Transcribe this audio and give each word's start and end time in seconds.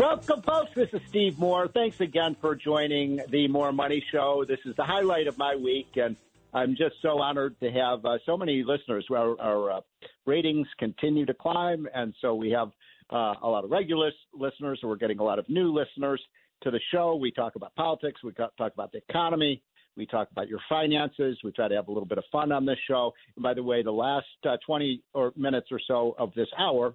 Welcome, 0.00 0.40
folks. 0.40 0.70
This 0.74 0.88
is 0.94 1.02
Steve 1.10 1.38
Moore. 1.38 1.68
Thanks 1.68 2.00
again 2.00 2.34
for 2.40 2.56
joining 2.56 3.20
the 3.28 3.48
More 3.48 3.70
Money 3.70 4.02
Show. 4.10 4.46
This 4.48 4.58
is 4.64 4.74
the 4.76 4.82
highlight 4.82 5.26
of 5.26 5.36
my 5.36 5.54
week, 5.54 5.88
and 5.96 6.16
I'm 6.54 6.70
just 6.70 6.94
so 7.02 7.20
honored 7.20 7.60
to 7.60 7.70
have 7.70 8.02
uh, 8.06 8.16
so 8.24 8.38
many 8.38 8.64
listeners. 8.66 9.04
Our, 9.10 9.38
our 9.38 9.70
uh, 9.70 9.80
ratings 10.24 10.66
continue 10.78 11.26
to 11.26 11.34
climb, 11.34 11.86
and 11.94 12.14
so 12.22 12.34
we 12.34 12.50
have 12.50 12.68
uh, 13.10 13.34
a 13.42 13.46
lot 13.46 13.64
of 13.64 13.70
regular 13.70 14.10
listeners, 14.32 14.80
we're 14.82 14.96
getting 14.96 15.18
a 15.18 15.22
lot 15.22 15.38
of 15.38 15.46
new 15.50 15.70
listeners 15.70 16.22
to 16.62 16.70
the 16.70 16.80
show. 16.90 17.16
We 17.16 17.30
talk 17.30 17.56
about 17.56 17.74
politics, 17.74 18.22
we 18.24 18.32
talk 18.32 18.52
about 18.58 18.92
the 18.92 19.02
economy, 19.06 19.62
we 19.96 20.06
talk 20.06 20.30
about 20.30 20.48
your 20.48 20.60
finances. 20.66 21.36
We 21.44 21.52
try 21.52 21.68
to 21.68 21.74
have 21.74 21.88
a 21.88 21.92
little 21.92 22.08
bit 22.08 22.16
of 22.16 22.24
fun 22.32 22.52
on 22.52 22.64
this 22.64 22.78
show. 22.88 23.12
And 23.36 23.42
by 23.42 23.52
the 23.52 23.62
way, 23.62 23.82
the 23.82 23.90
last 23.90 24.24
uh, 24.48 24.56
20 24.64 25.02
or 25.12 25.34
minutes 25.36 25.66
or 25.70 25.80
so 25.86 26.14
of 26.18 26.32
this 26.34 26.48
hour 26.58 26.94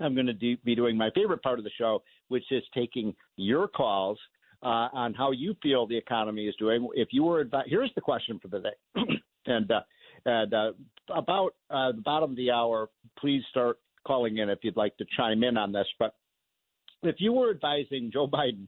I'm 0.00 0.14
going 0.14 0.26
to 0.26 0.32
do, 0.32 0.56
be 0.64 0.74
doing 0.74 0.96
my 0.96 1.10
favorite 1.14 1.42
part 1.42 1.58
of 1.58 1.64
the 1.64 1.70
show, 1.78 2.02
which 2.28 2.44
is 2.50 2.62
taking 2.74 3.14
your 3.36 3.68
calls 3.68 4.18
uh, 4.62 4.88
on 4.92 5.14
how 5.14 5.30
you 5.30 5.54
feel 5.62 5.86
the 5.86 5.96
economy 5.96 6.46
is 6.46 6.54
doing. 6.56 6.88
If 6.94 7.08
you 7.12 7.24
were 7.24 7.44
advi- 7.44 7.64
here's 7.66 7.92
the 7.94 8.00
question 8.00 8.38
for 8.40 8.48
the 8.48 8.60
day, 8.60 8.74
and 9.46 9.70
uh, 9.70 9.80
and 10.24 10.52
uh, 10.52 10.72
about 11.14 11.54
uh, 11.70 11.92
the 11.92 12.02
bottom 12.04 12.30
of 12.30 12.36
the 12.36 12.50
hour, 12.50 12.88
please 13.18 13.42
start 13.50 13.78
calling 14.06 14.38
in 14.38 14.48
if 14.48 14.58
you'd 14.62 14.76
like 14.76 14.96
to 14.96 15.04
chime 15.16 15.44
in 15.44 15.56
on 15.56 15.72
this. 15.72 15.86
But 15.98 16.14
if 17.02 17.16
you 17.18 17.32
were 17.32 17.50
advising 17.50 18.10
Joe 18.12 18.26
Biden, 18.26 18.66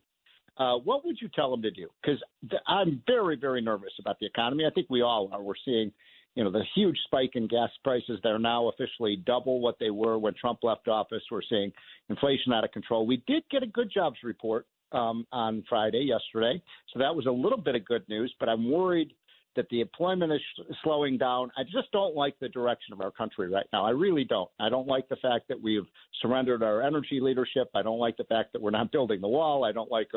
uh, 0.59 0.78
what 0.78 1.05
would 1.05 1.17
you 1.20 1.28
tell 1.34 1.53
him 1.53 1.62
to 1.62 1.70
do? 1.70 1.89
Because 2.03 2.20
th- 2.48 2.62
I'm 2.67 3.03
very 3.06 3.37
very 3.37 3.61
nervous 3.61 3.92
about 3.98 4.19
the 4.20 4.27
economy. 4.27 4.65
I 4.67 4.70
think 4.70 4.87
we 4.91 5.03
all 5.03 5.31
are. 5.33 5.42
We're 5.42 5.55
seeing 5.65 5.92
you 6.41 6.45
know, 6.45 6.51
the 6.51 6.65
huge 6.75 6.97
spike 7.05 7.33
in 7.35 7.47
gas 7.47 7.69
prices. 7.85 8.19
They're 8.23 8.39
now 8.39 8.69
officially 8.69 9.23
double 9.27 9.61
what 9.61 9.77
they 9.79 9.91
were 9.91 10.17
when 10.17 10.33
Trump 10.41 10.61
left 10.63 10.89
office. 10.89 11.23
We're 11.31 11.43
seeing 11.47 11.71
inflation 12.09 12.55
out 12.55 12.65
of 12.65 12.73
control. 12.73 13.07
We 13.07 13.23
did 13.27 13.43
get 13.51 13.63
a 13.63 13.67
good 13.67 13.91
jobs 13.93 14.17
report 14.25 14.65
um, 14.93 15.27
on 15.33 15.63
Friday, 15.69 15.99
yesterday. 15.99 16.63
So 16.95 16.99
that 16.99 17.15
was 17.15 17.27
a 17.27 17.31
little 17.31 17.59
bit 17.59 17.75
of 17.75 17.85
good 17.85 18.09
news, 18.09 18.35
but 18.41 18.49
I'm 18.49 18.71
worried 18.71 19.13
that 19.55 19.67
the 19.69 19.83
employment 19.83 20.33
is 20.33 20.41
slowing 20.83 21.19
down. 21.19 21.51
I 21.59 21.65
just 21.65 21.93
don't 21.93 22.17
like 22.17 22.39
the 22.41 22.49
direction 22.49 22.95
of 22.95 23.03
our 23.03 23.11
country 23.11 23.50
right 23.50 23.67
now. 23.71 23.84
I 23.84 23.91
really 23.91 24.25
don't. 24.25 24.49
I 24.59 24.71
don't 24.71 24.87
like 24.87 25.11
the 25.11 25.17
fact 25.17 25.47
that 25.49 25.61
we've 25.61 25.87
surrendered 26.23 26.62
our 26.62 26.81
energy 26.81 27.21
leadership. 27.21 27.69
I 27.75 27.83
don't 27.83 27.99
like 27.99 28.17
the 28.17 28.25
fact 28.25 28.55
that 28.55 28.62
we're 28.62 28.71
not 28.71 28.93
building 28.93 29.21
the 29.21 29.29
wall. 29.29 29.62
I 29.65 29.73
don't 29.73 29.91
like 29.91 30.09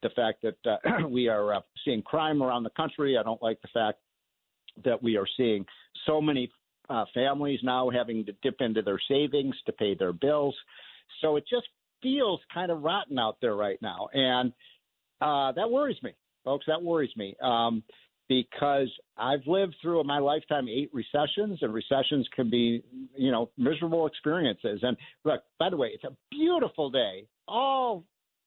the 0.00 0.10
fact 0.10 0.44
that 0.44 0.58
uh, 0.64 1.08
we 1.08 1.26
are 1.26 1.54
uh, 1.54 1.60
seeing 1.84 2.02
crime 2.02 2.40
around 2.40 2.62
the 2.62 2.70
country. 2.70 3.18
I 3.18 3.24
don't 3.24 3.42
like 3.42 3.60
the 3.62 3.68
fact 3.74 3.98
that 4.84 5.02
we 5.02 5.16
are 5.16 5.26
seeing 5.36 5.64
so 6.06 6.20
many 6.20 6.50
uh, 6.88 7.04
families 7.14 7.60
now 7.62 7.90
having 7.90 8.24
to 8.26 8.32
dip 8.42 8.56
into 8.60 8.82
their 8.82 9.00
savings 9.08 9.54
to 9.66 9.72
pay 9.72 9.94
their 9.94 10.12
bills. 10.12 10.54
So 11.20 11.36
it 11.36 11.44
just 11.48 11.66
feels 12.02 12.40
kind 12.52 12.70
of 12.70 12.82
rotten 12.82 13.18
out 13.18 13.36
there 13.40 13.54
right 13.54 13.80
now. 13.80 14.08
And 14.12 14.52
uh, 15.20 15.52
that 15.52 15.70
worries 15.70 16.02
me, 16.02 16.12
folks. 16.44 16.66
That 16.66 16.82
worries 16.82 17.14
me. 17.16 17.36
Um, 17.42 17.82
because 18.28 18.88
I've 19.18 19.46
lived 19.46 19.74
through 19.82 20.00
in 20.00 20.06
my 20.06 20.18
lifetime 20.18 20.66
eight 20.68 20.90
recessions, 20.92 21.58
and 21.60 21.74
recessions 21.74 22.26
can 22.34 22.48
be, 22.48 22.82
you 23.16 23.30
know, 23.30 23.50
miserable 23.58 24.06
experiences. 24.06 24.80
And 24.82 24.96
look, 25.24 25.42
by 25.58 25.68
the 25.68 25.76
way, 25.76 25.90
it's 25.92 26.04
a 26.04 26.16
beautiful 26.30 26.88
day 26.88 27.26
all 27.46 28.04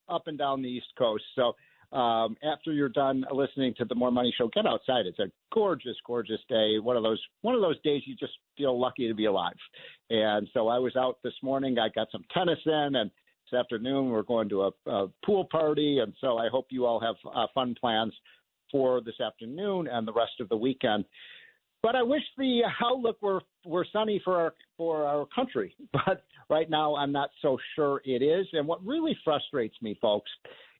up 0.09 0.23
and 0.27 0.37
down 0.37 0.61
the 0.61 0.69
East 0.69 0.87
Coast. 0.97 1.23
So 1.35 1.53
um, 1.91 2.35
after 2.43 2.71
you're 2.71 2.89
done 2.89 3.25
listening 3.31 3.73
to 3.77 3.85
the 3.85 3.95
More 3.95 4.11
Money 4.11 4.33
Show, 4.37 4.49
get 4.49 4.65
outside. 4.65 5.05
It's 5.05 5.19
a 5.19 5.31
gorgeous, 5.53 5.95
gorgeous 6.05 6.39
day. 6.49 6.79
One 6.79 6.97
of 6.97 7.03
those 7.03 7.21
one 7.41 7.55
of 7.55 7.61
those 7.61 7.79
days 7.81 8.01
you 8.05 8.15
just 8.15 8.33
feel 8.57 8.79
lucky 8.79 9.07
to 9.07 9.13
be 9.13 9.25
alive. 9.25 9.55
And 10.09 10.47
so 10.53 10.67
I 10.67 10.79
was 10.79 10.95
out 10.95 11.17
this 11.23 11.33
morning. 11.41 11.77
I 11.79 11.89
got 11.89 12.07
some 12.11 12.25
tennis 12.33 12.59
in, 12.65 12.95
and 12.95 13.11
this 13.51 13.59
afternoon 13.59 14.09
we're 14.09 14.23
going 14.23 14.49
to 14.49 14.63
a, 14.63 14.71
a 14.89 15.07
pool 15.25 15.45
party. 15.51 15.99
And 15.99 16.13
so 16.19 16.37
I 16.37 16.49
hope 16.49 16.67
you 16.69 16.85
all 16.85 16.99
have 16.99 17.15
uh, 17.33 17.47
fun 17.53 17.75
plans 17.79 18.13
for 18.71 19.01
this 19.01 19.19
afternoon 19.19 19.87
and 19.87 20.07
the 20.07 20.13
rest 20.13 20.33
of 20.39 20.49
the 20.49 20.57
weekend. 20.57 21.05
But 21.81 21.95
I 21.95 22.01
wish 22.01 22.23
the 22.37 22.61
outlook 22.83 23.21
were 23.21 23.41
were 23.63 23.85
sunny 23.93 24.19
for 24.23 24.35
our 24.37 24.53
for 24.75 25.05
our 25.05 25.27
country. 25.27 25.75
But 25.93 26.23
right 26.49 26.69
now 26.69 26.95
I'm 26.95 27.11
not 27.11 27.29
so 27.41 27.57
sure 27.75 28.01
it 28.05 28.23
is. 28.23 28.47
And 28.53 28.67
what 28.67 28.85
really 28.85 29.17
frustrates 29.23 29.75
me, 29.81 29.97
folks, 30.01 30.29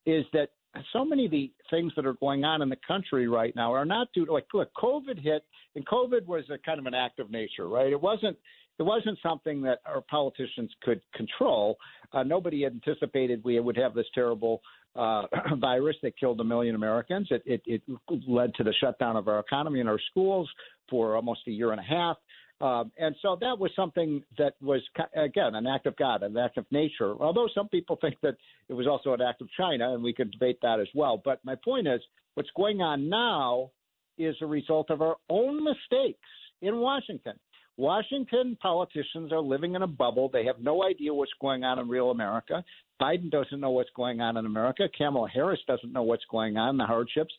is 0.06 0.26
that 0.34 0.50
so 0.94 1.06
many 1.06 1.25
of 1.25 1.31
the 1.31 1.52
things 1.69 1.91
that 1.96 2.06
are 2.06 2.13
going 2.13 2.44
on 2.44 2.62
in 2.62 2.69
the 2.69 2.78
country 2.88 3.28
right 3.28 3.56
now 3.56 3.74
are 3.74 3.86
not 3.86 4.08
due 4.13 4.25
to 4.25 4.34
like 4.34 4.46
look 4.53 4.69
covid 4.74 5.19
hit 5.22 5.44
and 5.75 5.86
covid 5.86 6.25
was 6.25 6.44
a 6.50 6.58
kind 6.59 6.80
of 6.80 6.86
an 6.86 6.94
act 6.94 7.19
of 7.19 7.31
nature 7.31 7.68
right? 7.68 7.91
It 7.91 8.02
wasn't 8.02 8.38
it 8.78 8.84
wasn't 8.84 9.18
something 9.24 9.62
that 9.62 9.80
our 9.85 10.02
politicians 10.02 10.69
could 10.84 11.00
control. 11.14 11.78
Uh, 12.12 12.24
nobody 12.24 12.66
anticipated 12.66 13.41
we 13.46 13.58
would 13.58 13.78
have 13.78 13.94
this 13.94 14.06
terrible 14.14 14.62
uh, 14.97 15.24
virus 15.59 15.96
that 16.03 16.18
killed 16.18 16.40
a 16.40 16.44
million 16.44 16.75
americans. 16.75 17.28
It, 17.31 17.44
it 17.46 17.62
it 17.66 17.81
led 18.28 18.53
to 18.56 18.64
the 18.64 18.74
shutdown 18.81 19.16
of 19.16 19.28
our 19.28 19.40
economy 19.40 19.80
and 19.80 19.90
our 19.90 20.00
schools 20.12 20.50
for 20.90 21.16
almost 21.16 21.41
a 21.47 21.52
year 21.52 21.72
and 21.72 21.80
a 21.80 21.84
half 21.84 22.18
um, 22.62 22.92
and 22.98 23.16
so 23.22 23.38
that 23.42 23.60
was 23.60 23.72
something 23.76 24.24
that 24.38 24.54
was, 24.62 24.82
again, 25.16 25.56
an 25.56 25.68
act 25.68 25.88
of 25.88 25.96
God, 25.98 26.24
an 26.24 26.38
act 26.38 26.58
of 26.58 26.66
nature. 26.72 27.14
Although 27.20 27.50
some 27.54 27.68
people 27.68 27.98
think 28.02 28.16
that 28.24 28.36
it 28.70 28.74
was 28.74 28.88
also 28.88 29.14
an 29.14 29.22
act 29.22 29.42
of 29.42 29.50
China, 29.58 29.94
and 29.94 30.04
we 30.04 30.14
could 30.14 30.32
debate 30.32 30.60
that 30.62 30.80
as 30.80 30.88
well. 30.96 31.22
But 31.24 31.44
my 31.44 31.56
point 31.56 31.88
is, 31.88 32.02
what's 32.36 32.50
going 32.56 32.82
on 32.82 33.10
now 33.10 33.72
is 34.18 34.36
a 34.42 34.46
result 34.46 34.90
of 34.90 35.02
our 35.02 35.18
own 35.30 35.64
mistakes 35.64 36.20
in 36.62 36.78
Washington. 36.78 37.34
Washington 37.78 38.58
politicians 38.62 39.34
are 39.34 39.42
living 39.42 39.76
in 39.76 39.82
a 39.82 39.88
bubble. 39.88 40.30
They 40.30 40.46
have 40.46 40.60
no 40.62 40.86
idea 40.86 41.14
what's 41.14 41.34
going 41.42 41.66
on 41.66 41.78
in 41.78 41.90
real 41.90 42.10
America. 42.10 42.64
Biden 43.02 43.30
doesn't 43.30 43.60
know 43.60 43.72
what's 43.72 43.90
going 43.94 44.22
on 44.22 44.38
in 44.38 44.46
America. 44.46 44.88
Kamala 44.98 45.28
Harris 45.28 45.60
doesn't 45.68 45.92
know 45.92 46.04
what's 46.04 46.24
going 46.32 46.56
on, 46.56 46.78
the 46.78 46.86
hardships. 46.86 47.34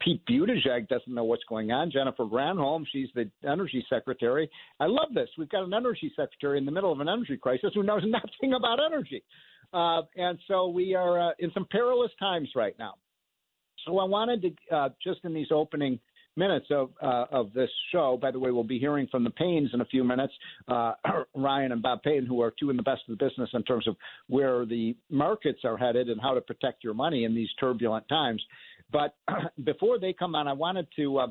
Pete 0.00 0.24
Buttigieg 0.26 0.88
doesn't 0.88 1.12
know 1.12 1.24
what's 1.24 1.44
going 1.48 1.70
on. 1.72 1.90
Jennifer 1.90 2.24
Granholm, 2.24 2.84
she's 2.90 3.08
the 3.14 3.30
energy 3.48 3.84
secretary. 3.88 4.50
I 4.80 4.86
love 4.86 5.08
this. 5.14 5.28
We've 5.38 5.48
got 5.48 5.64
an 5.64 5.72
energy 5.72 6.12
secretary 6.14 6.58
in 6.58 6.64
the 6.66 6.70
middle 6.70 6.92
of 6.92 7.00
an 7.00 7.08
energy 7.08 7.36
crisis 7.36 7.70
who 7.74 7.82
knows 7.82 8.02
nothing 8.06 8.54
about 8.54 8.78
energy. 8.84 9.22
Uh, 9.72 10.02
and 10.16 10.38
so 10.46 10.68
we 10.68 10.94
are 10.94 11.30
uh, 11.30 11.32
in 11.38 11.50
some 11.52 11.66
perilous 11.70 12.10
times 12.18 12.50
right 12.54 12.74
now. 12.78 12.94
So 13.86 13.98
I 13.98 14.04
wanted 14.04 14.42
to, 14.42 14.76
uh, 14.76 14.88
just 15.02 15.20
in 15.24 15.34
these 15.34 15.48
opening– 15.50 15.98
minutes 16.36 16.66
of 16.70 16.90
uh, 17.02 17.26
of 17.30 17.52
this 17.52 17.70
show. 17.90 18.18
By 18.20 18.30
the 18.30 18.38
way, 18.38 18.50
we'll 18.50 18.64
be 18.64 18.78
hearing 18.78 19.06
from 19.10 19.24
the 19.24 19.30
Paynes 19.30 19.72
in 19.74 19.80
a 19.80 19.84
few 19.84 20.04
minutes, 20.04 20.32
uh, 20.68 20.92
Ryan 21.34 21.72
and 21.72 21.82
Bob 21.82 22.02
Payne, 22.02 22.26
who 22.26 22.40
are 22.40 22.52
two 22.58 22.70
in 22.70 22.76
the 22.76 22.82
best 22.82 23.02
of 23.08 23.18
the 23.18 23.24
business 23.24 23.50
in 23.52 23.62
terms 23.64 23.86
of 23.86 23.96
where 24.28 24.64
the 24.64 24.96
markets 25.10 25.60
are 25.64 25.76
headed 25.76 26.08
and 26.08 26.20
how 26.20 26.34
to 26.34 26.40
protect 26.40 26.84
your 26.84 26.94
money 26.94 27.24
in 27.24 27.34
these 27.34 27.48
turbulent 27.60 28.08
times. 28.08 28.42
But 28.92 29.14
before 29.64 29.98
they 29.98 30.12
come 30.12 30.34
on, 30.34 30.46
I 30.46 30.52
wanted 30.52 30.86
to 30.96 31.18
uh, 31.18 31.26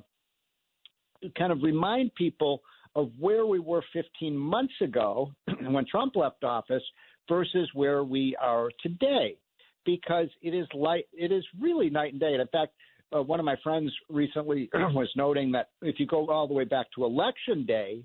kind 1.37 1.51
of 1.51 1.61
remind 1.61 2.13
people 2.15 2.61
of 2.95 3.11
where 3.17 3.45
we 3.45 3.59
were 3.59 3.83
15 3.93 4.35
months 4.35 4.73
ago 4.81 5.31
when 5.61 5.85
Trump 5.89 6.15
left 6.15 6.43
office 6.43 6.83
versus 7.29 7.69
where 7.73 8.03
we 8.03 8.35
are 8.41 8.69
today 8.81 9.37
because 9.85 10.27
it 10.41 10.53
is 10.53 10.67
like 10.73 11.07
it 11.13 11.31
is 11.31 11.43
really 11.59 11.89
night 11.89 12.11
and 12.11 12.19
day. 12.19 12.33
And 12.33 12.41
in 12.41 12.47
fact, 12.47 12.73
uh, 13.15 13.21
one 13.21 13.39
of 13.39 13.45
my 13.45 13.55
friends 13.63 13.91
recently 14.09 14.69
was 14.73 15.09
noting 15.15 15.51
that 15.53 15.69
if 15.81 15.99
you 15.99 16.05
go 16.05 16.29
all 16.29 16.47
the 16.47 16.53
way 16.53 16.65
back 16.65 16.87
to 16.95 17.05
election 17.05 17.65
day 17.65 18.03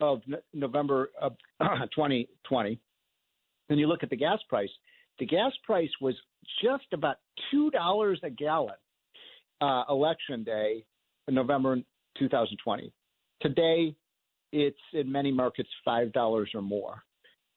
of 0.00 0.20
November 0.54 1.10
of 1.20 1.32
2020, 1.60 2.78
and 3.70 3.80
you 3.80 3.86
look 3.86 4.02
at 4.02 4.10
the 4.10 4.16
gas 4.16 4.38
price, 4.48 4.70
the 5.18 5.26
gas 5.26 5.52
price 5.64 5.90
was 6.00 6.14
just 6.62 6.84
about 6.92 7.16
two 7.50 7.70
dollars 7.70 8.20
a 8.22 8.30
gallon 8.30 8.76
uh, 9.60 9.84
election 9.88 10.44
day, 10.44 10.84
in 11.28 11.34
November 11.34 11.76
2020. 12.18 12.92
Today, 13.40 13.94
it's 14.52 14.78
in 14.94 15.12
many 15.12 15.30
markets 15.30 15.68
five 15.84 16.12
dollars 16.12 16.50
or 16.54 16.62
more. 16.62 17.02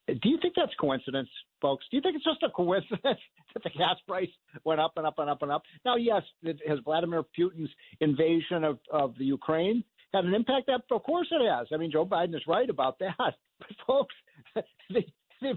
Do 0.08 0.28
you 0.28 0.38
think 0.42 0.54
that's 0.56 0.72
coincidence, 0.80 1.28
folks? 1.60 1.84
Do 1.90 1.96
you 1.96 2.02
think 2.02 2.16
it's 2.16 2.24
just 2.24 2.42
a 2.42 2.50
coincidence 2.50 3.00
that 3.54 3.62
the 3.62 3.70
gas 3.70 3.96
price 4.06 4.28
went 4.64 4.80
up 4.80 4.92
and 4.96 5.06
up 5.06 5.14
and 5.18 5.30
up 5.30 5.42
and 5.42 5.50
up? 5.50 5.62
Now, 5.84 5.96
yes, 5.96 6.22
has 6.44 6.78
Vladimir 6.84 7.22
Putin's 7.38 7.70
invasion 8.00 8.64
of, 8.64 8.78
of 8.92 9.14
the 9.18 9.24
Ukraine 9.24 9.84
had 10.12 10.24
an 10.24 10.34
impact? 10.34 10.66
That 10.66 10.82
of 10.90 11.02
course 11.02 11.28
it 11.30 11.48
has. 11.48 11.68
I 11.72 11.76
mean, 11.76 11.90
Joe 11.90 12.04
Biden 12.04 12.34
is 12.34 12.42
right 12.46 12.68
about 12.68 12.98
that. 12.98 13.14
But 13.58 13.76
folks, 13.86 14.14
the, 14.90 15.02
the, 15.40 15.54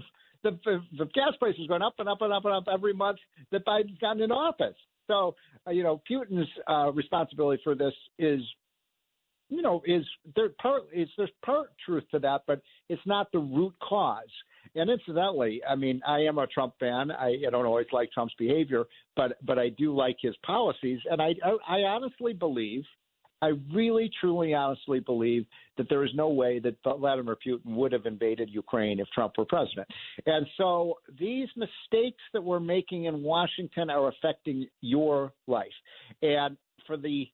the, 0.64 0.80
the 0.96 1.04
gas 1.06 1.34
price 1.40 1.56
is 1.58 1.66
going 1.66 1.82
up 1.82 1.94
and 1.98 2.08
up 2.08 2.18
and 2.20 2.32
up 2.32 2.44
and 2.44 2.54
up 2.54 2.68
every 2.72 2.92
month 2.92 3.18
that 3.50 3.66
Biden's 3.66 3.98
gotten 3.98 4.22
in 4.22 4.30
office. 4.30 4.76
So, 5.06 5.34
uh, 5.66 5.70
you 5.70 5.82
know, 5.82 6.02
Putin's 6.10 6.48
uh, 6.68 6.92
responsibility 6.92 7.60
for 7.64 7.74
this 7.74 7.94
is 8.18 8.40
you 9.48 9.62
know, 9.62 9.80
is 9.86 10.04
there 10.34 10.48
part 10.60 10.82
is 10.92 11.08
there's 11.16 11.30
part 11.44 11.70
truth 11.84 12.04
to 12.10 12.18
that, 12.20 12.42
but 12.46 12.60
it's 12.88 13.02
not 13.06 13.30
the 13.32 13.38
root 13.38 13.74
cause. 13.80 14.24
And 14.74 14.90
incidentally, 14.90 15.60
I 15.68 15.76
mean, 15.76 16.00
I 16.06 16.20
am 16.20 16.38
a 16.38 16.46
Trump 16.48 16.74
fan. 16.80 17.10
I, 17.10 17.36
I 17.46 17.50
don't 17.50 17.66
always 17.66 17.86
like 17.92 18.10
Trump's 18.12 18.34
behavior, 18.38 18.84
but 19.14 19.38
but 19.46 19.58
I 19.58 19.68
do 19.70 19.94
like 19.94 20.16
his 20.20 20.34
policies, 20.44 20.98
and 21.10 21.22
I 21.22 21.34
I, 21.44 21.76
I 21.76 21.80
honestly 21.82 22.32
believe. 22.32 22.84
I 23.42 23.52
really, 23.72 24.10
truly, 24.20 24.54
honestly 24.54 25.00
believe 25.00 25.44
that 25.76 25.88
there 25.90 26.04
is 26.04 26.10
no 26.14 26.28
way 26.28 26.58
that 26.60 26.76
Vladimir 26.82 27.36
Putin 27.46 27.76
would 27.76 27.92
have 27.92 28.06
invaded 28.06 28.48
Ukraine 28.50 28.98
if 28.98 29.08
Trump 29.14 29.34
were 29.36 29.44
president. 29.44 29.86
And 30.24 30.46
so 30.56 30.94
these 31.18 31.48
mistakes 31.54 32.22
that 32.32 32.42
we're 32.42 32.60
making 32.60 33.04
in 33.04 33.22
Washington 33.22 33.90
are 33.90 34.08
affecting 34.08 34.66
your 34.80 35.32
life. 35.46 35.66
And 36.22 36.56
for 36.86 36.96
the 36.96 37.28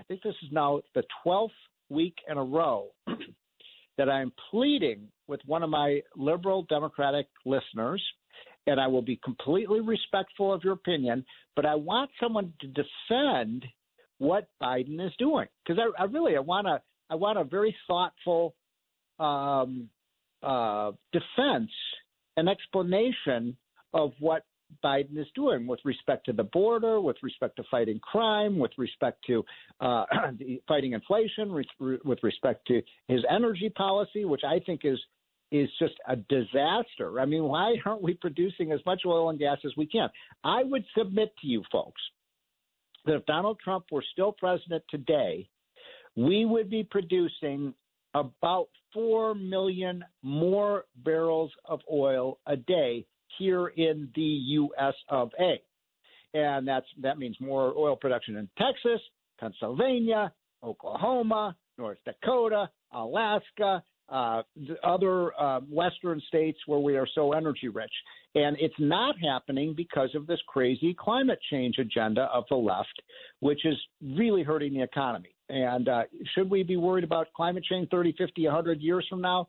I 0.00 0.04
think 0.04 0.22
this 0.22 0.34
is 0.42 0.52
now 0.52 0.80
the 0.94 1.02
12th 1.26 1.48
week 1.88 2.14
in 2.30 2.38
a 2.38 2.44
row 2.44 2.88
that 3.98 4.08
I'm 4.08 4.32
pleading 4.50 5.08
with 5.26 5.40
one 5.44 5.62
of 5.62 5.70
my 5.70 6.02
liberal 6.16 6.64
Democratic 6.68 7.26
listeners, 7.44 8.02
and 8.66 8.80
I 8.80 8.86
will 8.86 9.02
be 9.02 9.18
completely 9.24 9.80
respectful 9.80 10.52
of 10.52 10.62
your 10.62 10.74
opinion, 10.74 11.24
but 11.56 11.66
I 11.66 11.74
want 11.74 12.10
someone 12.20 12.52
to 12.60 12.68
defend 12.68 13.64
what 14.18 14.48
Biden 14.62 15.04
is 15.04 15.12
doing 15.18 15.46
because 15.64 15.80
I, 15.80 16.02
I, 16.02 16.06
really 16.06 16.36
I 16.36 16.40
want 16.40 16.66
a 16.66 16.80
I 17.10 17.14
want 17.14 17.38
a 17.38 17.44
very 17.44 17.74
thoughtful 17.86 18.54
um, 19.18 19.88
uh, 20.42 20.92
defense 21.12 21.70
and 22.36 22.48
explanation 22.48 23.56
of 23.94 24.12
what 24.20 24.44
Biden 24.84 25.18
is 25.18 25.26
doing 25.34 25.66
with 25.66 25.80
respect 25.84 26.26
to 26.26 26.32
the 26.32 26.44
border, 26.44 27.00
with 27.00 27.16
respect 27.22 27.56
to 27.56 27.62
fighting 27.70 27.98
crime, 28.00 28.58
with 28.58 28.72
respect 28.76 29.24
to 29.26 29.44
uh, 29.80 30.04
fighting 30.68 30.92
inflation, 30.92 31.52
with 32.04 32.18
respect 32.22 32.66
to 32.68 32.82
his 33.08 33.20
energy 33.30 33.70
policy, 33.70 34.24
which 34.24 34.42
I 34.46 34.60
think 34.60 34.82
is 34.84 34.98
is 35.50 35.70
just 35.78 35.94
a 36.06 36.14
disaster. 36.14 37.20
I 37.20 37.24
mean, 37.24 37.44
why 37.44 37.76
aren't 37.86 38.02
we 38.02 38.12
producing 38.12 38.70
as 38.70 38.80
much 38.84 39.02
oil 39.06 39.30
and 39.30 39.38
gas 39.38 39.56
as 39.64 39.72
we 39.78 39.86
can? 39.86 40.10
I 40.44 40.62
would 40.62 40.84
submit 40.94 41.32
to 41.40 41.46
you 41.46 41.62
folks 41.72 42.02
that 43.08 43.16
if 43.16 43.26
Donald 43.26 43.58
Trump 43.62 43.86
were 43.90 44.04
still 44.12 44.32
president 44.32 44.84
today, 44.90 45.48
we 46.14 46.44
would 46.44 46.68
be 46.70 46.84
producing 46.84 47.74
about 48.14 48.68
4 48.92 49.34
million 49.34 50.04
more 50.22 50.84
barrels 51.04 51.50
of 51.64 51.80
oil 51.90 52.38
a 52.46 52.56
day 52.56 53.06
here 53.38 53.68
in 53.68 54.08
the 54.14 54.22
U.S. 54.22 54.94
of 55.08 55.30
A. 55.40 55.60
And 56.34 56.68
that's 56.68 56.86
that 57.00 57.18
means 57.18 57.36
more 57.40 57.72
oil 57.76 57.96
production 57.96 58.36
in 58.36 58.48
Texas, 58.58 59.00
Pennsylvania, 59.40 60.32
Oklahoma, 60.62 61.56
North 61.78 61.98
Dakota, 62.04 62.68
Alaska, 62.92 63.82
uh, 64.08 64.42
the 64.56 64.76
other 64.84 65.38
uh, 65.40 65.60
Western 65.70 66.20
states 66.28 66.58
where 66.66 66.78
we 66.78 66.96
are 66.96 67.06
so 67.14 67.32
energy 67.32 67.68
rich. 67.68 67.92
And 68.34 68.56
it's 68.60 68.74
not 68.78 69.16
happening 69.22 69.74
because 69.76 70.10
of 70.14 70.26
this 70.26 70.40
crazy 70.46 70.94
climate 70.98 71.38
change 71.50 71.78
agenda 71.78 72.22
of 72.32 72.44
the 72.48 72.56
left, 72.56 73.02
which 73.40 73.64
is 73.64 73.76
really 74.02 74.42
hurting 74.42 74.74
the 74.74 74.82
economy. 74.82 75.34
And 75.48 75.88
uh, 75.88 76.02
should 76.34 76.50
we 76.50 76.62
be 76.62 76.76
worried 76.76 77.04
about 77.04 77.28
climate 77.34 77.64
change 77.64 77.88
30, 77.90 78.14
50, 78.18 78.44
100 78.44 78.80
years 78.80 79.06
from 79.08 79.20
now? 79.20 79.48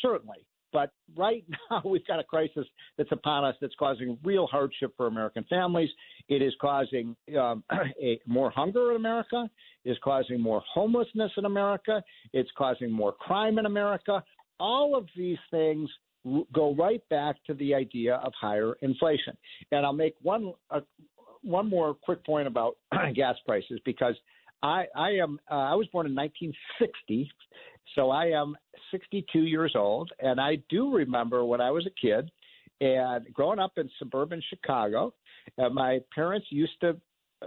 Certainly. 0.00 0.46
But 0.72 0.92
right 1.16 1.44
now, 1.70 1.82
we've 1.84 2.06
got 2.06 2.20
a 2.20 2.24
crisis 2.24 2.66
that's 2.96 3.12
upon 3.12 3.44
us 3.44 3.56
that's 3.60 3.74
causing 3.78 4.18
real 4.24 4.46
hardship 4.46 4.92
for 4.96 5.06
American 5.06 5.44
families. 5.48 5.90
It 6.28 6.42
is 6.42 6.52
causing 6.60 7.16
um, 7.38 7.64
a, 8.02 8.20
more 8.26 8.50
hunger 8.50 8.90
in 8.90 8.96
America. 8.96 9.48
It 9.84 9.90
is 9.90 9.98
causing 10.02 10.40
more 10.40 10.62
homelessness 10.72 11.32
in 11.36 11.44
America. 11.44 12.02
It's 12.32 12.50
causing 12.56 12.90
more 12.90 13.12
crime 13.12 13.58
in 13.58 13.66
America. 13.66 14.22
All 14.58 14.96
of 14.96 15.06
these 15.16 15.38
things 15.50 15.88
go 16.52 16.74
right 16.74 17.02
back 17.08 17.36
to 17.46 17.54
the 17.54 17.74
idea 17.74 18.16
of 18.16 18.32
higher 18.38 18.74
inflation. 18.82 19.36
And 19.72 19.86
I'll 19.86 19.92
make 19.92 20.14
one 20.22 20.52
uh, 20.70 20.80
one 21.42 21.68
more 21.68 21.94
quick 21.94 22.24
point 22.26 22.46
about 22.46 22.76
gas 23.14 23.36
prices 23.46 23.80
because 23.84 24.14
I 24.62 24.84
I 24.94 25.10
am 25.12 25.38
uh, 25.50 25.54
I 25.54 25.74
was 25.74 25.86
born 25.92 26.06
in 26.06 26.14
1960, 26.14 27.30
so 27.94 28.10
I 28.10 28.26
am 28.26 28.56
62 28.90 29.40
years 29.40 29.74
old, 29.76 30.10
and 30.20 30.40
I 30.40 30.58
do 30.68 30.94
remember 30.94 31.44
when 31.44 31.60
I 31.60 31.70
was 31.70 31.86
a 31.86 32.06
kid 32.06 32.30
and 32.80 33.26
growing 33.32 33.58
up 33.58 33.72
in 33.76 33.90
suburban 33.98 34.42
Chicago. 34.48 35.12
Uh, 35.58 35.68
my 35.68 36.00
parents 36.14 36.46
used 36.50 36.80
to 36.80 36.96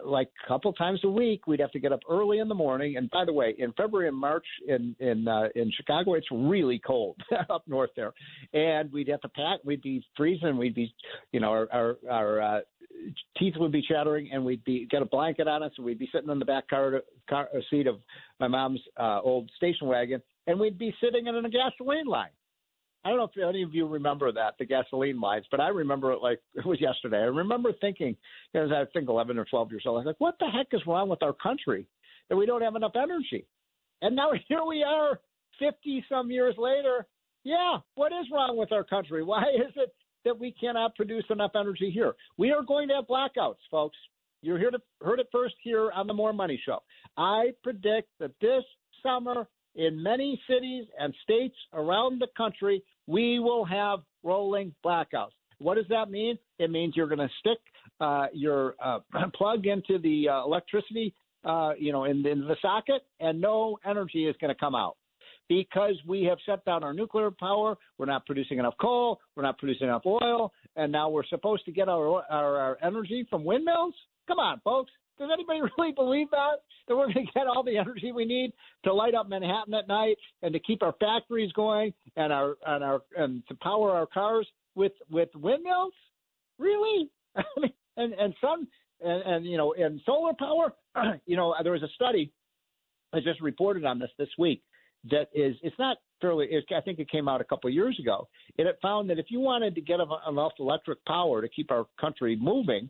like 0.03 0.29
a 0.43 0.47
couple 0.47 0.73
times 0.73 0.99
a 1.03 1.09
week 1.09 1.45
we'd 1.45 1.59
have 1.59 1.71
to 1.71 1.79
get 1.79 1.91
up 1.91 1.99
early 2.09 2.39
in 2.39 2.47
the 2.47 2.55
morning 2.55 2.97
and 2.97 3.09
by 3.11 3.23
the 3.23 3.31
way 3.31 3.53
in 3.59 3.71
february 3.73 4.07
and 4.07 4.17
march 4.17 4.45
in 4.67 4.95
in 4.99 5.27
uh, 5.27 5.47
in 5.55 5.71
chicago 5.77 6.15
it's 6.15 6.25
really 6.31 6.79
cold 6.79 7.15
up 7.51 7.63
north 7.67 7.91
there 7.95 8.11
and 8.53 8.91
we'd 8.91 9.07
have 9.07 9.21
to 9.21 9.29
pack 9.29 9.59
we'd 9.63 9.83
be 9.83 10.03
freezing 10.17 10.57
we'd 10.57 10.73
be 10.73 10.91
you 11.31 11.39
know 11.39 11.49
our 11.49 11.67
our, 11.71 11.97
our 12.09 12.41
uh, 12.41 12.59
teeth 13.37 13.53
would 13.57 13.71
be 13.71 13.83
chattering 13.87 14.29
and 14.31 14.43
we'd 14.43 14.63
be 14.63 14.87
get 14.89 15.01
a 15.01 15.05
blanket 15.05 15.47
on 15.47 15.63
us 15.63 15.71
and 15.77 15.85
we'd 15.85 15.99
be 15.99 16.09
sitting 16.13 16.29
in 16.29 16.39
the 16.39 16.45
back 16.45 16.67
car, 16.67 17.01
car 17.29 17.49
seat 17.69 17.87
of 17.87 17.97
my 18.39 18.47
mom's 18.47 18.81
uh, 18.99 19.19
old 19.21 19.49
station 19.57 19.87
wagon 19.87 20.21
and 20.47 20.59
we'd 20.59 20.77
be 20.77 20.93
sitting 21.01 21.27
in 21.27 21.35
a 21.35 21.49
gasoline 21.49 22.05
line. 22.05 22.29
I 23.05 23.09
don't 23.09 23.17
know 23.17 23.29
if 23.35 23.49
any 23.49 23.63
of 23.63 23.73
you 23.73 23.85
remember 23.85 24.31
that, 24.31 24.55
the 24.57 24.65
gasoline 24.65 25.19
lines, 25.19 25.45
but 25.51 25.59
I 25.59 25.67
remember 25.67 26.13
it 26.13 26.21
like 26.21 26.39
it 26.55 26.65
was 26.65 26.79
yesterday. 26.79 27.17
I 27.17 27.25
remember 27.25 27.71
thinking, 27.81 28.15
you 28.53 28.65
know, 28.65 28.75
I 28.75 28.85
think 28.93 29.09
11 29.09 29.37
or 29.37 29.45
12 29.45 29.71
years 29.71 29.83
old, 29.85 29.97
I 29.97 29.99
was 29.99 30.05
like, 30.05 30.19
what 30.19 30.35
the 30.39 30.47
heck 30.47 30.67
is 30.71 30.87
wrong 30.87 31.09
with 31.09 31.21
our 31.21 31.33
country 31.33 31.85
that 32.29 32.37
we 32.37 32.45
don't 32.45 32.61
have 32.61 32.75
enough 32.75 32.93
energy? 32.95 33.45
And 34.01 34.15
now 34.15 34.31
here 34.47 34.63
we 34.65 34.83
are 34.83 35.19
50 35.59 36.05
some 36.09 36.31
years 36.31 36.55
later. 36.57 37.05
Yeah, 37.43 37.79
what 37.95 38.13
is 38.13 38.27
wrong 38.31 38.55
with 38.55 38.71
our 38.71 38.85
country? 38.85 39.21
Why 39.23 39.43
is 39.55 39.73
it 39.75 39.93
that 40.23 40.39
we 40.39 40.53
cannot 40.53 40.95
produce 40.95 41.25
enough 41.29 41.51
energy 41.55 41.91
here? 41.91 42.13
We 42.37 42.51
are 42.51 42.63
going 42.63 42.87
to 42.87 42.95
have 42.95 43.05
blackouts, 43.07 43.55
folks. 43.69 43.97
You 44.41 44.55
heard 44.55 44.75
it, 44.75 44.81
heard 45.01 45.19
it 45.19 45.27
first 45.31 45.55
here 45.61 45.91
on 45.91 46.07
the 46.07 46.13
More 46.13 46.33
Money 46.33 46.61
Show. 46.65 46.79
I 47.17 47.51
predict 47.63 48.09
that 48.19 48.31
this 48.41 48.63
summer 49.01 49.47
in 49.75 50.01
many 50.01 50.41
cities 50.47 50.85
and 50.99 51.13
states 51.23 51.55
around 51.73 52.21
the 52.21 52.27
country, 52.37 52.83
we 53.07 53.39
will 53.39 53.65
have 53.65 53.99
rolling 54.23 54.73
blackouts. 54.85 55.31
What 55.59 55.75
does 55.75 55.87
that 55.89 56.09
mean? 56.09 56.37
It 56.59 56.71
means 56.71 56.95
you're 56.95 57.07
going 57.07 57.19
to 57.19 57.29
stick 57.39 57.59
uh, 57.99 58.27
your 58.33 58.75
uh, 58.83 58.99
plug 59.35 59.65
into 59.65 59.99
the 59.99 60.29
uh, 60.29 60.43
electricity, 60.43 61.13
uh, 61.45 61.71
you 61.77 61.91
know, 61.91 62.05
in, 62.05 62.25
in 62.25 62.41
the 62.41 62.55
socket, 62.61 63.05
and 63.19 63.39
no 63.39 63.77
energy 63.85 64.27
is 64.27 64.35
going 64.39 64.53
to 64.53 64.59
come 64.59 64.75
out 64.75 64.97
because 65.49 65.95
we 66.07 66.23
have 66.23 66.37
shut 66.45 66.63
down 66.65 66.83
our 66.83 66.93
nuclear 66.93 67.31
power. 67.31 67.75
We're 67.97 68.05
not 68.05 68.25
producing 68.25 68.59
enough 68.59 68.75
coal. 68.79 69.19
We're 69.35 69.43
not 69.43 69.57
producing 69.57 69.87
enough 69.87 70.03
oil, 70.05 70.51
and 70.75 70.91
now 70.91 71.09
we're 71.09 71.25
supposed 71.25 71.65
to 71.65 71.71
get 71.71 71.89
our 71.89 72.23
our, 72.29 72.57
our 72.57 72.77
energy 72.81 73.25
from 73.29 73.43
windmills. 73.43 73.93
Come 74.27 74.39
on, 74.39 74.61
folks. 74.63 74.91
Does 75.19 75.29
anybody 75.31 75.61
really 75.77 75.91
believe 75.93 76.29
that? 76.31 76.61
That 76.87 76.95
we're 76.95 77.11
going 77.13 77.25
to 77.25 77.31
get 77.33 77.47
all 77.47 77.63
the 77.63 77.77
energy 77.77 78.11
we 78.11 78.25
need 78.25 78.51
to 78.83 78.93
light 78.93 79.15
up 79.15 79.29
Manhattan 79.29 79.73
at 79.73 79.87
night 79.87 80.17
and 80.41 80.53
to 80.53 80.59
keep 80.59 80.83
our 80.83 80.93
factories 80.99 81.51
going 81.53 81.93
and 82.15 82.33
our 82.33 82.55
and 82.65 82.83
our 82.83 83.01
and 83.17 83.43
to 83.47 83.55
power 83.55 83.91
our 83.91 84.05
cars 84.05 84.47
with 84.75 84.93
with 85.09 85.29
windmills? 85.35 85.93
Really? 86.59 87.09
and 87.97 88.13
and 88.13 88.33
sun 88.41 88.67
and, 89.01 89.23
and 89.23 89.45
you 89.45 89.57
know 89.57 89.73
and 89.73 90.01
solar 90.05 90.33
power. 90.33 90.73
you 91.25 91.37
know, 91.37 91.55
there 91.63 91.71
was 91.71 91.83
a 91.83 91.89
study 91.95 92.31
I 93.13 93.19
just 93.19 93.41
reported 93.41 93.85
on 93.85 93.99
this 93.99 94.11
this 94.17 94.29
week 94.37 94.61
that 95.09 95.29
is 95.33 95.55
it's 95.61 95.77
not 95.77 95.97
fairly 96.21 96.47
it, 96.49 96.65
I 96.75 96.81
think 96.81 96.99
it 96.99 97.09
came 97.09 97.27
out 97.27 97.41
a 97.41 97.43
couple 97.43 97.67
of 97.67 97.73
years 97.73 97.97
ago. 97.99 98.27
It 98.57 98.67
found 98.81 99.09
that 99.09 99.19
if 99.19 99.27
you 99.29 99.39
wanted 99.39 99.75
to 99.75 99.81
get 99.81 99.99
enough 100.27 100.53
electric 100.59 101.03
power 101.05 101.41
to 101.41 101.49
keep 101.49 101.71
our 101.71 101.85
country 101.99 102.37
moving, 102.39 102.89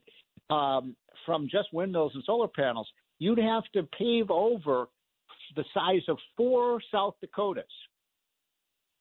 um, 0.50 0.95
from 1.25 1.47
just 1.50 1.73
windmills 1.73 2.12
and 2.15 2.23
solar 2.25 2.47
panels, 2.47 2.88
you'd 3.19 3.39
have 3.39 3.63
to 3.73 3.83
pave 3.97 4.29
over 4.29 4.88
the 5.55 5.63
size 5.73 6.01
of 6.07 6.17
four 6.35 6.81
South 6.91 7.15
Dakotas. 7.21 7.63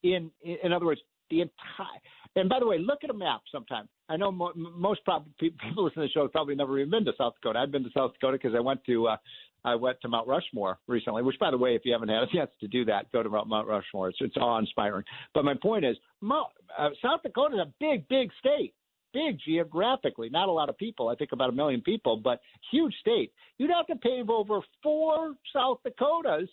In 0.02 0.30
in 0.42 0.72
other 0.72 0.87
words, 0.87 1.00
the 1.30 1.40
entire. 1.40 2.00
And 2.34 2.49
by 2.49 2.58
the 2.61 2.66
way, 2.66 2.78
look 2.78 3.00
at 3.04 3.11
a 3.11 3.14
map 3.14 3.42
sometime. 3.50 3.88
I 4.08 4.16
know 4.16 4.32
mo- 4.32 4.52
most 4.54 5.04
prob- 5.04 5.26
people 5.38 5.84
listening 5.84 6.04
to 6.04 6.08
the 6.08 6.12
show 6.12 6.22
have 6.22 6.32
probably 6.32 6.54
never 6.54 6.78
even 6.78 6.90
been 6.90 7.04
to 7.04 7.12
South 7.16 7.34
Dakota. 7.40 7.58
I've 7.58 7.70
been 7.70 7.84
to 7.84 7.90
South 7.94 8.12
Dakota 8.14 8.38
because 8.40 8.54
I 8.56 8.61
went 8.61 8.84
to 8.87 9.08
uh, 9.08 9.16
I 9.64 9.75
went 9.75 10.00
to 10.02 10.08
Mount 10.08 10.26
Rushmore 10.26 10.78
recently. 10.88 11.22
Which, 11.22 11.38
by 11.38 11.50
the 11.50 11.58
way, 11.58 11.75
if 11.75 11.82
you 11.84 11.92
haven't 11.92 12.08
had 12.08 12.22
a 12.22 12.26
chance 12.26 12.50
to 12.61 12.68
do 12.68 12.84
that, 12.87 13.11
go 13.12 13.22
to 13.22 13.28
Mount 13.28 13.68
Rushmore. 13.68 14.08
It's 14.08 14.18
it's 14.20 14.37
awe 14.37 14.58
inspiring. 14.58 15.04
But 15.34 15.44
my 15.44 15.54
point 15.54 15.84
is, 15.84 15.96
Mo- 16.20 16.49
uh, 16.76 16.90
South 17.02 17.22
Dakota 17.22 17.56
is 17.56 17.61
a 17.61 17.72
big, 17.78 18.08
big 18.08 18.30
state 18.38 18.75
big 19.12 19.38
geographically, 19.45 20.28
not 20.28 20.49
a 20.49 20.52
lot 20.52 20.69
of 20.69 20.76
people. 20.76 21.09
I 21.09 21.14
think 21.14 21.33
about 21.33 21.50
a 21.50 21.52
million 21.52 21.81
people, 21.81 22.16
but 22.16 22.40
huge 22.71 22.95
state. 23.00 23.33
You'd 23.59 23.71
have 23.71 23.87
to 23.87 23.97
pave 23.97 24.31
over 24.31 24.61
four 24.83 25.35
South 25.52 25.78
Dakotas 25.85 26.49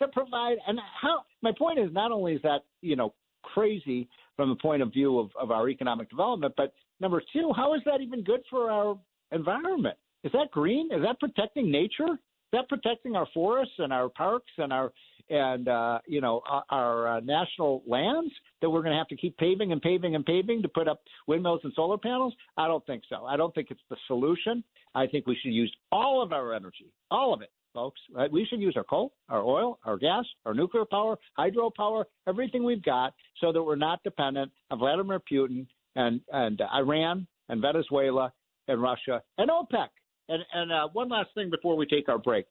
to 0.00 0.08
provide. 0.08 0.56
And 0.66 0.78
how? 1.00 1.22
My 1.42 1.52
point 1.56 1.78
is, 1.78 1.92
not 1.92 2.12
only 2.12 2.34
is 2.34 2.42
that 2.42 2.60
you 2.80 2.96
know 2.96 3.14
crazy 3.42 4.08
from 4.36 4.48
the 4.48 4.56
point 4.56 4.82
of 4.82 4.92
view 4.92 5.18
of, 5.18 5.30
of 5.40 5.50
our 5.50 5.68
economic 5.68 6.10
development, 6.10 6.54
but 6.56 6.72
number 7.00 7.22
two, 7.32 7.52
how 7.54 7.74
is 7.74 7.82
that 7.84 8.00
even 8.00 8.22
good 8.22 8.40
for 8.50 8.70
our 8.70 8.98
environment? 9.32 9.96
Is 10.24 10.32
that 10.32 10.50
green? 10.50 10.88
Is 10.92 11.02
that 11.02 11.20
protecting 11.20 11.70
nature? 11.70 12.14
Is 12.14 12.52
that 12.52 12.68
protecting 12.68 13.14
our 13.14 13.26
forests 13.34 13.74
and 13.78 13.92
our 13.92 14.08
parks 14.08 14.50
and 14.58 14.72
our 14.72 14.92
and 15.30 15.68
uh, 15.68 15.98
you 16.06 16.20
know 16.20 16.42
our, 16.48 16.64
our 16.70 17.08
uh, 17.16 17.20
national 17.20 17.82
lands 17.86 18.32
that 18.60 18.70
we're 18.70 18.82
going 18.82 18.92
to 18.92 18.98
have 18.98 19.08
to 19.08 19.16
keep 19.16 19.36
paving 19.36 19.72
and 19.72 19.80
paving 19.80 20.14
and 20.14 20.24
paving 20.24 20.62
to 20.62 20.68
put 20.68 20.88
up 20.88 21.02
windmills 21.26 21.60
and 21.64 21.72
solar 21.74 21.98
panels? 21.98 22.34
I 22.56 22.66
don't 22.66 22.84
think 22.86 23.04
so. 23.08 23.24
I 23.24 23.36
don't 23.36 23.54
think 23.54 23.68
it's 23.70 23.80
the 23.90 23.96
solution. 24.06 24.62
I 24.94 25.06
think 25.06 25.26
we 25.26 25.36
should 25.42 25.52
use 25.52 25.74
all 25.90 26.22
of 26.22 26.32
our 26.32 26.54
energy, 26.54 26.92
all 27.10 27.34
of 27.34 27.42
it, 27.42 27.50
folks. 27.72 28.00
Right? 28.14 28.30
We 28.30 28.46
should 28.46 28.60
use 28.60 28.74
our 28.76 28.84
coal, 28.84 29.12
our 29.28 29.42
oil, 29.42 29.78
our 29.84 29.96
gas, 29.96 30.24
our 30.46 30.54
nuclear 30.54 30.84
power, 30.84 31.16
hydropower, 31.38 32.04
everything 32.28 32.64
we've 32.64 32.82
got, 32.82 33.14
so 33.40 33.52
that 33.52 33.62
we're 33.62 33.76
not 33.76 34.02
dependent 34.04 34.52
on 34.70 34.78
Vladimir 34.78 35.20
Putin 35.20 35.66
and 35.96 36.20
and 36.32 36.60
Iran 36.74 37.26
and 37.48 37.60
Venezuela 37.60 38.32
and 38.68 38.80
Russia 38.80 39.22
and 39.38 39.50
OPEC. 39.50 39.88
And 40.28 40.42
and 40.52 40.72
uh, 40.72 40.88
one 40.92 41.08
last 41.08 41.30
thing 41.34 41.50
before 41.50 41.76
we 41.76 41.86
take 41.86 42.08
our 42.08 42.18
break. 42.18 42.46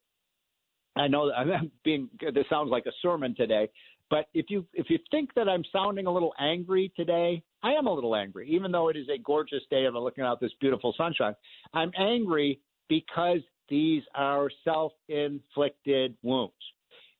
I 0.96 1.08
know 1.08 1.28
that 1.28 1.36
I'm 1.36 1.72
being 1.84 2.10
this 2.20 2.46
sounds 2.50 2.70
like 2.70 2.86
a 2.86 2.92
sermon 3.02 3.36
today, 3.36 3.70
but 4.10 4.28
if 4.34 4.46
you 4.50 4.66
if 4.74 4.90
you 4.90 5.00
think 5.12 5.34
that 5.36 5.50
I'm 5.50 5.64
sounding 5.72 6.06
a 6.06 6.14
little 6.14 6.34
angry 6.40 6.92
today, 6.96 7.42
I 7.64 7.72
am 7.72 7.88
a 7.88 7.94
little 7.94 8.16
angry, 8.16 8.50
even 8.50 8.72
though 8.72 8.90
it 8.90 8.98
is 8.98 9.08
a 9.10 9.18
gorgeous 9.18 9.64
day 9.70 9.86
and 9.86 9.96
I'm 9.96 10.04
looking 10.04 10.24
out 10.24 10.40
this 10.40 10.52
beautiful 10.60 10.94
sunshine. 10.98 11.36
I'm 11.74 11.92
angry 11.98 12.60
because 12.90 13.40
these 13.70 14.04
are 14.14 14.50
self-inflicted 14.64 16.16
wounds. 16.22 16.54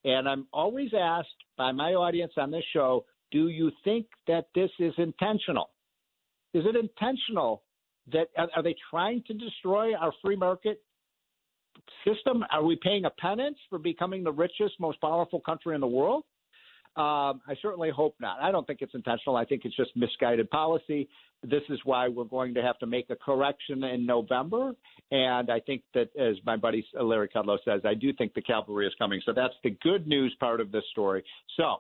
And 0.06 0.28
I'm 0.28 0.48
always 0.52 0.90
asked 0.94 1.30
by 1.58 1.72
my 1.72 1.94
audience 1.94 2.34
on 2.38 2.52
this 2.52 2.66
show, 2.74 3.06
do 3.32 3.48
you 3.48 3.72
think 3.84 4.06
that 4.28 4.48
this 4.54 4.70
is 4.80 4.94
intentional? 4.98 5.70
Is 6.54 6.66
it 6.66 6.76
intentional 6.76 7.64
that 8.12 8.28
are 8.38 8.62
they 8.62 8.76
trying 8.92 9.24
to 9.28 9.34
destroy 9.34 9.96
our 9.96 10.12
free 10.22 10.36
market 10.36 10.84
system? 12.06 12.44
Are 12.52 12.64
we 12.64 12.78
paying 12.82 13.06
a 13.06 13.10
penance 13.10 13.58
for 13.70 13.80
becoming 13.80 14.24
the 14.24 14.32
richest, 14.32 14.80
most 14.80 15.00
powerful 15.02 15.40
country 15.40 15.76
in 15.76 15.82
the 15.82 15.88
world? 15.88 16.24
Um, 16.96 17.42
I 17.48 17.56
certainly 17.60 17.90
hope 17.90 18.16
not. 18.20 18.40
I 18.40 18.52
don't 18.52 18.68
think 18.68 18.84
it's 18.84 18.94
intentional. 18.94 19.36
I 19.36 19.46
think 19.46 19.64
it's 19.66 19.76
just 19.76 19.90
misguided 19.96 20.48
policy. 20.52 21.10
This 21.42 21.64
is 21.70 21.80
why 21.86 22.08
we're 22.08 22.24
going 22.24 22.54
to 22.54 22.62
have 22.62 22.78
to 22.80 22.86
make 22.86 23.10
a 23.10 23.16
correction 23.16 23.84
in 23.84 24.06
November. 24.06 24.74
And 25.10 25.50
I 25.50 25.60
think 25.60 25.82
that, 25.96 26.10
as 26.16 26.36
my 26.46 26.56
buddy 26.56 26.86
Larry 26.94 27.30
Kudlow 27.36 27.58
says, 27.66 27.82
I 27.84 27.96
do 27.96 28.14
think 28.14 28.36
the 28.36 28.44
cavalry 28.44 28.86
is 28.86 28.94
coming. 29.00 29.22
So 29.26 29.34
that's 29.34 29.56
the 29.64 29.72
good 29.82 30.06
news 30.06 30.36
part 30.40 30.62
of 30.62 30.72
this 30.72 30.84
story. 30.92 31.24
So 31.58 31.78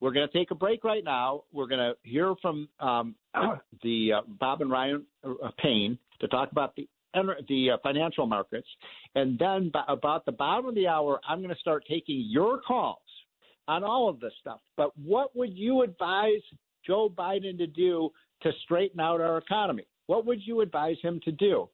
we're 0.00 0.12
going 0.12 0.28
to 0.28 0.38
take 0.38 0.52
a 0.52 0.54
break 0.54 0.84
right 0.84 1.04
now. 1.04 1.42
We're 1.52 1.66
going 1.66 1.80
to 1.80 1.94
hear 2.08 2.34
from 2.40 2.68
um, 2.78 3.16
the 3.82 4.12
uh, 4.12 4.20
Bob 4.28 4.60
and 4.60 4.70
Ryan 4.70 5.04
uh, 5.24 5.50
Payne 5.58 5.98
to 6.20 6.28
talk 6.28 6.52
about 6.52 6.76
the 6.76 6.88
the 7.14 7.70
uh, 7.72 7.76
financial 7.82 8.26
markets. 8.26 8.68
And 9.14 9.38
then 9.38 9.70
about 9.88 10.24
the 10.24 10.32
bottom 10.32 10.66
of 10.66 10.74
the 10.74 10.88
hour, 10.88 11.20
I'm 11.28 11.38
going 11.38 11.54
to 11.54 11.60
start 11.60 11.84
taking 11.88 12.24
your 12.28 12.60
calls 12.60 12.98
on 13.68 13.84
all 13.84 14.08
of 14.08 14.20
this 14.20 14.32
stuff. 14.40 14.60
But 14.76 14.90
what 14.98 15.34
would 15.36 15.56
you 15.56 15.82
advise 15.82 16.42
Joe 16.86 17.12
Biden 17.16 17.58
to 17.58 17.66
do 17.66 18.10
to 18.42 18.50
straighten 18.64 19.00
out 19.00 19.20
our 19.20 19.38
economy? 19.38 19.86
What 20.06 20.26
would 20.26 20.40
you 20.44 20.60
advise 20.60 20.96
him 21.02 21.20
to 21.24 21.32
do? 21.32 21.68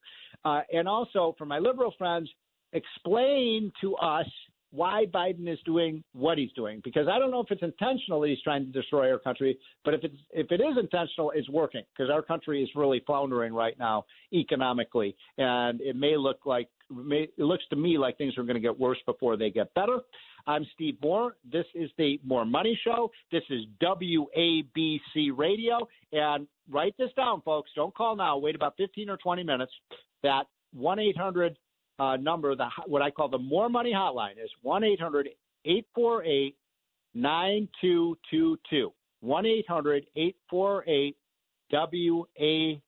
Uh, 0.44 0.60
and 0.72 0.86
also, 0.86 1.34
for 1.38 1.46
my 1.46 1.58
liberal 1.58 1.94
friends, 1.96 2.28
explain 2.72 3.72
to 3.80 3.96
us 3.96 4.26
why 4.70 5.06
Biden 5.12 5.50
is 5.50 5.58
doing 5.64 6.02
what 6.12 6.36
he's 6.36 6.52
doing 6.52 6.80
because 6.84 7.08
I 7.08 7.18
don't 7.18 7.30
know 7.30 7.40
if 7.40 7.50
it's 7.50 7.62
intentional 7.62 8.20
that 8.20 8.28
he's 8.28 8.42
trying 8.42 8.66
to 8.66 8.72
destroy 8.72 9.10
our 9.10 9.18
country, 9.18 9.58
but 9.84 9.94
if 9.94 10.04
it's 10.04 10.16
if 10.30 10.50
it 10.50 10.60
is 10.60 10.76
intentional, 10.78 11.32
it's 11.34 11.48
working 11.48 11.82
because 11.96 12.10
our 12.10 12.22
country 12.22 12.62
is 12.62 12.68
really 12.74 13.02
floundering 13.06 13.54
right 13.54 13.78
now 13.78 14.04
economically, 14.32 15.16
and 15.38 15.80
it 15.80 15.96
may 15.96 16.16
look 16.16 16.40
like 16.44 16.68
may, 16.90 17.28
it 17.36 17.42
looks 17.42 17.64
to 17.70 17.76
me 17.76 17.96
like 17.98 18.18
things 18.18 18.36
are 18.36 18.42
going 18.42 18.54
to 18.54 18.60
get 18.60 18.78
worse 18.78 18.98
before 19.06 19.36
they 19.36 19.50
get 19.50 19.72
better. 19.74 20.00
I'm 20.46 20.66
Steve 20.74 20.96
Moore. 21.02 21.36
This 21.50 21.66
is 21.74 21.90
the 21.98 22.20
More 22.24 22.44
Money 22.44 22.78
Show. 22.84 23.10
This 23.32 23.42
is 23.50 23.62
WABC 23.82 25.30
Radio, 25.34 25.88
and 26.12 26.46
write 26.70 26.94
this 26.98 27.10
down, 27.16 27.40
folks. 27.42 27.70
Don't 27.74 27.94
call 27.94 28.16
now. 28.16 28.36
Wait 28.38 28.54
about 28.54 28.74
15 28.76 29.08
or 29.10 29.16
20 29.16 29.42
minutes. 29.42 29.72
That 30.22 30.44
one 30.74 30.98
eight 30.98 31.16
hundred 31.16 31.58
uh, 31.98 32.16
number, 32.16 32.54
the 32.54 32.68
what 32.86 33.02
I 33.02 33.10
call 33.10 33.28
the 33.28 33.38
More 33.38 33.68
Money 33.68 33.92
Hotline, 33.92 34.32
is 34.42 34.50
one 34.62 34.84
eight 34.84 35.00
hundred 35.00 35.28
eight 35.64 35.86
four 35.94 36.24
eight 36.24 36.56
nine 37.14 37.68
two 37.80 38.16
two 38.30 38.58
two. 38.70 38.92
One 39.20 39.46
eight 39.46 39.68
hundred 39.68 40.06
eight 40.16 40.36
four 40.48 40.84
eight 40.86 41.16
WABC. 41.72 42.80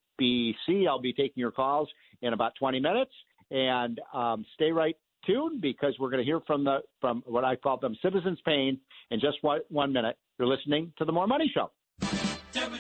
I'll 0.89 1.01
be 1.01 1.13
taking 1.13 1.41
your 1.41 1.51
calls 1.51 1.89
in 2.23 2.33
about 2.33 2.53
20 2.59 2.81
minutes, 2.81 3.13
and 3.51 4.01
um, 4.13 4.45
stay 4.55 4.71
right 4.71 4.97
tuned 5.27 5.61
because 5.61 5.95
we're 5.99 6.11
going 6.11 6.23
to 6.23 6.25
hear 6.25 6.41
from 6.47 6.65
the 6.65 6.79
from 7.01 7.23
what 7.27 7.45
I 7.45 7.57
call 7.57 7.77
them 7.79 7.97
Citizens 8.03 8.39
Payne 8.45 8.79
in 9.11 9.21
just 9.21 9.39
one, 9.43 9.61
one 9.69 9.93
minute. 9.93 10.17
You're 10.39 10.49
listening 10.49 10.93
to 10.99 11.05
the 11.05 11.13
More 11.13 11.27
Money 11.27 11.51
Show. 11.53 11.71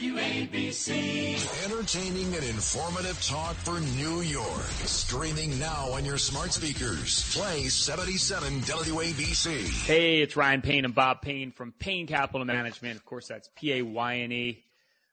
WABC. 0.00 1.66
Entertaining 1.66 2.34
and 2.34 2.44
informative 2.44 3.22
talk 3.22 3.54
for 3.56 3.80
New 3.98 4.22
York. 4.22 4.62
Streaming 4.86 5.58
now 5.58 5.90
on 5.92 6.06
your 6.06 6.16
smart 6.16 6.54
speakers. 6.54 7.36
Play 7.36 7.64
77 7.64 8.60
WABC. 8.60 9.86
Hey, 9.86 10.22
it's 10.22 10.36
Ryan 10.36 10.62
Payne 10.62 10.86
and 10.86 10.94
Bob 10.94 11.20
Payne 11.20 11.52
from 11.52 11.72
Payne 11.78 12.06
Capital 12.06 12.46
Management. 12.46 12.96
Of 12.96 13.04
course, 13.04 13.28
that's 13.28 13.50
P 13.54 13.74
A 13.74 13.82
Y 13.82 14.16
N 14.20 14.32
E. 14.32 14.64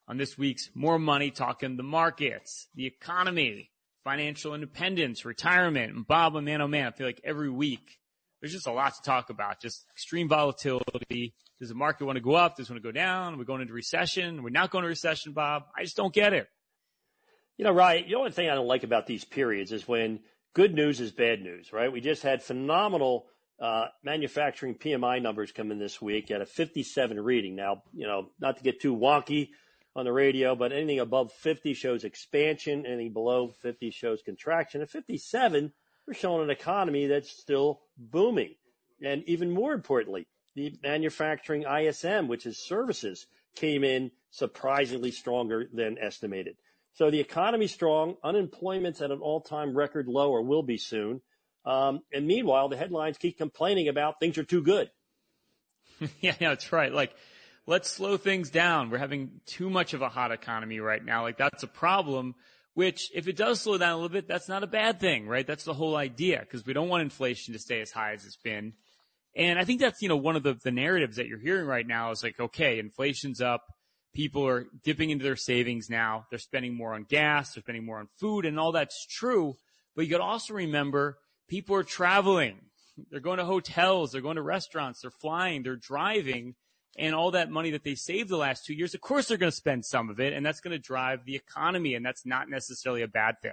On 0.08 0.16
this 0.16 0.38
week's 0.38 0.70
More 0.74 0.98
Money, 0.98 1.32
talking 1.32 1.76
the 1.76 1.82
markets, 1.82 2.68
the 2.74 2.86
economy, 2.86 3.70
financial 4.04 4.54
independence, 4.54 5.26
retirement. 5.26 5.94
And 5.94 6.06
Bob, 6.06 6.34
oh 6.34 6.40
man, 6.40 6.62
oh 6.62 6.68
man, 6.68 6.86
I 6.86 6.92
feel 6.92 7.06
like 7.06 7.20
every 7.24 7.50
week 7.50 7.98
there's 8.40 8.52
just 8.54 8.66
a 8.66 8.72
lot 8.72 8.94
to 8.94 9.02
talk 9.02 9.28
about. 9.28 9.60
Just 9.60 9.84
extreme 9.92 10.30
volatility. 10.30 11.34
Does 11.60 11.68
the 11.68 11.74
market 11.74 12.04
want 12.04 12.16
to 12.16 12.22
go 12.22 12.34
up? 12.34 12.56
Does 12.56 12.68
it 12.68 12.72
want 12.72 12.82
to 12.82 12.88
go 12.88 12.92
down? 12.92 13.36
We're 13.36 13.44
going 13.44 13.62
into 13.62 13.72
recession. 13.72 14.42
We're 14.42 14.50
not 14.50 14.70
going 14.70 14.82
to 14.82 14.88
recession, 14.88 15.32
Bob. 15.32 15.64
I 15.76 15.82
just 15.82 15.96
don't 15.96 16.14
get 16.14 16.32
it. 16.32 16.48
You 17.56 17.64
know, 17.64 17.72
right. 17.72 18.06
The 18.06 18.14
only 18.14 18.30
thing 18.30 18.48
I 18.48 18.54
don't 18.54 18.68
like 18.68 18.84
about 18.84 19.06
these 19.06 19.24
periods 19.24 19.72
is 19.72 19.88
when 19.88 20.20
good 20.54 20.74
news 20.74 21.00
is 21.00 21.10
bad 21.10 21.42
news, 21.42 21.72
right? 21.72 21.92
We 21.92 22.00
just 22.00 22.22
had 22.22 22.42
phenomenal 22.42 23.26
uh, 23.60 23.86
manufacturing 24.04 24.76
PMI 24.76 25.20
numbers 25.20 25.50
come 25.50 25.72
in 25.72 25.78
this 25.80 26.00
week 26.00 26.30
at 26.30 26.40
a 26.40 26.46
57 26.46 27.18
reading. 27.20 27.56
Now, 27.56 27.82
you 27.92 28.06
know, 28.06 28.28
not 28.40 28.58
to 28.58 28.62
get 28.62 28.80
too 28.80 28.94
wonky 28.94 29.48
on 29.96 30.04
the 30.04 30.12
radio, 30.12 30.54
but 30.54 30.72
anything 30.72 31.00
above 31.00 31.32
50 31.32 31.74
shows 31.74 32.04
expansion, 32.04 32.86
anything 32.86 33.12
below 33.12 33.48
50 33.48 33.90
shows 33.90 34.22
contraction. 34.22 34.80
At 34.80 34.90
57, 34.90 35.72
we're 36.06 36.14
showing 36.14 36.44
an 36.44 36.50
economy 36.50 37.08
that's 37.08 37.30
still 37.30 37.80
booming. 37.96 38.54
And 39.04 39.24
even 39.24 39.50
more 39.50 39.72
importantly, 39.72 40.28
the 40.58 40.74
manufacturing 40.82 41.64
ISM, 41.64 42.26
which 42.26 42.44
is 42.44 42.58
services, 42.58 43.26
came 43.54 43.84
in 43.84 44.10
surprisingly 44.30 45.12
stronger 45.12 45.68
than 45.72 45.96
estimated. 45.98 46.56
So 46.94 47.10
the 47.10 47.20
economy's 47.20 47.72
strong, 47.72 48.16
unemployment's 48.24 49.00
at 49.00 49.12
an 49.12 49.20
all-time 49.20 49.76
record 49.76 50.08
low 50.08 50.32
or 50.32 50.42
will 50.42 50.64
be 50.64 50.76
soon. 50.76 51.20
Um, 51.64 52.00
and 52.12 52.26
meanwhile, 52.26 52.68
the 52.68 52.76
headlines 52.76 53.18
keep 53.18 53.38
complaining 53.38 53.86
about 53.86 54.18
things 54.18 54.36
are 54.36 54.44
too 54.44 54.62
good. 54.62 54.90
yeah, 56.20 56.34
that's 56.40 56.72
right. 56.72 56.92
Like, 56.92 57.14
let's 57.66 57.88
slow 57.88 58.16
things 58.16 58.50
down. 58.50 58.90
We're 58.90 58.98
having 58.98 59.40
too 59.46 59.70
much 59.70 59.94
of 59.94 60.02
a 60.02 60.08
hot 60.08 60.32
economy 60.32 60.80
right 60.80 61.04
now. 61.04 61.22
Like, 61.22 61.38
that's 61.38 61.62
a 61.62 61.68
problem. 61.68 62.34
Which, 62.74 63.10
if 63.14 63.28
it 63.28 63.36
does 63.36 63.60
slow 63.60 63.78
down 63.78 63.92
a 63.92 63.96
little 63.96 64.08
bit, 64.08 64.26
that's 64.26 64.48
not 64.48 64.62
a 64.64 64.68
bad 64.68 64.98
thing, 64.98 65.28
right? 65.28 65.46
That's 65.46 65.64
the 65.64 65.74
whole 65.74 65.96
idea, 65.96 66.40
because 66.40 66.66
we 66.66 66.72
don't 66.72 66.88
want 66.88 67.02
inflation 67.02 67.54
to 67.54 67.60
stay 67.60 67.80
as 67.80 67.90
high 67.90 68.14
as 68.14 68.24
it's 68.24 68.36
been. 68.36 68.72
And 69.38 69.58
I 69.58 69.64
think 69.64 69.80
that's, 69.80 70.02
you 70.02 70.08
know, 70.08 70.16
one 70.16 70.34
of 70.34 70.42
the, 70.42 70.54
the 70.54 70.72
narratives 70.72 71.16
that 71.16 71.28
you're 71.28 71.38
hearing 71.38 71.64
right 71.64 71.86
now 71.86 72.10
is 72.10 72.24
like, 72.24 72.38
okay, 72.40 72.80
inflation's 72.80 73.40
up. 73.40 73.62
People 74.12 74.44
are 74.46 74.66
dipping 74.82 75.10
into 75.10 75.22
their 75.22 75.36
savings 75.36 75.88
now. 75.88 76.26
They're 76.28 76.40
spending 76.40 76.74
more 76.74 76.92
on 76.92 77.04
gas. 77.04 77.54
They're 77.54 77.62
spending 77.62 77.86
more 77.86 78.00
on 78.00 78.08
food 78.18 78.44
and 78.44 78.58
all 78.58 78.72
that's 78.72 79.06
true. 79.06 79.54
But 79.94 80.04
you 80.04 80.10
got 80.10 80.18
to 80.18 80.24
also 80.24 80.54
remember 80.54 81.18
people 81.48 81.76
are 81.76 81.84
traveling. 81.84 82.58
They're 83.10 83.20
going 83.20 83.38
to 83.38 83.44
hotels. 83.44 84.10
They're 84.10 84.20
going 84.20 84.36
to 84.36 84.42
restaurants. 84.42 85.02
They're 85.02 85.12
flying. 85.12 85.62
They're 85.62 85.76
driving. 85.76 86.56
And 86.98 87.14
all 87.14 87.30
that 87.30 87.48
money 87.48 87.70
that 87.70 87.84
they 87.84 87.94
saved 87.94 88.28
the 88.28 88.36
last 88.36 88.66
two 88.66 88.74
years, 88.74 88.92
of 88.92 89.00
course 89.00 89.28
they're 89.28 89.38
going 89.38 89.52
to 89.52 89.56
spend 89.56 89.84
some 89.84 90.10
of 90.10 90.18
it, 90.18 90.32
and 90.32 90.44
that's 90.44 90.58
going 90.58 90.72
to 90.72 90.80
drive 90.80 91.24
the 91.24 91.36
economy, 91.36 91.94
and 91.94 92.04
that's 92.04 92.26
not 92.26 92.50
necessarily 92.50 93.02
a 93.02 93.08
bad 93.08 93.36
thing. 93.40 93.52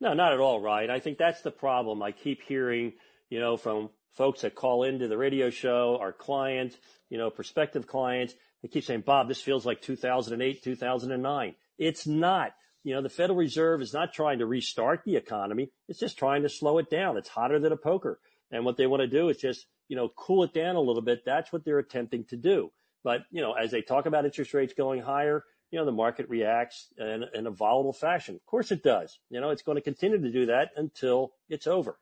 No, 0.00 0.14
not 0.14 0.32
at 0.32 0.38
all, 0.38 0.58
right? 0.58 0.88
I 0.88 0.98
think 0.98 1.18
that's 1.18 1.42
the 1.42 1.50
problem. 1.50 2.02
I 2.02 2.12
keep 2.12 2.40
hearing, 2.40 2.94
you 3.28 3.38
know, 3.38 3.58
from 3.58 3.90
folks 4.14 4.42
that 4.42 4.54
call 4.54 4.84
into 4.84 5.08
the 5.08 5.18
radio 5.18 5.50
show, 5.50 5.98
our 6.00 6.12
clients, 6.12 6.76
you 7.08 7.18
know, 7.18 7.30
prospective 7.30 7.86
clients, 7.86 8.34
they 8.62 8.68
keep 8.68 8.84
saying, 8.84 9.02
Bob, 9.02 9.28
this 9.28 9.40
feels 9.40 9.64
like 9.64 9.80
2008, 9.82 10.62
2009. 10.62 11.54
It's 11.78 12.06
not. 12.06 12.52
You 12.84 12.94
know, 12.94 13.02
the 13.02 13.08
Federal 13.08 13.38
Reserve 13.38 13.82
is 13.82 13.92
not 13.92 14.12
trying 14.12 14.38
to 14.38 14.46
restart 14.46 15.02
the 15.04 15.16
economy. 15.16 15.70
It's 15.88 15.98
just 15.98 16.18
trying 16.18 16.42
to 16.42 16.48
slow 16.48 16.78
it 16.78 16.90
down. 16.90 17.16
It's 17.16 17.28
hotter 17.28 17.58
than 17.58 17.72
a 17.72 17.76
poker. 17.76 18.18
And 18.50 18.64
what 18.64 18.76
they 18.76 18.86
want 18.86 19.00
to 19.00 19.06
do 19.06 19.28
is 19.28 19.36
just, 19.36 19.66
you 19.88 19.96
know, 19.96 20.08
cool 20.16 20.44
it 20.44 20.54
down 20.54 20.76
a 20.76 20.80
little 20.80 21.02
bit. 21.02 21.24
That's 21.24 21.52
what 21.52 21.64
they're 21.64 21.78
attempting 21.78 22.24
to 22.26 22.36
do. 22.36 22.70
But, 23.04 23.22
you 23.30 23.42
know, 23.42 23.52
as 23.52 23.70
they 23.70 23.82
talk 23.82 24.06
about 24.06 24.24
interest 24.24 24.54
rates 24.54 24.74
going 24.74 25.02
higher, 25.02 25.44
you 25.70 25.78
know, 25.78 25.84
the 25.84 25.92
market 25.92 26.28
reacts 26.28 26.88
in, 26.96 27.24
in 27.34 27.46
a 27.46 27.50
volatile 27.50 27.92
fashion. 27.92 28.34
Of 28.34 28.46
course 28.46 28.70
it 28.70 28.82
does. 28.82 29.18
You 29.28 29.40
know, 29.40 29.50
it's 29.50 29.62
going 29.62 29.76
to 29.76 29.82
continue 29.82 30.20
to 30.20 30.32
do 30.32 30.46
that 30.46 30.70
until 30.76 31.32
it's 31.48 31.66
over. 31.66 31.98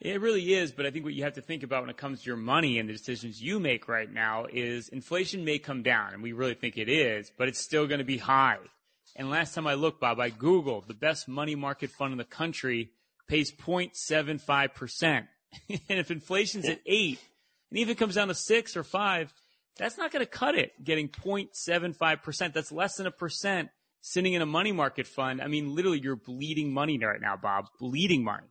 It 0.00 0.22
really 0.22 0.54
is, 0.54 0.72
but 0.72 0.86
I 0.86 0.90
think 0.90 1.04
what 1.04 1.12
you 1.12 1.24
have 1.24 1.34
to 1.34 1.42
think 1.42 1.62
about 1.62 1.82
when 1.82 1.90
it 1.90 1.98
comes 1.98 2.22
to 2.22 2.26
your 2.26 2.38
money 2.38 2.78
and 2.78 2.88
the 2.88 2.94
decisions 2.94 3.42
you 3.42 3.60
make 3.60 3.86
right 3.86 4.10
now 4.10 4.46
is 4.50 4.88
inflation 4.88 5.44
may 5.44 5.58
come 5.58 5.82
down, 5.82 6.14
and 6.14 6.22
we 6.22 6.32
really 6.32 6.54
think 6.54 6.78
it 6.78 6.88
is, 6.88 7.30
but 7.36 7.48
it's 7.48 7.60
still 7.60 7.86
going 7.86 7.98
to 7.98 8.04
be 8.04 8.16
high. 8.16 8.56
And 9.14 9.28
last 9.28 9.54
time 9.54 9.66
I 9.66 9.74
looked, 9.74 10.00
Bob, 10.00 10.18
I 10.18 10.30
Googled 10.30 10.86
the 10.86 10.94
best 10.94 11.28
money 11.28 11.54
market 11.54 11.90
fund 11.90 12.12
in 12.12 12.18
the 12.18 12.24
country 12.24 12.92
pays 13.28 13.52
0.75%. 13.52 15.26
and 15.68 15.80
if 15.88 16.10
inflation's 16.10 16.66
at 16.66 16.80
eight, 16.86 17.18
and 17.70 17.78
even 17.78 17.94
comes 17.94 18.14
down 18.14 18.28
to 18.28 18.34
six 18.34 18.78
or 18.78 18.84
five, 18.84 19.30
that's 19.76 19.98
not 19.98 20.12
going 20.12 20.24
to 20.24 20.30
cut 20.30 20.54
it 20.54 20.72
getting 20.82 21.10
0.75%. 21.10 22.54
That's 22.54 22.72
less 22.72 22.96
than 22.96 23.06
a 23.06 23.10
percent 23.10 23.68
sitting 24.00 24.32
in 24.32 24.40
a 24.40 24.46
money 24.46 24.72
market 24.72 25.06
fund. 25.06 25.42
I 25.42 25.48
mean, 25.48 25.74
literally, 25.74 26.00
you're 26.00 26.16
bleeding 26.16 26.72
money 26.72 26.98
right 26.98 27.20
now, 27.20 27.36
Bob, 27.36 27.66
bleeding 27.78 28.24
money. 28.24 28.46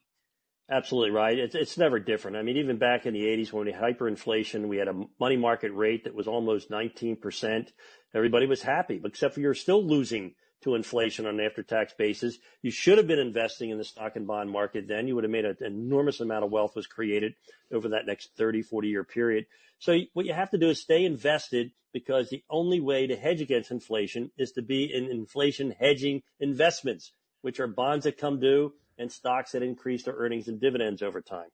Absolutely 0.72 1.10
right. 1.10 1.38
It's, 1.38 1.56
it's 1.56 1.78
never 1.80 2.00
different. 2.00 2.38
I 2.38 2.44
mean, 2.44 2.58
even 2.58 2.78
back 2.78 3.08
in 3.08 3.14
the 3.14 3.24
80s 3.24 3.52
when 3.52 3.66
we 3.66 3.72
had 3.72 3.82
hyperinflation, 3.82 4.68
we 4.68 4.78
had 4.78 4.88
a 4.88 5.04
money 5.20 5.36
market 5.36 5.72
rate 5.72 6.04
that 6.04 6.14
was 6.14 6.28
almost 6.28 6.70
19%. 6.70 7.72
Everybody 8.14 8.46
was 8.46 8.62
happy, 8.62 9.02
except 9.04 9.34
for 9.34 9.40
you're 9.40 9.56
still 9.56 9.84
losing 9.84 10.36
to 10.62 10.76
inflation 10.76 11.26
on 11.26 11.40
an 11.40 11.46
after-tax 11.46 11.94
basis. 11.94 12.38
You 12.62 12.70
should 12.70 13.00
have 13.00 13.08
been 13.08 13.18
investing 13.18 13.72
in 13.72 13.80
the 13.80 13.84
stock 13.84 14.16
and 14.16 14.28
bond 14.28 14.52
market 14.52 14.88
then. 14.88 15.08
You 15.08 15.16
would 15.16 15.24
have 15.24 15.32
made 15.32 15.46
an 15.46 15.58
enormous 15.62 16.20
amount 16.20 16.46
of 16.46 16.52
wealth 16.52 16.76
was 16.76 16.86
created 16.86 17.34
over 17.72 17.90
that 17.90 18.06
next 18.06 18.32
30, 18.38 18.62
40 18.62 18.90
year 18.90 19.04
period. 19.04 19.46
So 19.80 19.98
what 20.14 20.28
you 20.28 20.34
have 20.34 20.52
to 20.52 20.58
do 20.60 20.70
is 20.70 20.82
stay 20.82 21.04
invested 21.06 21.72
because 21.94 22.30
the 22.30 22.44
only 22.48 22.80
way 22.80 23.08
to 23.08 23.16
hedge 23.16 23.42
against 23.42 23.72
inflation 23.72 24.30
is 24.38 24.52
to 24.52 24.62
be 24.62 24.94
in 24.94 25.06
inflation 25.06 25.72
hedging 25.72 26.22
investments, 26.40 27.14
which 27.42 27.60
are 27.60 27.68
bonds 27.68 28.04
that 28.04 28.20
come 28.20 28.40
due 28.40 28.74
and 29.00 29.12
stocks 29.12 29.54
that 29.54 29.64
increase 29.64 30.04
their 30.04 30.14
earnings 30.16 30.48
and 30.48 30.60
dividends 30.62 31.02
over 31.02 31.22
time. 31.22 31.48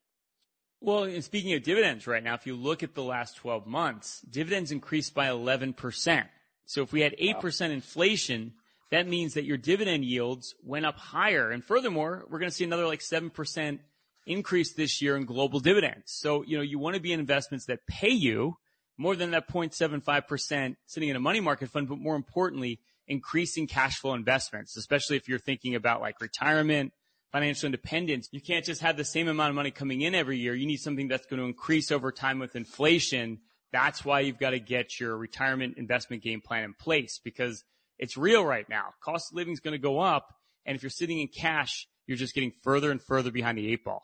Well, 0.81 1.03
and 1.03 1.23
speaking 1.23 1.53
of 1.53 1.63
dividends 1.63 2.05
right 2.05 2.23
now, 2.23 2.33
if 2.33 2.45
you 2.45 2.55
look 2.55 2.83
at 2.83 2.93
the 2.93 3.03
last 3.03 3.37
12 3.37 3.65
months, 3.65 4.21
dividends 4.29 4.71
increased 4.71 5.13
by 5.13 5.27
11%. 5.27 6.25
So 6.65 6.81
if 6.81 6.91
we 6.91 7.01
had 7.01 7.15
8% 7.17 7.61
wow. 7.61 7.73
inflation, 7.73 8.53
that 8.91 9.07
means 9.07 9.35
that 9.35 9.45
your 9.45 9.57
dividend 9.57 10.03
yields 10.03 10.53
went 10.63 10.85
up 10.85 10.97
higher. 10.97 11.49
And 11.51 11.63
furthermore, 11.63 12.25
we're 12.29 12.39
going 12.39 12.49
to 12.49 12.55
see 12.55 12.65
another 12.65 12.87
like 12.87 12.99
7% 12.99 13.79
increase 14.27 14.73
this 14.73 15.01
year 15.01 15.15
in 15.15 15.25
global 15.25 15.59
dividends. 15.59 16.03
So, 16.07 16.43
you 16.43 16.57
know, 16.57 16.63
you 16.63 16.79
want 16.79 16.95
to 16.95 17.01
be 17.01 17.13
in 17.13 17.19
investments 17.19 17.65
that 17.65 17.85
pay 17.87 18.09
you 18.09 18.57
more 18.97 19.15
than 19.15 19.31
that 19.31 19.49
0.75% 19.49 20.75
sitting 20.85 21.09
in 21.09 21.15
a 21.15 21.19
money 21.19 21.39
market 21.39 21.69
fund, 21.69 21.87
but 21.87 21.99
more 21.99 22.15
importantly, 22.15 22.79
increasing 23.07 23.67
cash 23.67 23.97
flow 23.97 24.13
investments, 24.13 24.77
especially 24.77 25.17
if 25.17 25.27
you're 25.27 25.39
thinking 25.39 25.75
about 25.75 26.01
like 26.01 26.19
retirement, 26.21 26.91
financial 27.35 27.65
independence. 27.65 28.29
You 28.31 28.39
can't 28.39 28.63
just 28.63 28.79
have 28.79 28.95
the 28.95 29.03
same 29.03 29.27
amount 29.27 29.49
of 29.49 29.55
money 29.55 29.69
coming 29.69 29.99
in 29.99 30.15
every 30.15 30.37
year. 30.37 30.55
You 30.55 30.65
need 30.65 30.77
something 30.77 31.09
that's 31.09 31.25
going 31.25 31.41
to 31.41 31.45
increase 31.45 31.91
over 31.91 32.09
time 32.09 32.39
with 32.39 32.55
inflation. 32.55 33.39
That's 33.73 34.05
why 34.05 34.21
you've 34.21 34.39
got 34.39 34.51
to 34.51 34.59
get 34.59 35.01
your 35.01 35.17
retirement 35.17 35.77
investment 35.77 36.23
game 36.23 36.39
plan 36.39 36.63
in 36.63 36.73
place 36.73 37.19
because 37.21 37.65
it's 37.99 38.15
real 38.15 38.45
right 38.45 38.69
now. 38.69 38.93
Cost 39.03 39.33
of 39.33 39.35
living 39.35 39.51
is 39.51 39.59
going 39.59 39.73
to 39.73 39.77
go 39.77 39.99
up. 39.99 40.33
And 40.65 40.77
if 40.77 40.81
you're 40.81 40.89
sitting 40.89 41.19
in 41.19 41.27
cash, 41.27 41.89
you're 42.07 42.15
just 42.15 42.33
getting 42.33 42.53
further 42.63 42.89
and 42.89 43.01
further 43.01 43.31
behind 43.31 43.57
the 43.57 43.69
eight 43.69 43.83
ball. 43.83 44.03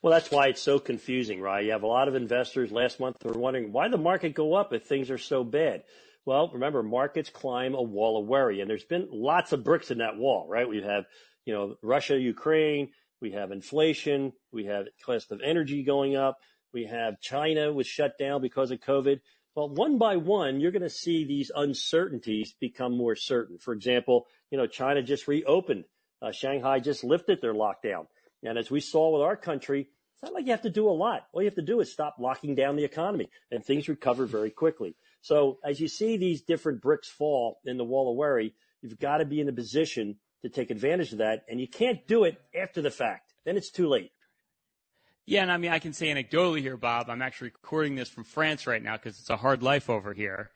Well, 0.00 0.12
that's 0.12 0.30
why 0.30 0.46
it's 0.46 0.62
so 0.62 0.78
confusing, 0.78 1.40
right? 1.40 1.64
You 1.64 1.72
have 1.72 1.82
a 1.82 1.88
lot 1.88 2.06
of 2.06 2.14
investors 2.14 2.70
last 2.70 3.00
month 3.00 3.16
were 3.24 3.32
wondering 3.32 3.72
why 3.72 3.88
the 3.88 3.98
market 3.98 4.32
go 4.32 4.54
up 4.54 4.72
if 4.72 4.84
things 4.84 5.10
are 5.10 5.18
so 5.18 5.42
bad. 5.42 5.82
Well, 6.24 6.50
remember, 6.52 6.84
markets 6.84 7.30
climb 7.30 7.74
a 7.74 7.82
wall 7.82 8.20
of 8.20 8.28
worry, 8.28 8.60
and 8.60 8.70
there's 8.70 8.84
been 8.84 9.08
lots 9.10 9.52
of 9.52 9.64
bricks 9.64 9.90
in 9.90 9.98
that 9.98 10.16
wall, 10.16 10.46
right? 10.48 10.68
We 10.68 10.82
have, 10.82 11.04
you 11.44 11.52
know, 11.54 11.76
Russia, 11.82 12.18
Ukraine, 12.18 12.90
we 13.20 13.32
have 13.32 13.52
inflation, 13.52 14.32
we 14.52 14.66
have 14.66 14.86
cost 15.04 15.32
of 15.32 15.40
energy 15.42 15.82
going 15.82 16.16
up, 16.16 16.38
we 16.72 16.86
have 16.86 17.20
China 17.20 17.72
was 17.72 17.86
shut 17.86 18.18
down 18.18 18.42
because 18.42 18.70
of 18.70 18.80
COVID. 18.80 19.20
Well, 19.54 19.68
one 19.68 19.98
by 19.98 20.16
one, 20.16 20.60
you're 20.60 20.72
going 20.72 20.82
to 20.82 20.90
see 20.90 21.24
these 21.24 21.52
uncertainties 21.54 22.54
become 22.60 22.96
more 22.96 23.14
certain. 23.14 23.58
For 23.58 23.72
example, 23.72 24.26
you 24.50 24.58
know, 24.58 24.66
China 24.66 25.02
just 25.02 25.28
reopened. 25.28 25.84
Uh, 26.20 26.32
Shanghai 26.32 26.80
just 26.80 27.04
lifted 27.04 27.40
their 27.40 27.54
lockdown. 27.54 28.06
And 28.42 28.58
as 28.58 28.70
we 28.70 28.80
saw 28.80 29.10
with 29.10 29.22
our 29.22 29.36
country, 29.36 29.80
it's 29.80 30.22
not 30.22 30.32
like 30.32 30.46
you 30.46 30.52
have 30.52 30.62
to 30.62 30.70
do 30.70 30.88
a 30.88 30.90
lot. 30.90 31.26
All 31.32 31.42
you 31.42 31.46
have 31.46 31.54
to 31.54 31.62
do 31.62 31.80
is 31.80 31.92
stop 31.92 32.16
locking 32.18 32.54
down 32.54 32.76
the 32.76 32.84
economy 32.84 33.30
and 33.50 33.64
things 33.64 33.88
recover 33.88 34.26
very 34.26 34.50
quickly. 34.50 34.96
So 35.20 35.58
as 35.64 35.80
you 35.80 35.88
see 35.88 36.16
these 36.16 36.42
different 36.42 36.82
bricks 36.82 37.08
fall 37.08 37.60
in 37.64 37.78
the 37.78 37.84
wall 37.84 38.10
of 38.10 38.16
worry, 38.16 38.54
you've 38.82 38.98
got 38.98 39.18
to 39.18 39.24
be 39.24 39.40
in 39.40 39.48
a 39.48 39.52
position 39.52 40.16
to 40.44 40.50
take 40.50 40.70
advantage 40.70 41.12
of 41.12 41.18
that. 41.18 41.44
And 41.48 41.60
you 41.60 41.66
can't 41.66 42.06
do 42.06 42.24
it 42.24 42.40
after 42.54 42.80
the 42.80 42.90
fact. 42.90 43.32
Then 43.44 43.56
it's 43.56 43.70
too 43.70 43.88
late. 43.88 44.12
Yeah, 45.26 45.42
and 45.42 45.50
I 45.50 45.56
mean, 45.56 45.72
I 45.72 45.78
can 45.78 45.94
say 45.94 46.08
anecdotally 46.08 46.60
here, 46.60 46.76
Bob, 46.76 47.08
I'm 47.08 47.22
actually 47.22 47.48
recording 47.48 47.94
this 47.94 48.10
from 48.10 48.24
France 48.24 48.66
right 48.66 48.82
now 48.82 48.96
because 48.96 49.18
it's 49.18 49.30
a 49.30 49.36
hard 49.36 49.62
life 49.62 49.88
over 49.88 50.12
here. 50.12 50.50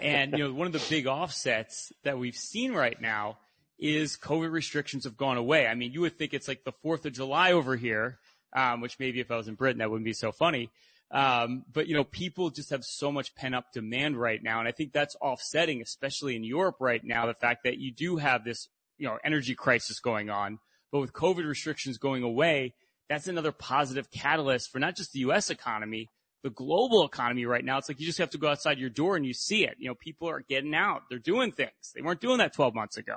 And, 0.00 0.32
you 0.32 0.44
know, 0.44 0.52
one 0.52 0.66
of 0.66 0.74
the 0.74 0.84
big 0.90 1.06
offsets 1.06 1.90
that 2.04 2.18
we've 2.18 2.36
seen 2.36 2.72
right 2.72 3.00
now 3.00 3.38
is 3.78 4.18
COVID 4.18 4.52
restrictions 4.52 5.04
have 5.04 5.16
gone 5.16 5.38
away. 5.38 5.66
I 5.66 5.74
mean, 5.74 5.92
you 5.92 6.02
would 6.02 6.18
think 6.18 6.34
it's 6.34 6.48
like 6.48 6.64
the 6.64 6.72
4th 6.84 7.06
of 7.06 7.14
July 7.14 7.52
over 7.52 7.76
here, 7.76 8.18
um, 8.54 8.82
which 8.82 8.98
maybe 8.98 9.20
if 9.20 9.30
I 9.30 9.36
was 9.36 9.48
in 9.48 9.54
Britain, 9.54 9.78
that 9.78 9.90
wouldn't 9.90 10.04
be 10.04 10.12
so 10.12 10.32
funny. 10.32 10.70
Um, 11.10 11.64
but, 11.72 11.88
you 11.88 11.94
know, 11.94 12.04
people 12.04 12.50
just 12.50 12.70
have 12.70 12.84
so 12.84 13.10
much 13.10 13.34
pent 13.34 13.54
up 13.54 13.72
demand 13.72 14.20
right 14.20 14.42
now. 14.42 14.60
And 14.60 14.68
I 14.68 14.72
think 14.72 14.92
that's 14.92 15.16
offsetting, 15.16 15.80
especially 15.80 16.36
in 16.36 16.44
Europe 16.44 16.76
right 16.78 17.02
now, 17.02 17.26
the 17.26 17.34
fact 17.34 17.64
that 17.64 17.78
you 17.78 17.90
do 17.90 18.18
have 18.18 18.44
this, 18.44 18.68
you 19.00 19.08
know, 19.08 19.18
energy 19.24 19.54
crisis 19.54 19.98
going 19.98 20.30
on. 20.30 20.58
But 20.92 21.00
with 21.00 21.12
COVID 21.12 21.48
restrictions 21.48 21.98
going 21.98 22.22
away, 22.22 22.74
that's 23.08 23.26
another 23.26 23.50
positive 23.50 24.10
catalyst 24.10 24.70
for 24.70 24.78
not 24.78 24.94
just 24.94 25.12
the 25.12 25.20
U.S. 25.20 25.50
economy, 25.50 26.08
the 26.42 26.50
global 26.50 27.04
economy 27.04 27.46
right 27.46 27.64
now. 27.64 27.78
It's 27.78 27.88
like 27.88 27.98
you 27.98 28.06
just 28.06 28.18
have 28.18 28.30
to 28.30 28.38
go 28.38 28.48
outside 28.48 28.78
your 28.78 28.90
door 28.90 29.16
and 29.16 29.24
you 29.24 29.32
see 29.32 29.64
it. 29.64 29.76
You 29.78 29.88
know, 29.88 29.94
people 29.94 30.28
are 30.28 30.44
getting 30.48 30.74
out. 30.74 31.02
They're 31.08 31.18
doing 31.18 31.50
things. 31.50 31.92
They 31.94 32.02
weren't 32.02 32.20
doing 32.20 32.38
that 32.38 32.52
12 32.52 32.74
months 32.74 32.98
ago. 32.98 33.16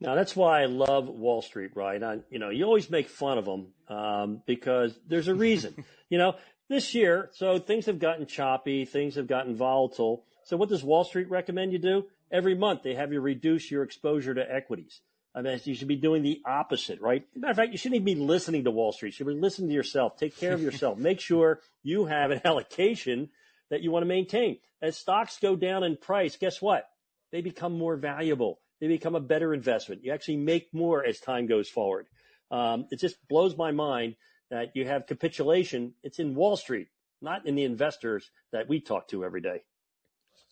Now 0.00 0.14
that's 0.14 0.34
why 0.34 0.62
I 0.62 0.64
love 0.64 1.08
Wall 1.08 1.42
Street, 1.42 1.72
right? 1.74 2.02
I, 2.02 2.18
you 2.30 2.38
know, 2.38 2.48
you 2.48 2.64
always 2.64 2.90
make 2.90 3.08
fun 3.08 3.38
of 3.38 3.44
them 3.44 3.68
um, 3.88 4.42
because 4.46 4.98
there's 5.06 5.28
a 5.28 5.34
reason. 5.34 5.84
you 6.08 6.18
know, 6.18 6.34
this 6.68 6.94
year, 6.94 7.30
so 7.34 7.58
things 7.58 7.86
have 7.86 7.98
gotten 7.98 8.26
choppy, 8.26 8.86
things 8.86 9.16
have 9.16 9.26
gotten 9.26 9.56
volatile. 9.56 10.24
So 10.44 10.56
what 10.56 10.68
does 10.68 10.82
Wall 10.82 11.04
Street 11.04 11.30
recommend 11.30 11.72
you 11.72 11.78
do? 11.78 12.06
Every 12.32 12.54
month 12.54 12.82
they 12.82 12.94
have 12.94 13.12
you 13.12 13.20
reduce 13.20 13.70
your 13.70 13.82
exposure 13.82 14.34
to 14.34 14.52
equities. 14.52 15.00
I 15.34 15.42
mean, 15.42 15.60
you 15.64 15.74
should 15.74 15.88
be 15.88 15.96
doing 15.96 16.22
the 16.22 16.40
opposite, 16.44 17.00
right? 17.00 17.24
matter 17.36 17.50
of 17.52 17.56
fact, 17.56 17.72
you 17.72 17.78
shouldn't 17.78 18.02
even 18.02 18.18
be 18.18 18.26
listening 18.26 18.64
to 18.64 18.70
Wall 18.70 18.92
Street. 18.92 19.10
You 19.10 19.12
should 19.12 19.26
be 19.28 19.34
listening 19.34 19.68
to 19.68 19.74
yourself. 19.74 20.16
Take 20.16 20.36
care 20.36 20.54
of 20.54 20.62
yourself. 20.62 20.98
Make 20.98 21.20
sure 21.20 21.60
you 21.84 22.06
have 22.06 22.32
an 22.32 22.40
allocation 22.44 23.30
that 23.70 23.82
you 23.82 23.92
want 23.92 24.02
to 24.02 24.08
maintain. 24.08 24.58
As 24.82 24.96
stocks 24.96 25.38
go 25.38 25.54
down 25.54 25.84
in 25.84 25.96
price, 25.96 26.36
guess 26.36 26.60
what? 26.60 26.88
They 27.30 27.42
become 27.42 27.78
more 27.78 27.96
valuable. 27.96 28.58
They 28.80 28.88
become 28.88 29.14
a 29.14 29.20
better 29.20 29.54
investment. 29.54 30.04
You 30.04 30.12
actually 30.12 30.38
make 30.38 30.72
more 30.72 31.04
as 31.04 31.20
time 31.20 31.46
goes 31.46 31.68
forward. 31.68 32.06
Um, 32.50 32.86
it 32.90 32.98
just 32.98 33.16
blows 33.28 33.56
my 33.56 33.70
mind 33.70 34.16
that 34.50 34.74
you 34.74 34.86
have 34.86 35.06
capitulation. 35.06 35.94
It's 36.02 36.18
in 36.18 36.34
Wall 36.34 36.56
Street, 36.56 36.88
not 37.22 37.46
in 37.46 37.54
the 37.54 37.64
investors 37.64 38.30
that 38.52 38.68
we 38.68 38.80
talk 38.80 39.08
to 39.08 39.24
every 39.24 39.42
day. 39.42 39.62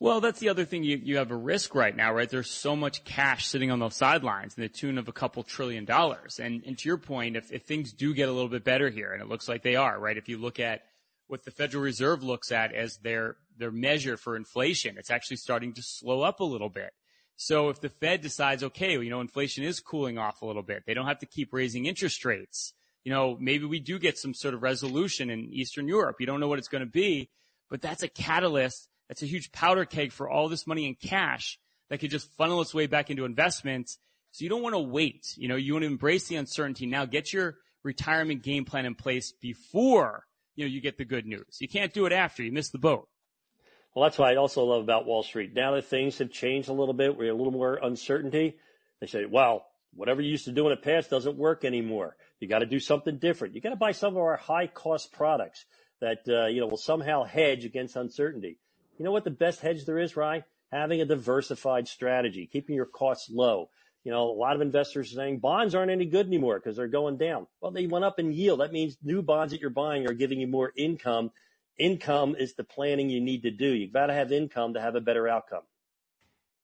Well, 0.00 0.20
that's 0.20 0.38
the 0.38 0.48
other 0.48 0.64
thing. 0.64 0.84
You, 0.84 1.00
you 1.02 1.16
have 1.16 1.32
a 1.32 1.36
risk 1.36 1.74
right 1.74 1.94
now, 1.94 2.14
right? 2.14 2.28
There's 2.28 2.50
so 2.50 2.76
much 2.76 3.02
cash 3.02 3.46
sitting 3.46 3.72
on 3.72 3.80
the 3.80 3.90
sidelines 3.90 4.56
in 4.56 4.62
the 4.62 4.68
tune 4.68 4.96
of 4.96 5.08
a 5.08 5.12
couple 5.12 5.42
trillion 5.42 5.84
dollars. 5.84 6.38
And, 6.38 6.62
and 6.64 6.78
to 6.78 6.88
your 6.88 6.98
point, 6.98 7.36
if, 7.36 7.50
if 7.52 7.64
things 7.64 7.92
do 7.92 8.14
get 8.14 8.28
a 8.28 8.32
little 8.32 8.48
bit 8.48 8.62
better 8.62 8.90
here, 8.90 9.12
and 9.12 9.20
it 9.20 9.28
looks 9.28 9.48
like 9.48 9.62
they 9.62 9.74
are, 9.74 9.98
right? 9.98 10.16
If 10.16 10.28
you 10.28 10.38
look 10.38 10.60
at 10.60 10.82
what 11.26 11.44
the 11.44 11.50
Federal 11.50 11.82
Reserve 11.82 12.22
looks 12.22 12.52
at 12.52 12.72
as 12.72 12.98
their, 12.98 13.36
their 13.58 13.72
measure 13.72 14.16
for 14.16 14.36
inflation, 14.36 14.96
it's 14.98 15.10
actually 15.10 15.38
starting 15.38 15.74
to 15.74 15.82
slow 15.82 16.22
up 16.22 16.38
a 16.38 16.44
little 16.44 16.70
bit. 16.70 16.92
So 17.36 17.68
if 17.68 17.80
the 17.80 17.88
Fed 17.88 18.20
decides, 18.20 18.62
okay, 18.62 18.92
you 18.92 19.10
know, 19.10 19.20
inflation 19.20 19.64
is 19.64 19.80
cooling 19.80 20.16
off 20.16 20.42
a 20.42 20.46
little 20.46 20.62
bit, 20.62 20.84
they 20.86 20.94
don't 20.94 21.06
have 21.06 21.20
to 21.20 21.26
keep 21.26 21.52
raising 21.52 21.86
interest 21.86 22.24
rates. 22.24 22.72
You 23.04 23.12
know, 23.12 23.36
maybe 23.40 23.64
we 23.64 23.80
do 23.80 23.98
get 23.98 24.18
some 24.18 24.34
sort 24.34 24.54
of 24.54 24.62
resolution 24.62 25.28
in 25.28 25.52
Eastern 25.52 25.88
Europe. 25.88 26.16
You 26.20 26.26
don't 26.26 26.40
know 26.40 26.48
what 26.48 26.58
it's 26.58 26.68
going 26.68 26.84
to 26.84 26.90
be 26.90 27.30
but 27.70 27.82
that's 27.82 28.02
a 28.02 28.08
catalyst. 28.08 28.88
That's 29.08 29.22
a 29.22 29.26
huge 29.26 29.52
powder 29.52 29.84
keg 29.84 30.12
for 30.12 30.28
all 30.28 30.48
this 30.48 30.66
money 30.66 30.86
in 30.86 30.94
cash 30.94 31.58
that 31.90 31.98
could 31.98 32.10
just 32.10 32.30
funnel 32.36 32.60
its 32.60 32.74
way 32.74 32.86
back 32.86 33.10
into 33.10 33.24
investments. 33.24 33.98
So 34.32 34.44
you 34.44 34.50
don't 34.50 34.62
want 34.62 34.74
to 34.74 34.80
wait. 34.80 35.34
You 35.36 35.48
know, 35.48 35.56
you 35.56 35.72
want 35.72 35.84
to 35.84 35.86
embrace 35.86 36.28
the 36.28 36.36
uncertainty 36.36 36.86
now. 36.86 37.06
Get 37.06 37.32
your 37.32 37.56
retirement 37.82 38.42
game 38.42 38.64
plan 38.64 38.84
in 38.84 38.94
place 38.94 39.32
before, 39.40 40.24
you 40.54 40.64
know, 40.64 40.70
you 40.70 40.80
get 40.80 40.98
the 40.98 41.04
good 41.04 41.26
news. 41.26 41.58
You 41.60 41.68
can't 41.68 41.94
do 41.94 42.06
it 42.06 42.12
after. 42.12 42.42
You 42.42 42.52
miss 42.52 42.70
the 42.70 42.78
boat. 42.78 43.08
Well, 43.94 44.04
that's 44.04 44.18
what 44.18 44.28
I 44.28 44.36
also 44.36 44.64
love 44.64 44.82
about 44.82 45.06
Wall 45.06 45.22
Street. 45.22 45.54
Now 45.54 45.74
that 45.74 45.86
things 45.86 46.18
have 46.18 46.30
changed 46.30 46.68
a 46.68 46.72
little 46.72 46.94
bit, 46.94 47.16
we're 47.16 47.32
a 47.32 47.36
little 47.36 47.52
more 47.52 47.78
uncertainty. 47.82 48.56
They 49.00 49.06
say, 49.06 49.24
well, 49.24 49.66
whatever 49.94 50.20
you 50.20 50.30
used 50.30 50.44
to 50.44 50.52
do 50.52 50.68
in 50.68 50.70
the 50.70 50.76
past 50.76 51.10
doesn't 51.10 51.36
work 51.36 51.64
anymore. 51.64 52.16
You 52.40 52.48
got 52.48 52.60
to 52.60 52.66
do 52.66 52.78
something 52.78 53.18
different. 53.18 53.54
You 53.54 53.60
got 53.60 53.70
to 53.70 53.76
buy 53.76 53.92
some 53.92 54.14
of 54.14 54.18
our 54.18 54.36
high 54.36 54.66
cost 54.66 55.12
products 55.12 55.64
that, 56.00 56.18
uh, 56.28 56.46
you 56.46 56.60
know, 56.60 56.66
will 56.66 56.76
somehow 56.76 57.24
hedge 57.24 57.64
against 57.64 57.96
uncertainty. 57.96 58.58
You 58.98 59.04
know 59.04 59.12
what 59.12 59.24
the 59.24 59.30
best 59.30 59.60
hedge 59.60 59.84
there 59.84 59.98
is, 59.98 60.16
Ryan? 60.16 60.44
Having 60.72 61.00
a 61.00 61.06
diversified 61.06 61.88
strategy, 61.88 62.48
keeping 62.52 62.76
your 62.76 62.86
costs 62.86 63.30
low. 63.30 63.70
You 64.04 64.12
know, 64.12 64.30
a 64.30 64.32
lot 64.32 64.54
of 64.54 64.62
investors 64.62 65.12
are 65.12 65.16
saying 65.16 65.38
bonds 65.38 65.74
aren't 65.74 65.90
any 65.90 66.06
good 66.06 66.26
anymore 66.26 66.58
because 66.58 66.76
they're 66.76 66.88
going 66.88 67.16
down. 67.16 67.46
Well, 67.60 67.72
they 67.72 67.86
went 67.86 68.04
up 68.04 68.18
in 68.18 68.32
yield. 68.32 68.60
That 68.60 68.72
means 68.72 68.96
new 69.02 69.22
bonds 69.22 69.52
that 69.52 69.60
you're 69.60 69.70
buying 69.70 70.08
are 70.08 70.14
giving 70.14 70.40
you 70.40 70.46
more 70.46 70.72
income. 70.76 71.30
Income 71.78 72.36
is 72.38 72.54
the 72.54 72.64
planning 72.64 73.08
you 73.08 73.20
need 73.20 73.42
to 73.42 73.50
do. 73.50 73.68
You've 73.68 73.92
got 73.92 74.06
to 74.06 74.14
have 74.14 74.32
income 74.32 74.74
to 74.74 74.80
have 74.80 74.94
a 74.94 75.00
better 75.00 75.28
outcome. 75.28 75.62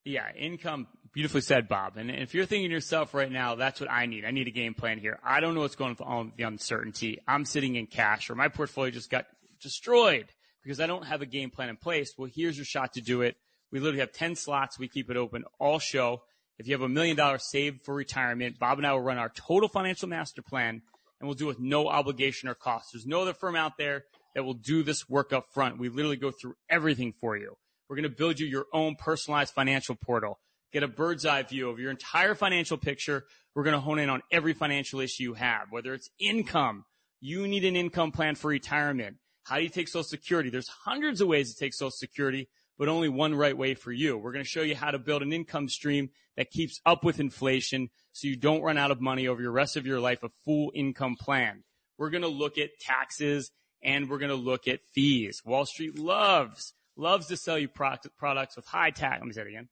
Yeah, 0.05 0.27
income. 0.37 0.87
Beautifully 1.13 1.41
said, 1.41 1.69
Bob. 1.69 1.97
And 1.97 2.11
if 2.11 2.35
you're 2.35 2.47
thinking 2.47 2.69
to 2.71 2.75
yourself 2.75 3.15
right 3.15 3.31
now, 3.31 3.55
that's 3.55 3.81
what 3.81 3.91
I 3.91 4.07
need. 4.07 4.25
I 4.25 4.33
need 4.33 4.49
a 4.49 4.51
game 4.53 4.75
plan 4.75 4.99
here. 4.99 5.19
I 5.25 5.41
don't 5.41 5.55
know 5.55 5.61
what's 5.61 5.77
going 5.77 5.97
on 6.01 6.27
with 6.27 6.37
the 6.37 6.43
uncertainty. 6.43 7.21
I'm 7.29 7.45
sitting 7.45 7.77
in 7.77 7.87
cash 7.87 8.31
or 8.31 8.35
my 8.35 8.49
portfolio 8.49 8.91
just 8.91 9.11
got 9.11 9.27
destroyed 9.61 10.27
because 10.65 10.81
I 10.81 10.87
don't 10.87 11.07
have 11.07 11.23
a 11.23 11.27
game 11.27 11.51
plan 11.51 11.69
in 11.69 11.77
place. 11.77 12.15
Well, 12.17 12.31
here's 12.35 12.57
your 12.57 12.65
shot 12.65 12.95
to 12.95 13.01
do 13.01 13.23
it. 13.23 13.37
We 13.71 13.81
literally 13.81 14.01
have 14.01 14.13
10 14.13 14.37
slots. 14.37 14.79
We 14.79 14.89
keep 14.89 15.11
it 15.11 15.17
open 15.17 15.45
all 15.61 15.79
show. 15.79 16.23
If 16.59 16.67
you 16.67 16.75
have 16.75 16.83
a 16.83 16.89
million 16.89 17.17
dollars 17.17 17.45
saved 17.51 17.85
for 17.85 17.95
retirement, 17.95 18.59
Bob 18.59 18.79
and 18.79 18.87
I 18.87 18.93
will 18.93 19.01
run 19.01 19.19
our 19.19 19.29
total 19.29 19.69
financial 19.69 20.09
master 20.09 20.43
plan 20.43 20.83
and 21.21 21.29
we'll 21.29 21.35
do 21.35 21.47
it 21.47 21.49
with 21.49 21.61
no 21.61 21.89
obligation 21.89 22.49
or 22.49 22.55
cost. 22.55 22.91
There's 22.93 23.07
no 23.07 23.23
other 23.23 23.35
firm 23.35 23.57
out 23.57 23.73
there 23.79 24.05
that 24.35 24.45
will 24.45 24.55
do 24.55 24.83
this 24.83 25.09
work 25.09 25.33
up 25.33 25.47
front. 25.53 25.79
We 25.79 25.89
literally 25.89 26.17
go 26.17 26.31
through 26.31 26.55
everything 26.69 27.13
for 27.21 27.37
you. 27.37 27.57
We're 27.89 27.97
going 27.97 28.05
to 28.05 28.17
build 28.17 28.39
you 28.39 28.47
your 28.47 28.67
own 28.73 28.97
personalized 28.97 29.55
financial 29.55 29.95
portal. 29.95 30.39
Get 30.73 30.83
a 30.83 30.89
bird's 30.89 31.25
eye 31.27 31.43
view 31.43 31.71
of 31.71 31.79
your 31.79 31.91
entire 31.91 32.35
financial 32.35 32.77
picture. 32.77 33.25
We're 33.55 33.65
going 33.65 33.75
to 33.75 33.81
hone 33.81 33.99
in 33.99 34.11
on 34.11 34.23
every 34.33 34.55
financial 34.55 35.01
issue 35.01 35.23
you 35.23 35.35
have, 35.35 35.69
whether 35.71 35.95
it's 35.95 36.11
income. 36.19 36.85
You 37.21 37.47
need 37.47 37.65
an 37.65 37.77
income 37.77 38.11
plan 38.11 38.35
for 38.35 38.49
retirement. 38.49 39.17
How 39.45 39.59
do 39.59 39.63
you 39.63 39.69
take 39.69 39.89
Social 39.89 40.05
Security? 40.05 40.49
There's 40.49 40.69
hundreds 40.69 41.21
of 41.21 41.29
ways 41.29 41.53
to 41.53 41.59
take 41.59 41.75
Social 41.75 41.91
Security, 41.91 42.49
but 42.79 42.89
only 42.89 43.11
one 43.11 43.35
right 43.35 43.57
way 43.57 43.75
for 43.75 43.93
you. 43.93 44.17
We're 44.17 44.33
going 44.33 44.45
to 44.45 44.51
show 44.51 44.63
you 44.63 44.75
how 44.75 44.91
to 44.91 44.99
build 44.99 45.23
an 45.23 45.35
income 45.35 45.69
stream 45.69 46.09
that 46.39 46.51
keeps 46.51 46.81
up 46.87 47.05
with 47.05 47.21
inflation 47.21 47.91
so 48.13 48.27
you 48.27 48.37
don't 48.37 48.63
run 48.63 48.79
out 48.79 48.91
of 48.91 49.03
money 49.03 49.29
over 49.29 49.43
the 49.43 49.51
rest 49.51 49.77
of 49.77 49.87
your 49.87 50.01
life, 50.01 50.23
a 50.23 50.31
full 50.47 50.73
income 50.75 51.17
plan. 51.21 51.63
We're 51.99 52.09
going 52.09 52.23
to 52.23 52.29
look 52.29 52.57
at 52.57 52.71
taxes 52.81 53.51
and 53.83 54.09
we're 54.09 54.19
going 54.19 54.31
to 54.31 54.35
look 54.35 54.67
at 54.67 54.81
fees. 54.95 55.43
Wall 55.45 55.67
Street 55.67 55.99
loves, 55.99 56.73
loves 56.97 57.27
to 57.27 57.37
sell 57.37 57.59
you 57.59 57.69
products 57.69 58.57
with 58.57 58.65
high 58.65 58.91
tax. 58.91 59.21
Let 59.21 59.27
me 59.27 59.35
say 59.35 59.43
it 59.43 59.49
again. 59.49 59.69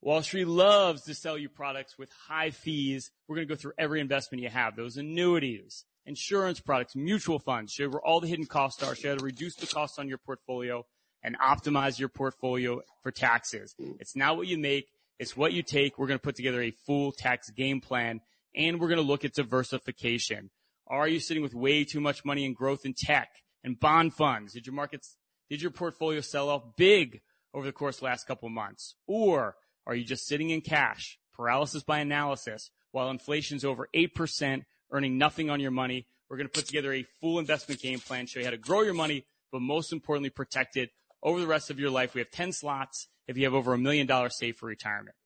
Wall 0.00 0.22
Street 0.22 0.46
loves 0.46 1.02
to 1.02 1.14
sell 1.14 1.36
you 1.36 1.50
products 1.50 1.98
with 1.98 2.10
high 2.26 2.52
fees. 2.52 3.10
We're 3.28 3.36
going 3.36 3.48
to 3.48 3.54
go 3.54 3.58
through 3.60 3.72
every 3.76 4.00
investment 4.00 4.42
you 4.42 4.48
have, 4.48 4.76
those 4.76 4.96
annuities, 4.96 5.84
insurance 6.06 6.60
products, 6.60 6.96
mutual 6.96 7.38
funds, 7.38 7.72
show 7.72 7.88
where 7.88 8.00
all 8.00 8.20
the 8.20 8.28
hidden 8.28 8.46
costs 8.46 8.82
are, 8.82 8.94
show 8.94 9.10
how 9.10 9.16
to 9.16 9.24
reduce 9.24 9.56
the 9.56 9.66
costs 9.66 9.98
on 9.98 10.08
your 10.08 10.18
portfolio 10.18 10.84
and 11.22 11.36
optimize 11.38 11.98
your 11.98 12.08
portfolio 12.08 12.80
for 13.02 13.10
taxes. 13.10 13.74
It's 13.98 14.16
not 14.16 14.36
what 14.36 14.46
you 14.46 14.56
make. 14.56 14.88
It's 15.18 15.36
what 15.36 15.52
you 15.52 15.62
take. 15.62 15.98
We're 15.98 16.06
going 16.06 16.18
to 16.18 16.22
put 16.22 16.36
together 16.36 16.62
a 16.62 16.70
full 16.70 17.12
tax 17.12 17.50
game 17.50 17.80
plan 17.80 18.20
and 18.54 18.80
we're 18.80 18.88
going 18.88 19.00
to 19.00 19.06
look 19.06 19.24
at 19.24 19.34
diversification. 19.34 20.50
Are 20.86 21.08
you 21.08 21.18
sitting 21.18 21.42
with 21.42 21.54
way 21.54 21.84
too 21.84 22.00
much 22.00 22.24
money 22.24 22.44
in 22.44 22.54
growth 22.54 22.86
in 22.86 22.94
tech 22.94 23.28
and 23.64 23.78
bond 23.78 24.14
funds? 24.14 24.52
Did 24.52 24.66
your 24.66 24.74
markets, 24.74 25.16
did 25.50 25.60
your 25.60 25.72
portfolio 25.72 26.20
sell 26.20 26.48
off 26.48 26.62
big 26.76 27.20
over 27.52 27.66
the 27.66 27.72
course 27.72 27.98
the 27.98 28.04
last 28.04 28.26
couple 28.26 28.48
months? 28.48 28.94
Or 29.06 29.56
are 29.86 29.94
you 29.94 30.04
just 30.04 30.26
sitting 30.26 30.50
in 30.50 30.60
cash, 30.60 31.18
paralysis 31.34 31.82
by 31.82 31.98
analysis, 31.98 32.70
while 32.92 33.10
inflation's 33.10 33.64
over 33.64 33.88
8%, 33.94 34.62
earning 34.90 35.18
nothing 35.18 35.50
on 35.50 35.60
your 35.60 35.70
money? 35.70 36.08
We're 36.28 36.36
going 36.36 36.48
to 36.48 36.52
put 36.52 36.66
together 36.66 36.92
a 36.92 37.04
full 37.20 37.38
investment 37.38 37.80
game 37.80 38.00
plan, 38.00 38.26
show 38.26 38.40
you 38.40 38.44
how 38.44 38.50
to 38.50 38.58
grow 38.58 38.82
your 38.82 38.94
money, 38.94 39.24
but 39.52 39.62
most 39.62 39.92
importantly, 39.92 40.30
protect 40.30 40.76
it 40.76 40.90
over 41.22 41.38
the 41.40 41.46
rest 41.46 41.70
of 41.70 41.78
your 41.78 41.90
life. 41.90 42.14
We 42.14 42.20
have 42.20 42.30
10 42.30 42.52
slots 42.52 43.08
if 43.28 43.36
you 43.36 43.44
have 43.44 43.54
over 43.54 43.74
a 43.74 43.78
million 43.78 44.06
dollars 44.06 44.36
saved 44.36 44.58
for 44.58 44.66
retirement. 44.66 45.16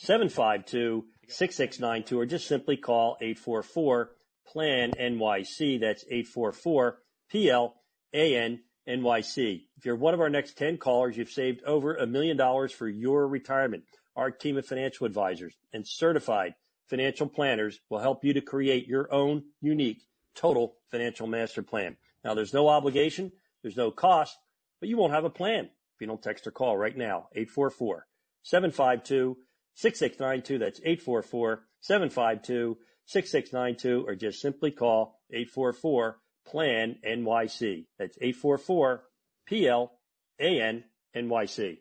844-752-6692 0.00 2.16
or 2.16 2.24
just 2.24 2.48
simply 2.48 2.78
call 2.78 3.18
844 3.20 4.12
PLAN 4.50 4.92
NYC. 4.92 5.78
That's 5.80 6.06
844 6.10 6.98
PLAN 7.30 8.60
NYC. 8.88 9.62
If 9.76 9.84
you're 9.84 9.96
one 9.96 10.14
of 10.14 10.20
our 10.20 10.30
next 10.30 10.56
10 10.58 10.78
callers, 10.78 11.16
you've 11.16 11.30
saved 11.30 11.62
over 11.64 11.94
a 11.94 12.06
million 12.06 12.36
dollars 12.36 12.72
for 12.72 12.88
your 12.88 13.26
retirement. 13.26 13.84
Our 14.16 14.30
team 14.30 14.56
of 14.56 14.66
financial 14.66 15.06
advisors 15.06 15.54
and 15.72 15.86
certified 15.86 16.54
financial 16.88 17.26
planners 17.26 17.80
will 17.88 18.00
help 18.00 18.24
you 18.24 18.34
to 18.34 18.40
create 18.40 18.86
your 18.86 19.12
own 19.12 19.44
unique 19.60 20.02
total 20.34 20.76
financial 20.90 21.26
master 21.26 21.62
plan. 21.62 21.96
Now, 22.24 22.34
there's 22.34 22.52
no 22.52 22.68
obligation, 22.68 23.32
there's 23.62 23.76
no 23.76 23.90
cost, 23.90 24.36
but 24.80 24.88
you 24.88 24.96
won't 24.96 25.12
have 25.12 25.24
a 25.24 25.30
plan 25.30 25.64
if 25.64 26.00
you 26.00 26.06
don't 26.06 26.22
text 26.22 26.46
or 26.46 26.50
call 26.50 26.76
right 26.76 26.96
now. 26.96 27.28
844 27.34 28.06
752 28.42 29.36
6692. 29.74 30.58
That's 30.58 30.80
844 30.80 31.64
752 31.80 32.76
6692, 33.06 34.06
or 34.06 34.14
just 34.14 34.40
simply 34.40 34.70
call 34.70 35.20
844 35.30 36.18
PLAN 36.46 36.96
NYC. 37.06 37.86
That's 37.98 38.16
844 38.20 39.02
PLAN 39.48 40.84
NYC. 41.14 41.78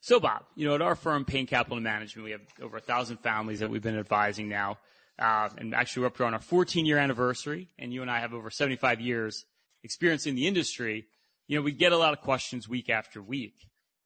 So, 0.00 0.20
Bob, 0.20 0.44
you 0.54 0.68
know, 0.68 0.76
at 0.76 0.82
our 0.82 0.94
firm, 0.94 1.24
Payne 1.24 1.46
Capital 1.46 1.80
Management, 1.80 2.24
we 2.24 2.30
have 2.30 2.42
over 2.62 2.76
a 2.76 2.80
thousand 2.80 3.16
families 3.18 3.60
that 3.60 3.70
we've 3.70 3.82
been 3.82 3.98
advising 3.98 4.48
now. 4.48 4.78
Uh, 5.18 5.48
and 5.58 5.74
actually, 5.74 6.02
we're 6.02 6.08
up 6.08 6.16
to 6.18 6.24
on 6.24 6.34
our 6.34 6.40
14 6.40 6.86
year 6.86 6.98
anniversary, 6.98 7.70
and 7.78 7.92
you 7.92 8.02
and 8.02 8.10
I 8.10 8.20
have 8.20 8.34
over 8.34 8.50
75 8.50 9.00
years 9.00 9.46
experience 9.82 10.26
in 10.26 10.34
the 10.34 10.46
industry. 10.46 11.06
You 11.48 11.56
know, 11.56 11.62
we 11.62 11.72
get 11.72 11.92
a 11.92 11.96
lot 11.96 12.12
of 12.12 12.20
questions 12.20 12.68
week 12.68 12.90
after 12.90 13.22
week. 13.22 13.54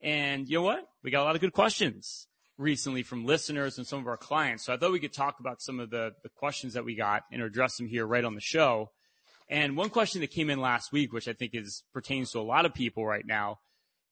And 0.00 0.48
you 0.48 0.58
know 0.58 0.62
what? 0.62 0.88
We 1.02 1.10
got 1.10 1.22
a 1.22 1.24
lot 1.24 1.34
of 1.34 1.40
good 1.40 1.52
questions 1.52 2.26
recently 2.56 3.02
from 3.02 3.24
listeners 3.24 3.78
and 3.78 3.86
some 3.86 3.98
of 3.98 4.06
our 4.06 4.16
clients. 4.16 4.64
So 4.64 4.72
I 4.72 4.76
thought 4.76 4.92
we 4.92 5.00
could 5.00 5.12
talk 5.12 5.40
about 5.40 5.60
some 5.62 5.80
of 5.80 5.90
the, 5.90 6.12
the 6.22 6.28
questions 6.28 6.74
that 6.74 6.84
we 6.84 6.94
got 6.94 7.24
and 7.32 7.42
address 7.42 7.76
them 7.76 7.88
here 7.88 8.06
right 8.06 8.24
on 8.24 8.34
the 8.34 8.40
show. 8.40 8.90
And 9.50 9.76
one 9.76 9.90
question 9.90 10.20
that 10.20 10.30
came 10.30 10.48
in 10.48 10.60
last 10.60 10.92
week, 10.92 11.12
which 11.12 11.26
I 11.26 11.32
think 11.32 11.54
is 11.54 11.82
pertains 11.92 12.30
to 12.30 12.38
a 12.38 12.40
lot 12.40 12.66
of 12.66 12.72
people 12.72 13.04
right 13.04 13.26
now, 13.26 13.58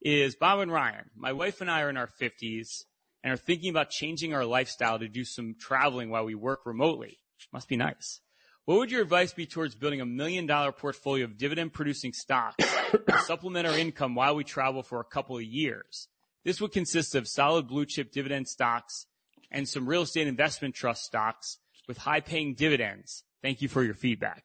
is 0.03 0.35
Bob 0.35 0.59
and 0.59 0.73
Ryan. 0.73 1.11
My 1.17 1.33
wife 1.33 1.61
and 1.61 1.71
I 1.71 1.83
are 1.83 1.91
in 1.91 1.97
our 1.97 2.09
50s 2.21 2.85
and 3.23 3.33
are 3.33 3.37
thinking 3.37 3.71
about 3.71 3.91
changing 3.91 4.35
our 4.35 4.45
lifestyle 4.45 4.99
to 4.99 5.09
do 5.09 5.25
some 5.25 5.55
traveling 5.59 6.11
while 6.11 6.25
we 6.25 6.35
work 6.35 6.67
remotely. 6.67 7.19
Must 7.53 7.69
be 7.69 7.77
nice. 7.77 8.21
What 8.65 8.79
would 8.79 8.91
your 8.91 9.01
advice 9.01 9.33
be 9.33 9.47
towards 9.47 9.77
building 9.77 10.01
a 10.01 10.07
million 10.07 10.45
dollar 10.47 10.73
portfolio 10.73 11.25
of 11.25 11.39
dividend 11.39 11.73
producing 11.73 12.13
stocks 12.13 12.57
to 12.91 13.19
supplement 13.25 13.67
our 13.67 13.79
income 13.79 14.17
while 14.17 14.35
we 14.35 14.45
travel 14.45 14.83
for 14.83 15.01
a 15.01 15.05
couple 15.05 15.37
of 15.37 15.45
years? 15.45 16.09
This 16.45 16.61
would 16.61 16.73
consist 16.73 17.15
of 17.15 17.29
solid 17.29 17.69
blue 17.69 17.87
chip 17.87 18.11
dividend 18.11 18.49
stocks 18.49 19.07
and 19.53 19.69
some 19.69 19.89
real 19.89 20.03
estate 20.03 20.27
investment 20.27 20.75
trust 20.75 21.05
stocks 21.05 21.59
with 21.87 21.99
high 21.99 22.21
paying 22.21 22.55
dividends. 22.55 23.25
Thank 23.41 23.63
you 23.63 23.69
for 23.69 23.85
your 23.85 23.95
feedback. 23.95 24.45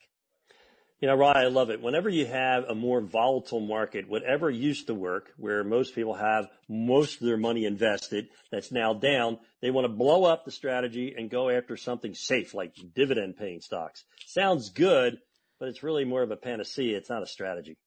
You 0.99 1.09
know, 1.09 1.15
Ryan, 1.15 1.37
I 1.37 1.47
love 1.47 1.69
it. 1.69 1.81
Whenever 1.81 2.07
you 2.07 2.25
have 2.25 2.63
a 2.63 2.75
more 2.75 3.01
volatile 3.01 3.59
market, 3.59 4.07
whatever 4.07 4.49
used 4.49 4.87
to 4.87 4.93
work, 4.93 5.33
where 5.37 5.63
most 5.63 5.95
people 5.95 6.13
have 6.13 6.47
most 6.69 7.19
of 7.19 7.27
their 7.27 7.35
money 7.35 7.65
invested, 7.65 8.29
that's 8.51 8.71
now 8.71 8.93
down, 8.93 9.37
they 9.61 9.69
want 9.69 9.83
to 9.83 9.89
blow 9.89 10.23
up 10.23 10.45
the 10.45 10.51
strategy 10.51 11.13
and 11.17 11.29
go 11.29 11.49
after 11.49 11.75
something 11.75 12.13
safe 12.13 12.53
like 12.53 12.73
dividend 12.95 13.35
paying 13.35 13.59
stocks. 13.59 14.05
Sounds 14.27 14.69
good, 14.69 15.17
but 15.59 15.67
it's 15.67 15.83
really 15.83 16.05
more 16.05 16.23
of 16.23 16.31
a 16.31 16.37
panacea. 16.37 16.95
It's 16.97 17.09
not 17.09 17.23
a 17.23 17.27
strategy. 17.27 17.77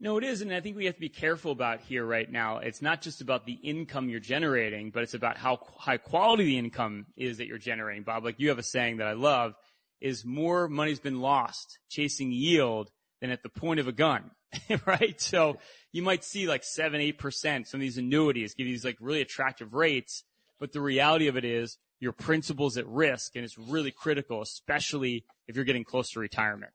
No, 0.00 0.16
it 0.16 0.24
is. 0.24 0.42
And 0.42 0.52
I 0.52 0.60
think 0.60 0.76
we 0.76 0.84
have 0.84 0.94
to 0.94 1.00
be 1.00 1.08
careful 1.08 1.50
about 1.50 1.80
here 1.80 2.04
right 2.04 2.30
now. 2.30 2.58
It's 2.58 2.80
not 2.80 3.02
just 3.02 3.20
about 3.20 3.46
the 3.46 3.54
income 3.54 4.08
you're 4.08 4.20
generating, 4.20 4.90
but 4.90 5.02
it's 5.02 5.14
about 5.14 5.36
how 5.36 5.58
high 5.76 5.96
quality 5.96 6.44
the 6.44 6.58
income 6.58 7.06
is 7.16 7.38
that 7.38 7.48
you're 7.48 7.58
generating. 7.58 8.04
Bob, 8.04 8.24
like 8.24 8.38
you 8.38 8.50
have 8.50 8.58
a 8.58 8.62
saying 8.62 8.98
that 8.98 9.08
I 9.08 9.14
love 9.14 9.54
is 10.00 10.24
more 10.24 10.68
money's 10.68 11.00
been 11.00 11.20
lost 11.20 11.78
chasing 11.88 12.32
yield 12.32 12.90
than 13.20 13.30
at 13.30 13.42
the 13.42 13.48
point 13.48 13.80
of 13.80 13.88
a 13.88 13.92
gun, 13.92 14.30
right? 14.86 15.20
So 15.20 15.58
you 15.92 16.02
might 16.02 16.24
see 16.24 16.46
like 16.46 16.64
seven, 16.64 17.00
eight 17.00 17.18
percent. 17.18 17.68
Some 17.68 17.78
of 17.78 17.82
these 17.82 17.98
annuities 17.98 18.54
give 18.54 18.66
you 18.66 18.74
these 18.74 18.84
like 18.84 18.98
really 19.00 19.20
attractive 19.20 19.74
rates, 19.74 20.24
but 20.60 20.72
the 20.72 20.80
reality 20.80 21.28
of 21.28 21.36
it 21.36 21.44
is 21.44 21.78
your 22.00 22.12
principal's 22.12 22.76
at 22.76 22.86
risk, 22.86 23.34
and 23.34 23.44
it's 23.44 23.58
really 23.58 23.90
critical, 23.90 24.40
especially 24.40 25.24
if 25.48 25.56
you're 25.56 25.64
getting 25.64 25.84
close 25.84 26.10
to 26.10 26.20
retirement. 26.20 26.72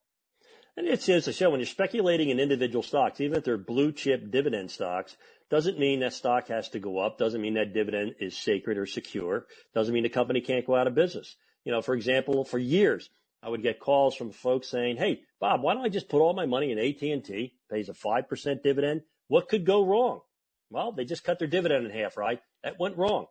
And 0.75 0.87
it 0.87 1.01
says 1.01 1.25
to 1.25 1.33
show 1.33 1.51
when 1.51 1.59
you're 1.59 1.67
speculating 1.67 2.29
in 2.29 2.39
individual 2.39 2.81
stocks, 2.81 3.21
even 3.21 3.37
if 3.37 3.43
they're 3.43 3.57
blue 3.57 3.91
chip 3.91 4.31
dividend 4.31 4.71
stocks, 4.71 5.15
doesn't 5.51 5.77
mean 5.77 5.99
that 5.99 6.13
stock 6.13 6.47
has 6.47 6.69
to 6.69 6.79
go 6.79 6.97
up. 6.97 7.19
Doesn't 7.19 7.41
mean 7.41 7.53
that 7.53 7.73
dividend 7.73 8.15
is 8.19 8.35
sacred 8.35 8.77
or 8.77 8.87
secure. 8.87 9.45
Doesn't 9.75 9.93
mean 9.93 10.01
the 10.01 10.09
company 10.09 10.41
can't 10.41 10.65
go 10.65 10.75
out 10.75 10.87
of 10.87 10.95
business. 10.95 11.35
You 11.65 11.71
know, 11.71 11.81
for 11.81 11.95
example, 11.95 12.43
for 12.43 12.59
years, 12.59 13.09
I 13.41 13.49
would 13.49 13.61
get 13.61 13.79
calls 13.79 14.15
from 14.15 14.31
folks 14.31 14.67
saying, 14.67 14.97
Hey, 14.97 15.21
Bob, 15.39 15.61
why 15.61 15.73
don't 15.73 15.85
I 15.85 15.89
just 15.89 16.09
put 16.09 16.21
all 16.21 16.33
my 16.33 16.45
money 16.45 16.71
in 16.71 16.79
AT&T, 16.79 17.53
pays 17.69 17.89
a 17.89 17.93
5% 17.93 18.63
dividend? 18.63 19.01
What 19.27 19.49
could 19.49 19.65
go 19.65 19.85
wrong? 19.85 20.21
Well, 20.69 20.91
they 20.91 21.05
just 21.05 21.23
cut 21.23 21.39
their 21.39 21.47
dividend 21.47 21.85
in 21.85 21.91
half, 21.91 22.17
right? 22.17 22.41
That 22.63 22.79
went 22.79 22.97
wrong. 22.97 23.27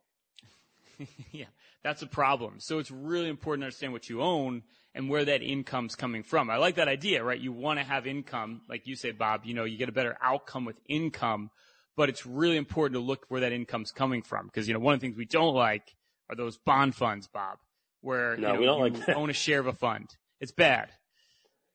yeah, 1.33 1.47
that's 1.83 2.03
a 2.03 2.07
problem. 2.07 2.61
So 2.61 2.79
it's 2.79 2.91
really 2.91 3.29
important 3.29 3.63
to 3.63 3.67
understand 3.67 3.93
what 3.93 4.09
you 4.09 4.23
own 4.23 4.63
and 4.95 5.09
where 5.09 5.25
that 5.25 5.43
income's 5.43 5.97
coming 5.97 6.23
from. 6.23 6.51
I 6.51 6.57
like 6.57 6.77
that 6.77 6.89
idea, 6.89 7.25
right? 7.25 7.41
You 7.41 7.53
want 7.53 7.79
to 7.79 7.85
have 7.85 8.07
income, 8.07 8.61
like 8.69 8.87
you 8.87 8.95
say, 8.95 9.11
Bob, 9.11 9.43
you 9.45 9.55
know, 9.55 9.65
you 9.65 9.79
get 9.79 9.89
a 9.89 9.93
better 9.93 10.17
outcome 10.21 10.65
with 10.65 10.79
income, 10.87 11.51
but 11.97 12.09
it's 12.09 12.27
really 12.27 12.57
important 12.57 12.95
to 12.95 13.01
look 13.01 13.25
where 13.29 13.41
that 13.41 13.53
income's 13.53 13.91
coming 13.91 14.23
from. 14.23 14.51
Cause, 14.51 14.69
you 14.69 14.75
know, 14.75 14.81
one 14.81 14.95
of 14.95 15.01
the 15.01 15.07
things 15.07 15.17
we 15.17 15.25
don't 15.25 15.55
like 15.55 15.97
are 16.29 16.37
those 16.37 16.59
bond 16.59 16.95
funds, 16.95 17.27
Bob, 17.27 17.59
where 18.03 18.37
no, 18.37 18.49
you, 18.49 18.55
know, 18.55 18.61
we 18.61 18.67
don't 18.67 18.79
you 18.79 18.83
like 18.99 19.07
that. 19.07 19.17
own 19.17 19.31
a 19.31 19.33
share 19.33 19.61
of 19.61 19.67
a 19.67 19.73
fund. 19.73 20.15
It's 20.41 20.53
bad. 20.53 20.91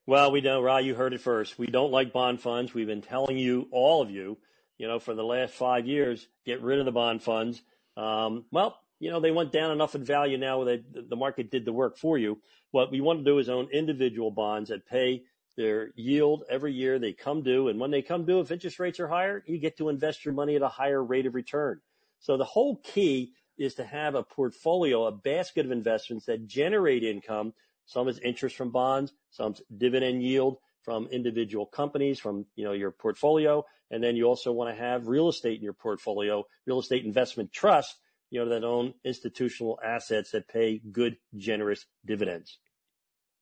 Well, 0.06 0.30
we 0.30 0.40
know, 0.40 0.62
Ra, 0.62 0.78
you 0.78 0.94
heard 0.94 1.12
it 1.12 1.20
first. 1.20 1.58
We 1.58 1.66
don't 1.66 1.90
like 1.90 2.12
bond 2.12 2.40
funds. 2.40 2.72
We've 2.72 2.86
been 2.86 3.02
telling 3.02 3.36
you, 3.36 3.68
all 3.70 4.00
of 4.00 4.10
you, 4.10 4.38
you 4.78 4.88
know, 4.88 4.98
for 4.98 5.14
the 5.14 5.24
last 5.24 5.52
five 5.52 5.86
years, 5.86 6.26
get 6.46 6.62
rid 6.62 6.78
of 6.78 6.86
the 6.86 6.92
bond 6.92 7.22
funds. 7.22 7.60
Um, 7.96 8.44
well, 8.50 8.78
you 9.00 9.10
know, 9.10 9.20
they 9.20 9.30
went 9.30 9.52
down 9.52 9.70
enough 9.70 9.94
in 9.94 10.04
value 10.04 10.38
now 10.38 10.64
that 10.64 10.82
the 11.10 11.16
market 11.16 11.50
did 11.50 11.64
the 11.64 11.72
work 11.72 11.98
for 11.98 12.16
you. 12.16 12.38
What 12.70 12.90
we 12.90 13.00
want 13.00 13.20
to 13.20 13.24
do 13.24 13.38
is 13.38 13.48
own 13.48 13.68
individual 13.72 14.30
bonds 14.30 14.70
that 14.70 14.86
pay 14.86 15.24
their 15.56 15.90
yield 15.94 16.44
every 16.48 16.72
year. 16.72 16.98
They 16.98 17.12
come 17.12 17.42
due. 17.42 17.68
And 17.68 17.78
when 17.78 17.90
they 17.90 18.02
come 18.02 18.24
due, 18.24 18.40
if 18.40 18.50
interest 18.50 18.78
rates 18.78 19.00
are 19.00 19.08
higher, 19.08 19.42
you 19.46 19.58
get 19.58 19.76
to 19.78 19.88
invest 19.88 20.24
your 20.24 20.34
money 20.34 20.56
at 20.56 20.62
a 20.62 20.68
higher 20.68 21.02
rate 21.02 21.26
of 21.26 21.34
return. 21.34 21.80
So 22.20 22.36
the 22.36 22.44
whole 22.44 22.76
key 22.76 23.32
is 23.58 23.74
to 23.74 23.84
have 23.84 24.14
a 24.14 24.22
portfolio, 24.22 25.06
a 25.06 25.12
basket 25.12 25.66
of 25.66 25.72
investments 25.72 26.26
that 26.26 26.46
generate 26.46 27.02
income. 27.02 27.52
Some 27.86 28.08
is 28.08 28.18
interest 28.18 28.56
from 28.56 28.70
bonds, 28.70 29.12
some's 29.30 29.62
dividend 29.76 30.22
yield 30.22 30.58
from 30.82 31.08
individual 31.08 31.66
companies, 31.66 32.18
from, 32.18 32.46
you 32.54 32.64
know, 32.64 32.72
your 32.72 32.90
portfolio. 32.90 33.64
And 33.90 34.02
then 34.02 34.16
you 34.16 34.24
also 34.24 34.52
want 34.52 34.74
to 34.74 34.80
have 34.82 35.08
real 35.08 35.28
estate 35.28 35.58
in 35.58 35.64
your 35.64 35.72
portfolio, 35.72 36.44
real 36.66 36.80
estate 36.80 37.04
investment 37.04 37.52
trust 37.52 37.96
you 38.30 38.44
know, 38.44 38.50
that 38.50 38.64
own 38.64 38.94
institutional 39.04 39.78
assets 39.84 40.32
that 40.32 40.48
pay 40.48 40.80
good, 40.92 41.16
generous 41.36 41.86
dividends. 42.04 42.58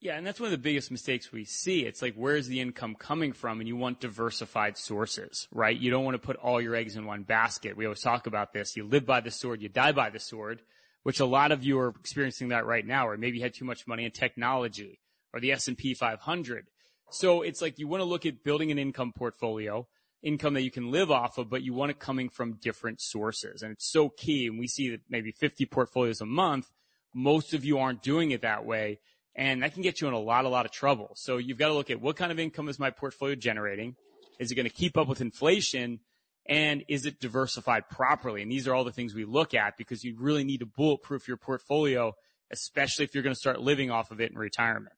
Yeah, 0.07 0.17
and 0.17 0.25
that's 0.25 0.39
one 0.39 0.47
of 0.47 0.53
the 0.53 0.59
biggest 0.59 0.93
mistakes 0.93 1.33
we 1.33 1.45
see. 1.45 1.81
It's 1.81 2.01
like, 2.01 2.15
where's 2.15 2.47
the 2.47 2.61
income 2.61 2.95
coming 2.95 3.33
from? 3.33 3.59
And 3.59 3.67
you 3.67 3.75
want 3.75 3.99
diversified 3.99 4.79
sources, 4.79 5.49
right? 5.51 5.77
You 5.77 5.91
don't 5.91 6.05
want 6.05 6.15
to 6.15 6.25
put 6.25 6.37
all 6.37 6.61
your 6.61 6.77
eggs 6.77 6.95
in 6.95 7.07
one 7.07 7.25
basket. 7.25 7.77
We 7.77 7.87
always 7.87 8.03
talk 8.03 8.29
about 8.29 8.53
this. 8.53 8.77
You 8.77 8.87
live 8.87 9.05
by 9.05 9.19
the 9.19 9.33
sword, 9.33 9.63
you 9.63 9.69
die 9.69 9.91
by 9.91 10.11
the 10.11 10.21
sword, 10.21 10.63
which 11.03 11.19
a 11.19 11.27
lot 11.27 11.51
of 11.51 11.65
you 11.65 11.81
are 11.81 11.89
experiencing 11.89 12.51
that 12.51 12.67
right 12.67 12.87
now, 12.87 13.09
or 13.09 13.17
maybe 13.17 13.39
you 13.39 13.43
had 13.43 13.55
too 13.55 13.65
much 13.65 13.89
money 13.89 14.05
in 14.05 14.13
technology 14.13 15.01
or 15.35 15.41
the 15.41 15.51
S&P 15.51 15.93
500. 15.93 16.67
So 17.11 17.43
it's 17.43 17.61
like 17.61 17.81
you 17.81 17.89
want 17.89 18.01
to 18.01 18.05
look 18.05 18.27
at 18.27 18.45
building 18.45 18.71
an 18.71 18.79
income 18.79 19.13
portfolio 19.13 19.89
income 20.23 20.55
that 20.55 20.63
you 20.63 20.71
can 20.71 20.93
live 20.93 21.11
off 21.11 21.37
of, 21.37 21.51
but 21.51 21.65
you 21.65 21.75
want 21.75 21.91
it 21.91 21.99
coming 21.99 22.29
from 22.29 22.61
different 22.63 23.01
sources. 23.01 23.61
And 23.63 23.73
it's 23.73 23.91
so 23.91 24.09
key. 24.09 24.47
And 24.47 24.57
we 24.57 24.69
see 24.69 24.91
that 24.91 25.01
maybe 25.11 25.33
50 25.33 25.67
portfolios 25.67 26.21
a 26.21 26.27
month. 26.27 26.71
Most 27.13 27.55
of 27.55 27.65
you 27.65 27.81
aren't 27.81 28.05
doing 28.05 28.31
it 28.31 28.43
that 28.43 28.65
way. 28.65 29.01
And 29.37 29.63
that 29.63 29.75
can 29.75 29.83
get 29.83 30.01
you 30.01 30.09
in 30.09 30.15
a 30.15 30.19
lot, 30.19 30.47
a 30.47 30.49
lot 30.49 30.65
of 30.65 30.73
trouble. 30.73 31.11
So 31.15 31.37
you've 31.37 31.59
got 31.59 31.69
to 31.69 31.75
look 31.75 31.91
at 31.91 32.01
what 32.01 32.17
kind 32.17 32.33
of 32.33 32.39
income 32.39 32.69
is 32.69 32.79
my 32.79 32.91
portfolio 32.91 33.35
generating? 33.35 33.95
Is 34.39 34.51
it 34.51 34.55
going 34.55 34.69
to 34.69 34.75
keep 34.75 34.97
up 34.97 35.09
with 35.09 35.21
inflation? 35.21 36.01
And 36.49 36.85
is 36.89 37.07
it 37.07 37.21
diversified 37.21 37.89
properly? 37.91 38.41
And 38.41 38.51
these 38.51 38.67
are 38.67 38.75
all 38.75 38.85
the 38.85 38.93
things 38.93 39.15
we 39.15 39.25
look 39.25 39.53
at 39.53 39.77
because 39.77 40.05
you 40.05 40.17
really 40.19 40.45
need 40.45 40.61
to 40.61 40.67
bulletproof 40.67 41.29
your 41.29 41.37
portfolio, 41.37 42.15
especially 42.51 43.05
if 43.05 43.15
you're 43.15 43.25
going 43.25 43.35
to 43.35 43.39
start 43.39 43.61
living 43.61 43.91
off 43.91 44.11
of 44.11 44.21
it 44.21 44.31
in 44.31 44.39
retirement. 44.39 44.95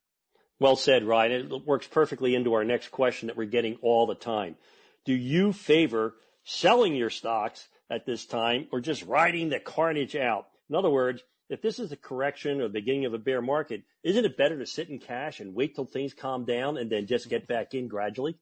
Well 0.61 0.77
said, 0.77 1.05
Ryan. 1.05 1.53
It 1.53 1.67
works 1.67 1.87
perfectly 1.87 2.35
into 2.35 2.55
our 2.55 2.65
next 2.65 2.91
question 2.91 3.29
that 3.29 3.37
we're 3.37 3.47
getting 3.47 3.77
all 3.83 4.07
the 4.07 4.15
time 4.15 4.57
do 5.05 5.15
you 5.15 5.55
favor 5.55 6.15
selling 6.45 6.95
your 6.95 7.09
stocks 7.09 7.67
at 7.89 8.05
this 8.05 8.27
time 8.27 8.69
or 8.71 8.79
just 8.79 9.03
riding 9.05 9.49
the 9.49 9.59
carnage 9.59 10.15
out? 10.15 10.49
In 10.69 10.77
other 10.77 10.91
words, 10.91 11.23
if 11.49 11.63
this 11.63 11.79
is 11.79 11.93
a 11.93 11.97
correction 11.97 12.61
or 12.61 12.65
the 12.65 12.81
beginning 12.81 13.07
of 13.07 13.15
a 13.15 13.19
bear 13.19 13.41
market, 13.41 13.83
isn't 14.03 14.25
it 14.25 14.37
better 14.37 14.59
to 14.59 14.67
sit 14.67 14.89
in 14.89 14.99
cash 14.99 15.41
and 15.41 15.55
wait 15.55 15.75
till 15.75 15.87
things 15.87 16.15
calm 16.15 16.45
down 16.45 16.77
and 16.77 16.91
then 16.91 17.07
just 17.07 17.29
get 17.29 17.47
back 17.47 17.75
in 17.75 17.89
gradually? 17.89 18.39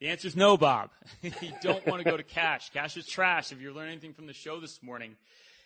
The 0.00 0.08
answer 0.08 0.28
is 0.28 0.36
no, 0.36 0.56
Bob. 0.56 0.90
you 1.22 1.52
don't 1.62 1.86
want 1.86 2.02
to 2.02 2.10
go 2.10 2.16
to 2.16 2.22
cash. 2.22 2.70
Cash 2.70 2.96
is 2.96 3.06
trash 3.06 3.52
if 3.52 3.60
you're 3.60 3.72
learning 3.72 3.92
anything 3.92 4.14
from 4.14 4.26
the 4.26 4.32
show 4.32 4.60
this 4.60 4.82
morning. 4.82 5.16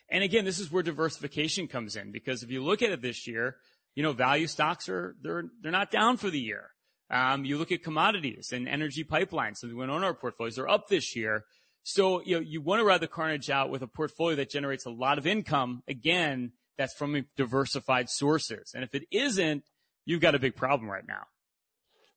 And 0.08 0.22
again, 0.22 0.44
this 0.44 0.60
is 0.60 0.70
where 0.70 0.82
diversification 0.82 1.66
comes 1.66 1.96
in 1.96 2.12
because 2.12 2.42
if 2.42 2.50
you 2.50 2.62
look 2.62 2.82
at 2.82 2.90
it 2.90 3.02
this 3.02 3.26
year, 3.26 3.56
you 3.94 4.02
know, 4.02 4.12
value 4.12 4.46
stocks 4.46 4.88
are, 4.88 5.16
they're, 5.22 5.44
they're 5.62 5.72
not 5.72 5.90
down 5.90 6.18
for 6.18 6.30
the 6.30 6.38
year. 6.38 6.70
Um, 7.10 7.44
you 7.44 7.56
look 7.56 7.72
at 7.72 7.82
commodities 7.82 8.52
and 8.52 8.68
energy 8.68 9.04
pipelines, 9.04 9.58
so 9.58 9.68
we 9.68 9.82
on 9.82 10.04
our 10.04 10.14
portfolios 10.14 10.58
are 10.58 10.68
up 10.68 10.88
this 10.88 11.16
year. 11.16 11.44
So, 11.88 12.20
you 12.20 12.34
know, 12.34 12.40
you 12.40 12.60
want 12.60 12.80
to 12.80 12.84
ride 12.84 13.00
the 13.00 13.06
carnage 13.06 13.48
out 13.48 13.70
with 13.70 13.80
a 13.80 13.86
portfolio 13.86 14.34
that 14.38 14.50
generates 14.50 14.86
a 14.86 14.90
lot 14.90 15.18
of 15.18 15.26
income. 15.26 15.84
Again, 15.86 16.50
that's 16.76 16.92
from 16.92 17.24
diversified 17.36 18.10
sources. 18.10 18.72
And 18.74 18.82
if 18.82 18.92
it 18.96 19.04
isn't, 19.12 19.62
you've 20.04 20.20
got 20.20 20.34
a 20.34 20.40
big 20.40 20.56
problem 20.56 20.90
right 20.90 21.06
now. 21.06 21.22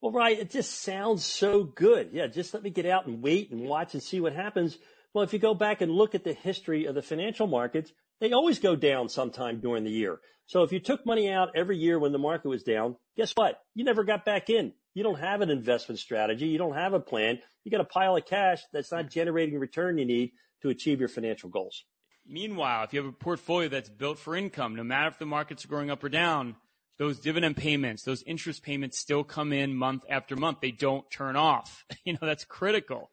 Well, 0.01 0.11
right. 0.11 0.39
It 0.39 0.49
just 0.49 0.81
sounds 0.81 1.23
so 1.23 1.63
good. 1.63 2.09
Yeah. 2.13 2.25
Just 2.25 2.55
let 2.55 2.63
me 2.63 2.71
get 2.71 2.87
out 2.87 3.05
and 3.05 3.21
wait 3.21 3.51
and 3.51 3.61
watch 3.61 3.93
and 3.93 4.01
see 4.01 4.19
what 4.19 4.33
happens. 4.33 4.75
Well, 5.13 5.23
if 5.23 5.33
you 5.33 5.39
go 5.39 5.53
back 5.53 5.81
and 5.81 5.91
look 5.91 6.15
at 6.15 6.23
the 6.23 6.33
history 6.33 6.85
of 6.85 6.95
the 6.95 7.03
financial 7.03 7.45
markets, 7.45 7.91
they 8.21 8.31
always 8.31 8.57
go 8.57 8.75
down 8.75 9.07
sometime 9.07 9.59
during 9.59 9.83
the 9.83 9.91
year. 9.91 10.19
So 10.47 10.63
if 10.63 10.71
you 10.71 10.79
took 10.79 11.05
money 11.05 11.29
out 11.29 11.49
every 11.55 11.77
year 11.77 11.99
when 11.99 12.11
the 12.11 12.17
market 12.17 12.49
was 12.49 12.63
down, 12.63 12.95
guess 13.15 13.33
what? 13.33 13.61
You 13.75 13.83
never 13.83 14.03
got 14.03 14.25
back 14.25 14.49
in. 14.49 14.73
You 14.99 15.03
don't 15.03 15.21
have 15.21 15.39
an 15.39 15.49
investment 15.49 15.97
strategy. 15.97 16.47
You 16.47 16.57
don't 16.57 16.73
have 16.73 16.91
a 16.91 16.99
plan. 16.99 17.39
You 17.63 17.71
got 17.71 17.79
a 17.79 17.85
pile 17.85 18.17
of 18.17 18.25
cash 18.25 18.61
that's 18.73 18.91
not 18.91 19.09
generating 19.09 19.53
the 19.53 19.59
return 19.61 19.97
you 19.97 20.03
need 20.03 20.33
to 20.61 20.67
achieve 20.67 20.99
your 20.99 21.07
financial 21.07 21.49
goals. 21.49 21.85
Meanwhile, 22.27 22.83
if 22.83 22.91
you 22.91 23.01
have 23.01 23.07
a 23.07 23.15
portfolio 23.15 23.69
that's 23.69 23.87
built 23.87 24.19
for 24.19 24.35
income, 24.35 24.75
no 24.75 24.83
matter 24.83 25.07
if 25.07 25.17
the 25.17 25.25
markets 25.25 25.63
are 25.63 25.69
going 25.69 25.89
up 25.89 26.03
or 26.03 26.09
down, 26.09 26.57
those 26.97 27.17
dividend 27.17 27.55
payments, 27.55 28.03
those 28.03 28.23
interest 28.23 28.61
payments 28.61 28.99
still 28.99 29.23
come 29.23 29.53
in 29.53 29.73
month 29.73 30.03
after 30.09 30.35
month. 30.35 30.57
They 30.59 30.71
don't 30.71 31.09
turn 31.09 31.37
off. 31.37 31.85
You 32.03 32.11
know, 32.11 32.27
that's 32.27 32.43
critical. 32.43 33.09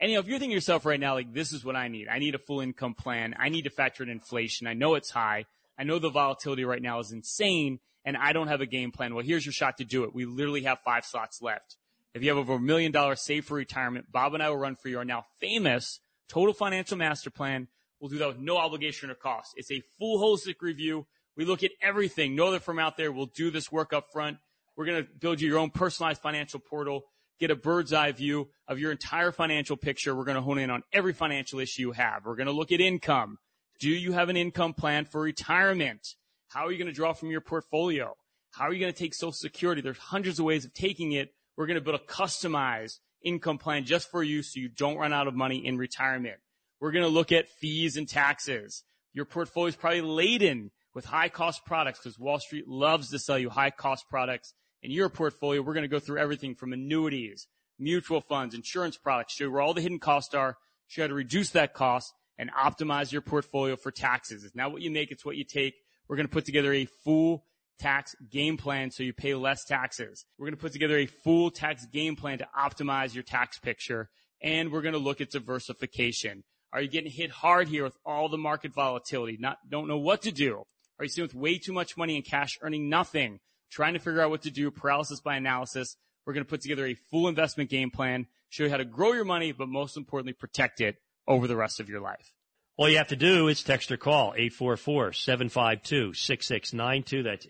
And 0.00 0.10
you 0.10 0.16
know, 0.16 0.20
if 0.22 0.26
you're 0.26 0.40
thinking 0.40 0.50
yourself 0.56 0.84
right 0.84 0.98
now, 0.98 1.14
like, 1.14 1.32
this 1.32 1.52
is 1.52 1.64
what 1.64 1.76
I 1.76 1.86
need. 1.86 2.08
I 2.08 2.18
need 2.18 2.34
a 2.34 2.38
full 2.38 2.60
income 2.62 2.94
plan. 2.94 3.36
I 3.38 3.48
need 3.48 3.62
to 3.62 3.70
factor 3.70 4.02
in 4.02 4.08
inflation. 4.08 4.66
I 4.66 4.74
know 4.74 4.96
it's 4.96 5.10
high. 5.10 5.44
I 5.78 5.84
know 5.84 6.00
the 6.00 6.10
volatility 6.10 6.64
right 6.64 6.82
now 6.82 6.98
is 6.98 7.12
insane 7.12 7.78
and 8.04 8.16
I 8.16 8.32
don't 8.32 8.48
have 8.48 8.60
a 8.60 8.66
game 8.66 8.92
plan. 8.92 9.14
Well, 9.14 9.24
here's 9.24 9.44
your 9.44 9.52
shot 9.52 9.78
to 9.78 9.84
do 9.84 10.04
it. 10.04 10.14
We 10.14 10.24
literally 10.24 10.62
have 10.62 10.78
five 10.84 11.04
slots 11.04 11.40
left. 11.42 11.76
If 12.14 12.22
you 12.22 12.30
have 12.30 12.38
over 12.38 12.54
a 12.54 12.60
million 12.60 12.92
dollars 12.92 13.22
saved 13.22 13.46
for 13.46 13.54
retirement, 13.54 14.06
Bob 14.10 14.34
and 14.34 14.42
I 14.42 14.50
will 14.50 14.56
run 14.56 14.76
for 14.76 14.88
your 14.88 15.04
now 15.04 15.24
famous 15.40 16.00
total 16.28 16.54
financial 16.54 16.96
master 16.96 17.30
plan. 17.30 17.68
We'll 18.00 18.10
do 18.10 18.18
that 18.18 18.28
with 18.28 18.38
no 18.38 18.56
obligation 18.56 19.10
or 19.10 19.14
cost. 19.14 19.52
It's 19.56 19.70
a 19.70 19.82
full 19.98 20.18
holistic 20.20 20.56
review. 20.60 21.06
We 21.36 21.44
look 21.44 21.62
at 21.62 21.72
everything. 21.82 22.34
No 22.34 22.48
other 22.48 22.60
firm 22.60 22.78
out 22.78 22.96
there 22.96 23.12
will 23.12 23.26
do 23.26 23.50
this 23.50 23.70
work 23.70 23.92
up 23.92 24.06
front. 24.12 24.38
We're 24.76 24.86
going 24.86 25.04
to 25.04 25.10
build 25.18 25.40
you 25.40 25.48
your 25.48 25.58
own 25.58 25.70
personalized 25.70 26.20
financial 26.20 26.60
portal 26.60 27.04
get 27.38 27.50
a 27.50 27.56
bird's 27.56 27.92
eye 27.92 28.12
view 28.12 28.48
of 28.66 28.78
your 28.78 28.90
entire 28.90 29.32
financial 29.32 29.76
picture. 29.76 30.14
We're 30.14 30.24
going 30.24 30.36
to 30.36 30.42
hone 30.42 30.58
in 30.58 30.70
on 30.70 30.82
every 30.92 31.12
financial 31.12 31.60
issue 31.60 31.82
you 31.82 31.92
have. 31.92 32.24
We're 32.24 32.36
going 32.36 32.46
to 32.46 32.52
look 32.52 32.72
at 32.72 32.80
income. 32.80 33.38
Do 33.80 33.88
you 33.88 34.12
have 34.12 34.28
an 34.28 34.36
income 34.36 34.74
plan 34.74 35.04
for 35.04 35.20
retirement? 35.20 36.14
How 36.48 36.66
are 36.66 36.72
you 36.72 36.78
going 36.78 36.88
to 36.88 36.94
draw 36.94 37.12
from 37.12 37.30
your 37.30 37.40
portfolio? 37.40 38.16
How 38.50 38.64
are 38.64 38.72
you 38.72 38.80
going 38.80 38.92
to 38.92 38.98
take 38.98 39.14
Social 39.14 39.32
Security? 39.32 39.80
There's 39.80 39.98
hundreds 39.98 40.38
of 40.38 40.44
ways 40.44 40.64
of 40.64 40.74
taking 40.74 41.12
it. 41.12 41.32
We're 41.56 41.66
going 41.66 41.76
to 41.76 41.80
build 41.80 42.00
a 42.00 42.12
customized 42.12 42.98
income 43.22 43.58
plan 43.58 43.84
just 43.84 44.10
for 44.10 44.22
you 44.22 44.42
so 44.42 44.60
you 44.60 44.68
don't 44.68 44.96
run 44.96 45.12
out 45.12 45.28
of 45.28 45.34
money 45.34 45.64
in 45.66 45.76
retirement. 45.76 46.36
We're 46.80 46.92
going 46.92 47.04
to 47.04 47.10
look 47.10 47.32
at 47.32 47.48
fees 47.48 47.96
and 47.96 48.08
taxes. 48.08 48.84
Your 49.12 49.24
portfolio 49.24 49.68
is 49.68 49.76
probably 49.76 50.02
laden 50.02 50.70
with 50.94 51.04
high 51.04 51.28
cost 51.28 51.64
products 51.64 51.98
because 51.98 52.18
Wall 52.18 52.38
Street 52.38 52.68
loves 52.68 53.10
to 53.10 53.18
sell 53.18 53.38
you 53.38 53.50
high 53.50 53.70
cost 53.70 54.08
products 54.08 54.54
in 54.82 54.90
your 54.90 55.08
portfolio, 55.08 55.60
we're 55.60 55.74
going 55.74 55.82
to 55.82 55.88
go 55.88 55.98
through 55.98 56.18
everything 56.18 56.54
from 56.54 56.72
annuities, 56.72 57.48
mutual 57.78 58.20
funds, 58.20 58.54
insurance 58.54 58.96
products, 58.96 59.34
show 59.34 59.44
you 59.44 59.52
where 59.52 59.60
all 59.60 59.74
the 59.74 59.80
hidden 59.80 59.98
costs 59.98 60.34
are, 60.34 60.56
show 60.86 61.02
you 61.02 61.04
how 61.04 61.08
to 61.08 61.14
reduce 61.14 61.50
that 61.50 61.74
cost 61.74 62.12
and 62.38 62.50
optimize 62.52 63.10
your 63.10 63.20
portfolio 63.20 63.74
for 63.76 63.90
taxes. 63.90 64.44
It's 64.44 64.54
not 64.54 64.72
what 64.72 64.82
you 64.82 64.90
make, 64.90 65.10
it's 65.10 65.24
what 65.24 65.36
you 65.36 65.44
take. 65.44 65.74
We're 66.08 66.16
going 66.16 66.26
to 66.26 66.32
put 66.32 66.44
together 66.44 66.72
a 66.72 66.86
full 66.86 67.44
tax 67.78 68.14
game 68.30 68.56
plan 68.56 68.90
so 68.90 69.02
you 69.02 69.12
pay 69.12 69.34
less 69.34 69.64
taxes. 69.64 70.24
We're 70.38 70.46
going 70.46 70.56
to 70.56 70.60
put 70.60 70.72
together 70.72 70.98
a 70.98 71.06
full 71.06 71.50
tax 71.50 71.86
game 71.86 72.16
plan 72.16 72.38
to 72.38 72.48
optimize 72.58 73.14
your 73.14 73.22
tax 73.22 73.58
picture. 73.58 74.08
And 74.42 74.72
we're 74.72 74.82
going 74.82 74.94
to 74.94 74.98
look 74.98 75.20
at 75.20 75.30
diversification. 75.30 76.44
Are 76.72 76.80
you 76.80 76.88
getting 76.88 77.10
hit 77.10 77.30
hard 77.30 77.68
here 77.68 77.84
with 77.84 77.96
all 78.04 78.28
the 78.28 78.38
market 78.38 78.72
volatility? 78.72 79.36
Not, 79.40 79.58
don't 79.68 79.88
know 79.88 79.98
what 79.98 80.22
to 80.22 80.32
do. 80.32 80.64
Are 80.98 81.04
you 81.04 81.08
sitting 81.08 81.24
with 81.24 81.34
way 81.34 81.58
too 81.58 81.72
much 81.72 81.96
money 81.96 82.16
in 82.16 82.22
cash, 82.22 82.58
earning 82.60 82.88
nothing, 82.88 83.40
trying 83.70 83.94
to 83.94 84.00
figure 84.00 84.20
out 84.20 84.30
what 84.30 84.42
to 84.42 84.50
do, 84.50 84.70
paralysis 84.70 85.20
by 85.20 85.36
analysis? 85.36 85.96
We're 86.26 86.34
going 86.34 86.44
to 86.44 86.50
put 86.50 86.60
together 86.60 86.86
a 86.86 86.94
full 86.94 87.28
investment 87.28 87.70
game 87.70 87.90
plan, 87.90 88.26
show 88.50 88.64
you 88.64 88.70
how 88.70 88.76
to 88.76 88.84
grow 88.84 89.12
your 89.12 89.24
money, 89.24 89.52
but 89.52 89.68
most 89.68 89.96
importantly, 89.96 90.34
protect 90.34 90.80
it 90.80 90.96
over 91.26 91.46
the 91.46 91.56
rest 91.56 91.80
of 91.80 91.88
your 91.88 92.00
life. 92.00 92.32
All 92.78 92.88
you 92.88 92.96
have 92.98 93.08
to 93.08 93.16
do 93.16 93.48
is 93.48 93.64
text 93.64 93.90
or 93.90 93.96
call 93.96 94.34
844-752-6692. 94.38 97.24
That's 97.24 97.44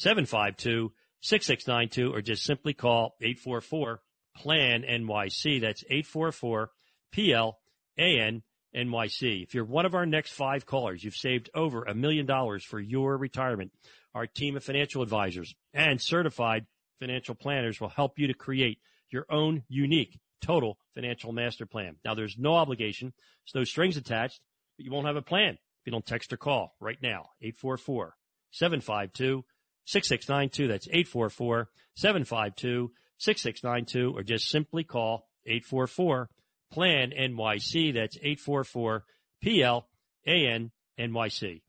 844-752-6692 0.00 2.12
or 2.12 2.20
just 2.20 2.42
simply 2.42 2.74
call 2.74 3.14
844 3.20 4.02
plan 4.36 4.82
NYC. 4.82 5.60
That's 5.60 5.84
844 5.88 6.72
PLAN 7.14 8.42
NYC. 8.74 9.44
If 9.44 9.54
you're 9.54 9.64
one 9.64 9.86
of 9.86 9.94
our 9.94 10.04
next 10.04 10.32
five 10.32 10.66
callers, 10.66 11.04
you've 11.04 11.14
saved 11.14 11.50
over 11.54 11.84
a 11.84 11.94
million 11.94 12.26
dollars 12.26 12.64
for 12.64 12.80
your 12.80 13.16
retirement. 13.16 13.70
Our 14.16 14.26
team 14.26 14.56
of 14.56 14.64
financial 14.64 15.02
advisors 15.02 15.54
and 15.72 16.00
certified 16.00 16.66
financial 16.98 17.36
planners 17.36 17.80
will 17.80 17.88
help 17.88 18.18
you 18.18 18.26
to 18.26 18.34
create 18.34 18.80
your 19.10 19.26
own 19.30 19.62
unique 19.68 20.18
total 20.40 20.78
financial 20.94 21.32
master 21.32 21.66
plan. 21.66 21.96
Now, 22.04 22.14
there's 22.14 22.36
no 22.38 22.54
obligation, 22.54 23.12
there's 23.44 23.60
no 23.60 23.64
strings 23.64 23.96
attached, 23.96 24.40
but 24.76 24.84
you 24.84 24.92
won't 24.92 25.06
have 25.06 25.16
a 25.16 25.22
plan 25.22 25.54
if 25.54 25.86
you 25.86 25.92
don't 25.92 26.06
text 26.06 26.32
or 26.32 26.36
call 26.36 26.74
right 26.80 26.98
now. 27.02 27.30
844 27.42 28.14
752 28.52 29.44
6692. 29.86 30.68
That's 30.68 30.88
844 30.88 31.68
752 31.96 32.92
6692, 33.18 34.16
or 34.16 34.22
just 34.22 34.48
simply 34.48 34.84
call 34.84 35.28
844 35.46 36.28
PLAN 36.72 37.12
NYC. 37.18 37.94
That's 37.94 38.16
844 38.16 39.04
PLAN 39.42 40.70
NYC. 40.98 41.62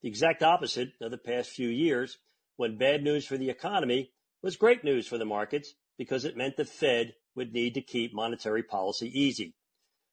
The 0.02 0.08
exact 0.08 0.42
opposite 0.42 0.90
of 1.00 1.10
the 1.10 1.18
past 1.18 1.50
few 1.50 1.68
years 1.68 2.18
when 2.56 2.76
bad 2.76 3.02
news 3.02 3.24
for 3.24 3.36
the 3.36 3.50
economy 3.50 4.10
was 4.42 4.56
great 4.56 4.84
news 4.84 5.06
for 5.06 5.16
the 5.16 5.24
markets 5.24 5.74
because 5.96 6.24
it 6.24 6.36
meant 6.36 6.56
the 6.56 6.64
Fed 6.64 7.14
would 7.34 7.52
need 7.52 7.74
to 7.74 7.80
keep 7.80 8.14
monetary 8.14 8.62
policy 8.62 9.10
easy. 9.12 9.54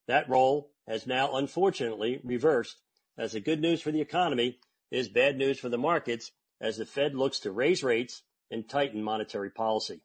That 0.08 0.30
role 0.30 0.72
has 0.88 1.08
now 1.08 1.36
unfortunately 1.36 2.20
reversed 2.24 2.78
as 3.18 3.34
the 3.34 3.40
good 3.40 3.62
news 3.62 3.82
for 3.82 3.92
the 3.92 4.02
economy 4.02 4.60
is 4.92 5.10
bad 5.10 5.38
news 5.38 5.60
for 5.60 5.70
the 5.70 5.78
markets 5.78 6.32
as 6.62 6.78
the 6.78 6.86
Fed 6.86 7.16
looks 7.16 7.40
to 7.40 7.52
raise 7.52 7.84
rates 7.84 8.24
and 8.52 8.68
tighten 8.68 9.04
monetary 9.04 9.50
policy. 9.50 10.02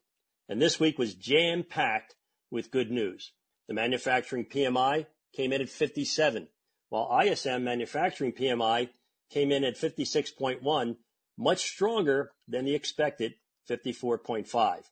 And 0.49 0.61
this 0.61 0.79
week 0.79 0.97
was 0.97 1.13
jam 1.13 1.63
packed 1.63 2.15
with 2.49 2.71
good 2.71 2.91
news. 2.91 3.31
The 3.67 3.73
manufacturing 3.73 4.45
PMI 4.45 5.05
came 5.33 5.53
in 5.53 5.61
at 5.61 5.69
57, 5.69 6.47
while 6.89 7.21
ISM 7.25 7.63
manufacturing 7.63 8.33
PMI 8.33 8.89
came 9.29 9.51
in 9.51 9.63
at 9.63 9.77
56.1, 9.77 10.97
much 11.37 11.59
stronger 11.59 12.31
than 12.47 12.65
the 12.65 12.75
expected 12.75 13.35
54.5. 13.69 14.83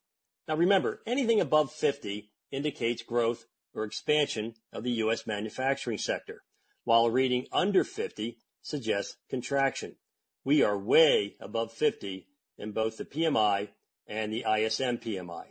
Now 0.48 0.56
remember, 0.56 1.02
anything 1.06 1.42
above 1.42 1.72
50 1.74 2.32
indicates 2.52 3.04
growth 3.04 3.46
or 3.74 3.84
expansion 3.84 4.54
of 4.74 4.84
the 4.84 4.92
U.S. 5.04 5.28
manufacturing 5.28 5.98
sector, 5.98 6.44
while 6.84 7.06
a 7.06 7.12
reading 7.12 7.46
under 7.52 7.84
50 7.84 8.38
suggests 8.62 9.18
contraction 9.30 9.96
we 10.44 10.64
are 10.64 10.78
way 10.78 11.36
above 11.40 11.72
50 11.74 12.28
in 12.58 12.72
both 12.72 12.98
the 12.98 13.06
PMI 13.06 13.70
and 14.08 14.32
the 14.32 14.46
ISM 14.48 14.98
PMI. 14.98 15.46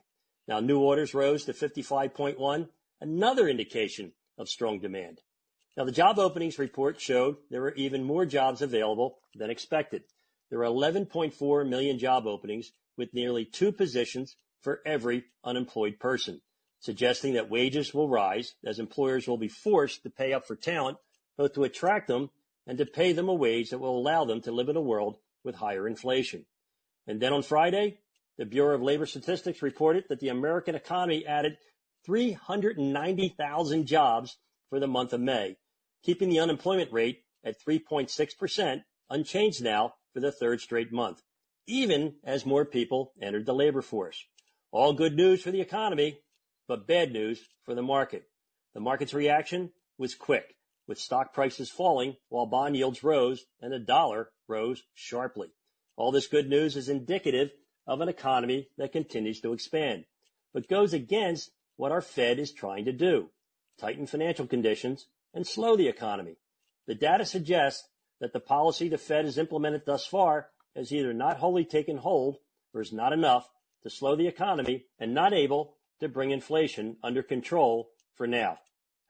Now, 0.46 0.60
new 0.60 0.80
orders 0.80 1.14
rose 1.14 1.44
to 1.44 1.52
55.1, 1.52 2.68
another 3.00 3.48
indication 3.48 4.12
of 4.38 4.48
strong 4.48 4.80
demand. 4.80 5.20
Now, 5.76 5.84
the 5.84 5.92
job 5.92 6.18
openings 6.18 6.58
report 6.58 7.00
showed 7.00 7.36
there 7.50 7.60
were 7.60 7.74
even 7.74 8.02
more 8.02 8.24
jobs 8.26 8.62
available 8.62 9.18
than 9.34 9.50
expected. 9.50 10.02
There 10.50 10.60
are 10.60 10.64
11.4 10.64 11.68
million 11.68 11.98
job 11.98 12.26
openings 12.26 12.72
with 12.96 13.14
nearly 13.14 13.44
two 13.44 13.70
positions 13.70 14.34
for 14.62 14.80
every 14.84 15.26
unemployed 15.44 16.00
person, 16.00 16.40
suggesting 16.80 17.34
that 17.34 17.50
wages 17.50 17.92
will 17.92 18.08
rise 18.08 18.54
as 18.64 18.78
employers 18.78 19.26
will 19.26 19.38
be 19.38 19.48
forced 19.48 20.02
to 20.02 20.10
pay 20.10 20.32
up 20.32 20.46
for 20.46 20.56
talent, 20.56 20.98
both 21.36 21.54
to 21.54 21.64
attract 21.64 22.08
them 22.08 22.30
and 22.66 22.78
to 22.78 22.86
pay 22.86 23.12
them 23.12 23.28
a 23.28 23.34
wage 23.34 23.70
that 23.70 23.78
will 23.78 23.98
allow 23.98 24.24
them 24.24 24.40
to 24.42 24.52
live 24.52 24.68
in 24.68 24.76
a 24.76 24.80
world 24.80 25.16
with 25.44 25.56
higher 25.56 25.88
inflation. 25.88 26.44
And 27.06 27.20
then 27.20 27.32
on 27.32 27.42
Friday, 27.42 27.98
the 28.36 28.46
Bureau 28.46 28.74
of 28.74 28.82
Labor 28.82 29.06
Statistics 29.06 29.62
reported 29.62 30.04
that 30.08 30.20
the 30.20 30.28
American 30.28 30.74
economy 30.74 31.26
added 31.26 31.56
390,000 32.04 33.86
jobs 33.86 34.36
for 34.68 34.78
the 34.78 34.86
month 34.86 35.12
of 35.12 35.20
May, 35.20 35.56
keeping 36.02 36.28
the 36.28 36.40
unemployment 36.40 36.92
rate 36.92 37.22
at 37.44 37.60
3.6%, 37.60 38.82
unchanged 39.10 39.62
now 39.62 39.94
for 40.12 40.20
the 40.20 40.30
third 40.30 40.60
straight 40.60 40.92
month, 40.92 41.22
even 41.66 42.14
as 42.22 42.46
more 42.46 42.64
people 42.64 43.12
entered 43.20 43.46
the 43.46 43.54
labor 43.54 43.82
force. 43.82 44.24
All 44.70 44.92
good 44.92 45.14
news 45.14 45.42
for 45.42 45.50
the 45.50 45.60
economy, 45.60 46.18
but 46.68 46.86
bad 46.86 47.12
news 47.12 47.42
for 47.64 47.74
the 47.74 47.82
market. 47.82 48.24
The 48.74 48.80
market's 48.80 49.14
reaction 49.14 49.72
was 49.96 50.14
quick 50.14 50.54
with 50.86 50.98
stock 50.98 51.32
prices 51.32 51.70
falling 51.70 52.16
while 52.28 52.46
bond 52.46 52.76
yields 52.76 53.02
rose 53.02 53.44
and 53.60 53.72
the 53.72 53.78
dollar 53.78 54.30
rose 54.46 54.82
sharply. 54.94 55.48
All 55.96 56.12
this 56.12 56.28
good 56.28 56.48
news 56.48 56.76
is 56.76 56.88
indicative 56.88 57.50
of 57.86 58.00
an 58.00 58.08
economy 58.08 58.68
that 58.76 58.92
continues 58.92 59.40
to 59.40 59.52
expand, 59.52 60.04
but 60.52 60.68
goes 60.68 60.92
against 60.92 61.50
what 61.76 61.90
our 61.90 62.02
Fed 62.02 62.38
is 62.38 62.52
trying 62.52 62.84
to 62.84 62.92
do, 62.92 63.30
tighten 63.78 64.06
financial 64.06 64.46
conditions 64.46 65.06
and 65.34 65.46
slow 65.46 65.76
the 65.76 65.88
economy. 65.88 66.36
The 66.86 66.94
data 66.94 67.24
suggests 67.24 67.88
that 68.20 68.32
the 68.32 68.40
policy 68.40 68.88
the 68.88 68.98
Fed 68.98 69.24
has 69.24 69.38
implemented 69.38 69.82
thus 69.86 70.06
far 70.06 70.50
has 70.76 70.92
either 70.92 71.12
not 71.12 71.38
wholly 71.38 71.64
taken 71.64 71.96
hold 71.96 72.36
or 72.74 72.80
is 72.80 72.92
not 72.92 73.12
enough 73.12 73.48
to 73.82 73.90
slow 73.90 74.16
the 74.16 74.26
economy 74.26 74.84
and 74.98 75.14
not 75.14 75.32
able 75.32 75.77
to 76.00 76.08
bring 76.08 76.30
inflation 76.30 76.96
under 77.02 77.22
control 77.22 77.90
for 78.14 78.26
now. 78.26 78.58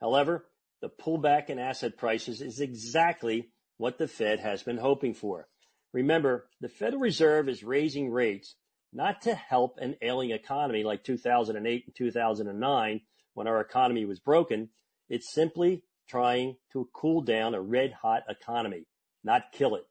However, 0.01 0.45
the 0.81 0.89
pullback 0.89 1.49
in 1.49 1.59
asset 1.59 1.97
prices 1.97 2.41
is 2.41 2.59
exactly 2.59 3.49
what 3.77 3.97
the 3.97 4.07
Fed 4.07 4.39
has 4.39 4.63
been 4.63 4.77
hoping 4.77 5.13
for. 5.13 5.47
Remember, 5.93 6.47
the 6.61 6.69
Federal 6.69 7.01
Reserve 7.01 7.49
is 7.49 7.63
raising 7.63 8.11
rates 8.11 8.55
not 8.93 9.21
to 9.23 9.35
help 9.35 9.77
an 9.77 9.95
ailing 10.01 10.31
economy 10.31 10.83
like 10.83 11.03
2008 11.03 11.83
and 11.85 11.95
2009 11.95 13.01
when 13.33 13.47
our 13.47 13.61
economy 13.61 14.05
was 14.05 14.19
broken. 14.19 14.69
It's 15.09 15.33
simply 15.33 15.83
trying 16.07 16.57
to 16.73 16.89
cool 16.93 17.21
down 17.21 17.53
a 17.53 17.61
red 17.61 17.91
hot 17.91 18.23
economy, 18.29 18.85
not 19.23 19.51
kill 19.51 19.75
it. 19.75 19.85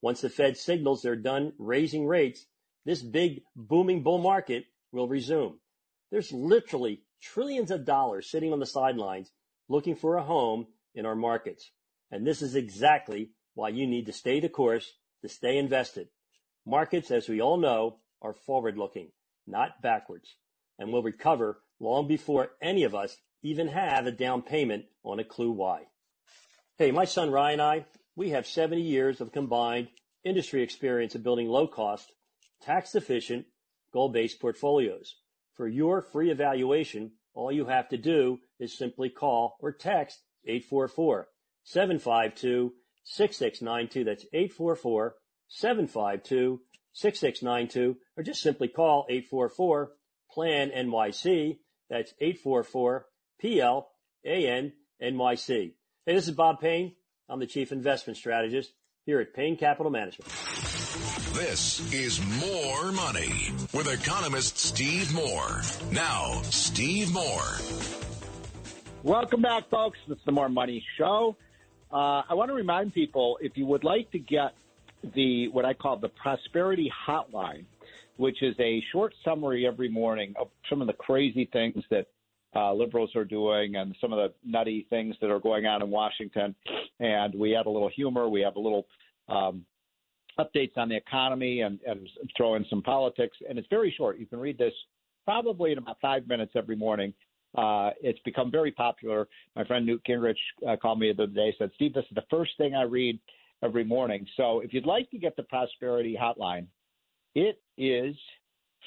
Once 0.00 0.20
the 0.20 0.28
Fed 0.28 0.56
signals 0.56 1.02
they're 1.02 1.16
done 1.16 1.52
raising 1.58 2.06
rates, 2.06 2.44
this 2.84 3.02
big 3.02 3.42
booming 3.54 4.02
bull 4.02 4.18
market 4.18 4.64
will 4.90 5.08
resume. 5.08 5.58
There's 6.12 6.30
literally 6.30 7.00
trillions 7.22 7.70
of 7.70 7.86
dollars 7.86 8.30
sitting 8.30 8.52
on 8.52 8.60
the 8.60 8.66
sidelines 8.66 9.32
looking 9.68 9.96
for 9.96 10.16
a 10.16 10.22
home 10.22 10.66
in 10.94 11.06
our 11.06 11.16
markets. 11.16 11.70
And 12.10 12.26
this 12.26 12.42
is 12.42 12.54
exactly 12.54 13.30
why 13.54 13.70
you 13.70 13.86
need 13.86 14.04
to 14.06 14.12
stay 14.12 14.38
the 14.38 14.50
course, 14.50 14.92
to 15.22 15.28
stay 15.30 15.56
invested. 15.56 16.08
Markets, 16.66 17.10
as 17.10 17.30
we 17.30 17.40
all 17.40 17.56
know, 17.56 17.96
are 18.20 18.34
forward 18.34 18.76
looking, 18.76 19.08
not 19.46 19.80
backwards, 19.80 20.36
and 20.78 20.92
will 20.92 21.02
recover 21.02 21.62
long 21.80 22.06
before 22.06 22.50
any 22.60 22.84
of 22.84 22.94
us 22.94 23.16
even 23.42 23.68
have 23.68 24.06
a 24.06 24.12
down 24.12 24.42
payment 24.42 24.84
on 25.02 25.18
a 25.18 25.24
clue 25.24 25.50
why. 25.50 25.84
Hey, 26.76 26.90
my 26.90 27.06
son 27.06 27.30
Ryan 27.30 27.54
and 27.54 27.62
I, 27.62 27.86
we 28.16 28.30
have 28.30 28.46
70 28.46 28.82
years 28.82 29.22
of 29.22 29.32
combined 29.32 29.88
industry 30.24 30.62
experience 30.62 31.14
of 31.14 31.22
building 31.22 31.48
low 31.48 31.66
cost, 31.66 32.12
tax 32.60 32.94
efficient, 32.94 33.46
goal 33.94 34.10
based 34.10 34.40
portfolios. 34.40 35.16
For 35.54 35.68
your 35.68 36.00
free 36.00 36.30
evaluation, 36.30 37.12
all 37.34 37.52
you 37.52 37.66
have 37.66 37.88
to 37.90 37.96
do 37.96 38.38
is 38.58 38.76
simply 38.76 39.10
call 39.10 39.56
or 39.60 39.72
text 39.72 40.20
844 40.46 41.28
752 41.64 42.72
6692. 43.04 44.04
That's 44.04 44.24
844 44.32 45.14
752 45.48 46.60
6692, 46.94 47.96
or 48.16 48.22
just 48.22 48.42
simply 48.42 48.68
call 48.68 49.06
844 49.08 49.92
PLAN 50.34 50.70
NYC. 50.70 51.58
That's 51.88 52.12
844 52.20 53.06
PL 53.40 53.88
AN 54.24 54.72
NYC. 55.02 55.74
Hey, 56.06 56.14
this 56.14 56.28
is 56.28 56.34
Bob 56.34 56.60
Payne. 56.60 56.94
I'm 57.28 57.40
the 57.40 57.46
Chief 57.46 57.72
Investment 57.72 58.16
Strategist 58.16 58.72
here 59.04 59.20
at 59.20 59.34
Payne 59.34 59.56
Capital 59.56 59.90
Management. 59.90 60.30
This 61.34 61.80
is 61.94 62.20
More 62.40 62.92
Money 62.92 63.52
with 63.72 63.90
economist 63.90 64.58
Steve 64.58 65.14
Moore. 65.14 65.62
Now, 65.90 66.42
Steve 66.42 67.10
Moore. 67.10 67.56
Welcome 69.02 69.40
back, 69.40 69.70
folks. 69.70 69.98
This 70.06 70.18
is 70.18 70.24
the 70.26 70.32
More 70.32 70.50
Money 70.50 70.84
Show. 70.98 71.38
Uh, 71.90 72.20
I 72.28 72.34
want 72.34 72.50
to 72.50 72.54
remind 72.54 72.92
people 72.92 73.38
if 73.40 73.56
you 73.56 73.64
would 73.64 73.82
like 73.82 74.10
to 74.10 74.18
get 74.18 74.52
the 75.14 75.48
what 75.48 75.64
I 75.64 75.72
call 75.72 75.96
the 75.96 76.10
Prosperity 76.10 76.92
Hotline, 77.08 77.64
which 78.18 78.42
is 78.42 78.54
a 78.60 78.82
short 78.92 79.14
summary 79.24 79.66
every 79.66 79.88
morning 79.88 80.34
of 80.38 80.48
some 80.68 80.82
of 80.82 80.86
the 80.86 80.92
crazy 80.92 81.48
things 81.50 81.82
that 81.90 82.08
uh, 82.54 82.74
liberals 82.74 83.16
are 83.16 83.24
doing 83.24 83.76
and 83.76 83.96
some 84.02 84.12
of 84.12 84.18
the 84.18 84.34
nutty 84.44 84.86
things 84.90 85.16
that 85.22 85.30
are 85.30 85.40
going 85.40 85.64
on 85.64 85.80
in 85.82 85.88
Washington. 85.88 86.54
And 87.00 87.34
we 87.34 87.56
add 87.56 87.64
a 87.64 87.70
little 87.70 87.88
humor. 87.88 88.28
We 88.28 88.42
have 88.42 88.56
a 88.56 88.60
little 88.60 88.86
um, 89.30 89.64
updates 90.38 90.76
on 90.76 90.88
the 90.88 90.96
economy 90.96 91.60
and, 91.60 91.78
and 91.86 92.08
throw 92.36 92.54
in 92.54 92.64
some 92.70 92.82
politics. 92.82 93.36
And 93.48 93.58
it's 93.58 93.68
very 93.68 93.94
short. 93.96 94.18
You 94.18 94.26
can 94.26 94.38
read 94.38 94.58
this 94.58 94.72
probably 95.24 95.72
in 95.72 95.78
about 95.78 95.98
five 96.00 96.26
minutes 96.26 96.52
every 96.56 96.76
morning. 96.76 97.12
Uh, 97.56 97.90
it's 98.00 98.18
become 98.24 98.50
very 98.50 98.70
popular. 98.70 99.28
My 99.56 99.64
friend 99.64 99.84
Newt 99.84 100.02
Gingrich 100.08 100.34
uh, 100.66 100.76
called 100.76 100.98
me 100.98 101.12
the 101.12 101.24
other 101.24 101.32
day, 101.32 101.54
said, 101.58 101.70
Steve, 101.74 101.94
this 101.94 102.04
is 102.10 102.14
the 102.14 102.24
first 102.30 102.52
thing 102.56 102.74
I 102.74 102.82
read 102.82 103.18
every 103.62 103.84
morning. 103.84 104.26
So 104.36 104.60
if 104.60 104.72
you'd 104.72 104.86
like 104.86 105.10
to 105.10 105.18
get 105.18 105.36
the 105.36 105.42
Prosperity 105.44 106.18
Hotline, 106.20 106.66
it 107.34 107.60
is 107.76 108.14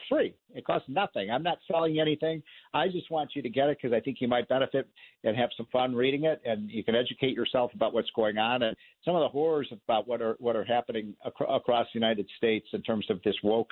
free. 0.09 0.33
It 0.53 0.65
costs 0.65 0.87
nothing. 0.89 1.29
I'm 1.31 1.43
not 1.43 1.57
selling 1.69 1.99
anything. 1.99 2.41
I 2.73 2.87
just 2.87 3.09
want 3.11 3.31
you 3.35 3.41
to 3.41 3.49
get 3.49 3.69
it 3.69 3.77
because 3.81 3.95
I 3.95 3.99
think 3.99 4.17
you 4.19 4.27
might 4.27 4.47
benefit 4.47 4.87
and 5.23 5.35
have 5.35 5.49
some 5.55 5.67
fun 5.71 5.95
reading 5.95 6.25
it, 6.25 6.41
and 6.45 6.69
you 6.69 6.83
can 6.83 6.95
educate 6.95 7.35
yourself 7.35 7.71
about 7.73 7.93
what's 7.93 8.09
going 8.15 8.37
on 8.37 8.63
and 8.63 8.75
some 9.03 9.15
of 9.15 9.21
the 9.21 9.29
horrors 9.29 9.67
about 9.71 10.07
what 10.07 10.21
are 10.21 10.35
what 10.39 10.55
are 10.55 10.63
happening 10.63 11.13
ac- 11.25 11.45
across 11.49 11.87
the 11.93 11.99
United 11.99 12.29
States 12.37 12.67
in 12.73 12.81
terms 12.81 13.05
of 13.09 13.21
this 13.23 13.35
woke 13.43 13.71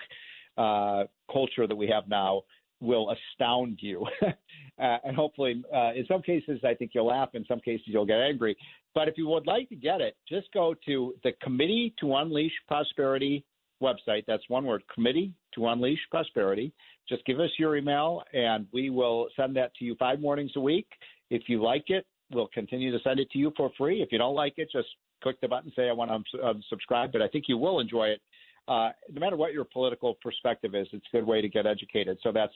uh, 0.57 1.03
culture 1.31 1.67
that 1.67 1.75
we 1.75 1.87
have 1.87 2.07
now 2.07 2.43
will 2.79 3.11
astound 3.11 3.79
you. 3.81 4.05
uh, 4.23 4.31
and 4.77 5.15
hopefully, 5.15 5.63
uh, 5.73 5.93
in 5.93 6.05
some 6.07 6.21
cases, 6.21 6.59
I 6.63 6.73
think 6.73 6.91
you'll 6.93 7.07
laugh. 7.07 7.29
In 7.33 7.45
some 7.45 7.59
cases, 7.59 7.85
you'll 7.87 8.05
get 8.05 8.19
angry. 8.19 8.55
But 8.93 9.07
if 9.07 9.17
you 9.17 9.27
would 9.27 9.47
like 9.47 9.69
to 9.69 9.75
get 9.75 10.01
it, 10.01 10.15
just 10.27 10.47
go 10.53 10.75
to 10.85 11.15
the 11.23 11.31
Committee 11.41 11.93
to 11.99 12.15
Unleash 12.15 12.51
Prosperity 12.67 13.43
website. 13.83 14.23
That's 14.27 14.43
one 14.47 14.65
word, 14.65 14.83
Committee 14.93 15.33
to 15.55 15.67
Unleash 15.67 15.99
Prosperity. 16.09 16.73
Just 17.07 17.25
give 17.25 17.39
us 17.39 17.49
your 17.59 17.75
email, 17.75 18.23
and 18.33 18.65
we 18.71 18.89
will 18.89 19.27
send 19.35 19.55
that 19.57 19.75
to 19.75 19.85
you 19.85 19.95
five 19.99 20.19
mornings 20.19 20.51
a 20.55 20.61
week. 20.61 20.87
If 21.29 21.43
you 21.47 21.61
like 21.61 21.85
it, 21.87 22.05
we'll 22.31 22.49
continue 22.53 22.91
to 22.91 23.03
send 23.03 23.19
it 23.19 23.29
to 23.31 23.37
you 23.37 23.51
for 23.55 23.69
free. 23.77 24.01
If 24.01 24.11
you 24.11 24.17
don't 24.17 24.35
like 24.35 24.53
it, 24.57 24.69
just 24.71 24.87
click 25.21 25.39
the 25.41 25.47
button, 25.47 25.71
say 25.75 25.89
I 25.89 25.93
want 25.93 26.11
to 26.31 26.37
unsubscribe. 26.37 27.11
But 27.11 27.21
I 27.21 27.27
think 27.27 27.45
you 27.47 27.57
will 27.57 27.79
enjoy 27.79 28.07
it. 28.07 28.21
Uh, 28.67 28.89
no 29.11 29.19
matter 29.19 29.35
what 29.35 29.53
your 29.53 29.65
political 29.65 30.15
perspective 30.21 30.73
is, 30.73 30.87
it's 30.93 31.05
a 31.13 31.17
good 31.17 31.27
way 31.27 31.41
to 31.41 31.49
get 31.49 31.65
educated. 31.65 32.17
So 32.23 32.31
that's 32.31 32.53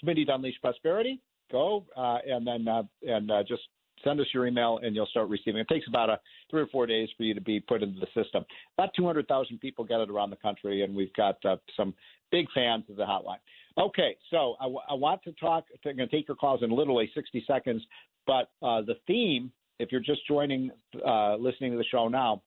Committee 0.00 0.24
to 0.24 0.34
Unleash 0.34 0.60
Prosperity. 0.60 1.20
Go 1.52 1.84
uh, 1.96 2.18
and 2.26 2.46
then 2.46 2.66
uh, 2.66 2.82
and 3.02 3.30
uh, 3.30 3.42
just 3.46 3.62
send 4.04 4.20
us 4.20 4.26
your 4.32 4.46
email 4.46 4.78
and 4.82 4.94
you'll 4.94 5.06
start 5.06 5.28
receiving. 5.28 5.60
It 5.60 5.68
takes 5.68 5.88
about 5.88 6.10
a 6.10 6.20
three 6.50 6.62
or 6.62 6.66
four 6.68 6.86
days 6.86 7.08
for 7.16 7.24
you 7.24 7.34
to 7.34 7.40
be 7.40 7.60
put 7.60 7.82
into 7.82 7.98
the 8.00 8.22
system. 8.22 8.44
About 8.78 8.90
200,000 8.96 9.58
people 9.58 9.84
get 9.84 10.00
it 10.00 10.10
around 10.10 10.30
the 10.30 10.36
country, 10.36 10.82
and 10.82 10.94
we've 10.94 11.12
got 11.14 11.36
uh, 11.44 11.56
some 11.76 11.94
big 12.30 12.46
fans 12.54 12.84
of 12.88 12.96
the 12.96 13.04
hotline. 13.04 13.38
Okay, 13.78 14.16
so 14.30 14.54
I, 14.60 14.64
w- 14.64 14.80
I 14.88 14.94
want 14.94 15.22
to 15.24 15.32
talk. 15.32 15.64
I'm 15.84 15.96
going 15.96 16.08
to 16.08 16.16
take 16.16 16.28
your 16.28 16.36
calls 16.36 16.62
in 16.62 16.70
literally 16.70 17.10
60 17.14 17.44
seconds, 17.46 17.82
but 18.26 18.50
uh, 18.62 18.82
the 18.82 18.96
theme, 19.06 19.50
if 19.80 19.90
you're 19.90 20.00
just 20.00 20.26
joining, 20.28 20.70
uh, 21.06 21.36
listening 21.36 21.72
to 21.72 21.78
the 21.78 21.84
show 21.84 22.08
now, 22.08 22.42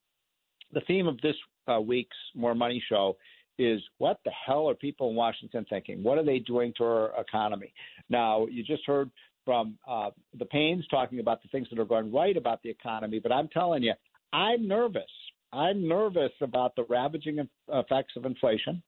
the 0.74 0.82
theme 0.82 1.08
of 1.08 1.20
this 1.22 1.36
uh, 1.68 1.80
week's 1.80 2.16
More 2.36 2.56
Money 2.56 2.82
show 2.88 3.18
is 3.60 3.82
what 3.98 4.20
the 4.24 4.32
hell 4.46 4.70
are 4.70 4.76
people 4.76 5.10
in 5.10 5.16
Washington 5.16 5.66
thinking? 5.70 6.04
What 6.04 6.18
are 6.18 6.24
they 6.24 6.40
doing 6.40 6.74
to 6.78 6.84
our 6.84 7.20
economy? 7.20 7.74
Now, 8.10 8.46
you 8.46 8.64
just 8.64 8.86
heard 8.86 9.10
from 9.48 9.78
uh, 9.88 10.10
the 10.38 10.44
Paynes 10.44 10.84
talking 10.92 11.22
about 11.22 11.42
the 11.42 11.48
things 11.48 11.70
that 11.70 11.80
are 11.80 11.86
going 11.86 12.12
right 12.12 12.36
about 12.36 12.62
the 12.64 12.70
economy, 12.70 13.20
but 13.24 13.32
I'm 13.32 13.48
telling 13.48 13.82
you, 13.82 13.94
I'm 14.34 14.68
nervous. 14.68 15.04
I'm 15.54 15.88
nervous 15.88 16.34
about 16.42 16.76
the 16.76 16.84
ravaging 16.90 17.48
effects 17.70 18.14
of 18.18 18.26
inflation. 18.26 18.84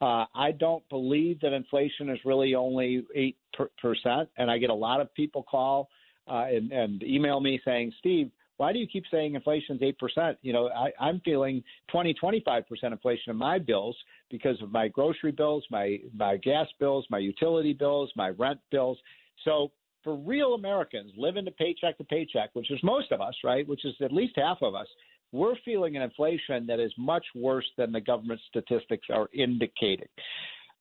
Uh, 0.00 0.24
I 0.34 0.52
don't 0.58 0.88
believe 0.88 1.40
that 1.40 1.52
inflation 1.52 2.08
is 2.08 2.18
really 2.24 2.54
only 2.54 3.04
eight 3.14 3.36
percent, 3.82 4.30
and 4.38 4.50
I 4.50 4.56
get 4.56 4.70
a 4.70 4.74
lot 4.74 5.02
of 5.02 5.12
people 5.12 5.42
call 5.42 5.90
uh, 6.26 6.44
and, 6.48 6.72
and 6.72 7.02
email 7.02 7.40
me 7.40 7.60
saying, 7.62 7.92
"Steve, 7.98 8.30
why 8.56 8.72
do 8.72 8.78
you 8.78 8.86
keep 8.86 9.04
saying 9.10 9.34
inflation 9.34 9.76
is 9.76 9.94
8%? 10.18 10.36
You 10.42 10.52
know, 10.52 10.68
I, 10.68 10.90
I'm 11.00 11.20
feeling 11.24 11.62
20, 11.92 12.14
25% 12.22 12.62
inflation 12.82 13.30
in 13.30 13.36
my 13.36 13.58
bills 13.58 13.96
because 14.30 14.60
of 14.60 14.72
my 14.72 14.88
grocery 14.88 15.30
bills, 15.30 15.64
my, 15.70 15.98
my 16.12 16.38
gas 16.38 16.66
bills, 16.80 17.06
my 17.08 17.18
utility 17.18 17.72
bills, 17.72 18.10
my 18.16 18.30
rent 18.30 18.58
bills. 18.72 18.98
So 19.44 19.70
for 20.04 20.16
real 20.16 20.54
Americans 20.54 21.12
living 21.16 21.44
to 21.44 21.50
paycheck 21.50 21.98
to 21.98 22.04
paycheck, 22.04 22.50
which 22.54 22.70
is 22.70 22.78
most 22.82 23.12
of 23.12 23.20
us, 23.20 23.34
right, 23.44 23.66
which 23.66 23.84
is 23.84 23.94
at 24.02 24.12
least 24.12 24.34
half 24.36 24.58
of 24.62 24.74
us, 24.74 24.86
we're 25.32 25.56
feeling 25.64 25.96
an 25.96 26.02
inflation 26.02 26.66
that 26.66 26.80
is 26.80 26.92
much 26.96 27.24
worse 27.34 27.66
than 27.76 27.92
the 27.92 28.00
government 28.00 28.40
statistics 28.48 29.08
are 29.10 29.28
indicating. 29.34 30.08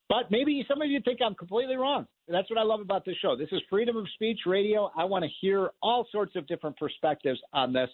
But 0.09 0.31
maybe 0.31 0.63
some 0.67 0.81
of 0.81 0.89
you 0.89 1.01
think 1.03 1.19
I'm 1.25 1.35
completely 1.35 1.75
wrong. 1.75 2.07
That's 2.29 2.49
what 2.49 2.57
I 2.57 2.63
love 2.63 2.79
about 2.79 3.03
this 3.03 3.17
show. 3.21 3.35
This 3.35 3.49
is 3.51 3.61
freedom 3.69 3.97
of 3.97 4.05
speech 4.13 4.39
radio. 4.45 4.89
I 4.97 5.03
want 5.03 5.25
to 5.25 5.29
hear 5.41 5.69
all 5.81 6.07
sorts 6.11 6.35
of 6.35 6.47
different 6.47 6.77
perspectives 6.77 7.39
on 7.51 7.73
this. 7.73 7.89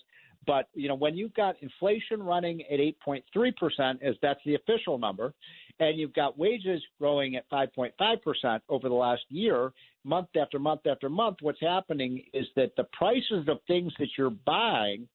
But 0.46 0.68
you 0.76 0.88
know, 0.88 0.96
when 0.96 1.16
you've 1.16 1.34
got 1.34 1.56
inflation 1.62 2.22
running 2.22 2.62
at 2.72 2.80
8.3 2.80 3.56
percent, 3.56 4.00
as 4.04 4.16
that's 4.22 4.42
the 4.46 4.56
official 4.56 4.98
number, 4.98 5.34
and 5.80 5.98
you've 5.98 6.14
got 6.14 6.38
wages 6.38 6.82
growing 7.00 7.36
at 7.36 7.50
5.5 7.50 7.92
percent 8.22 8.62
over 8.70 8.90
the 8.90 8.96
last 8.96 9.24
year, 9.30 9.72
month 10.04 10.30
after 10.40 10.60
month 10.60 10.82
after 10.86 11.10
month, 11.10 11.38
what's 11.42 11.62
happening 11.62 12.24
is 12.34 12.46
that 12.56 12.76
the 12.76 12.86
prices 12.94 13.48
of 13.48 13.60
things 13.68 13.94
that 14.00 14.10
you're 14.18 14.30
buying 14.46 15.08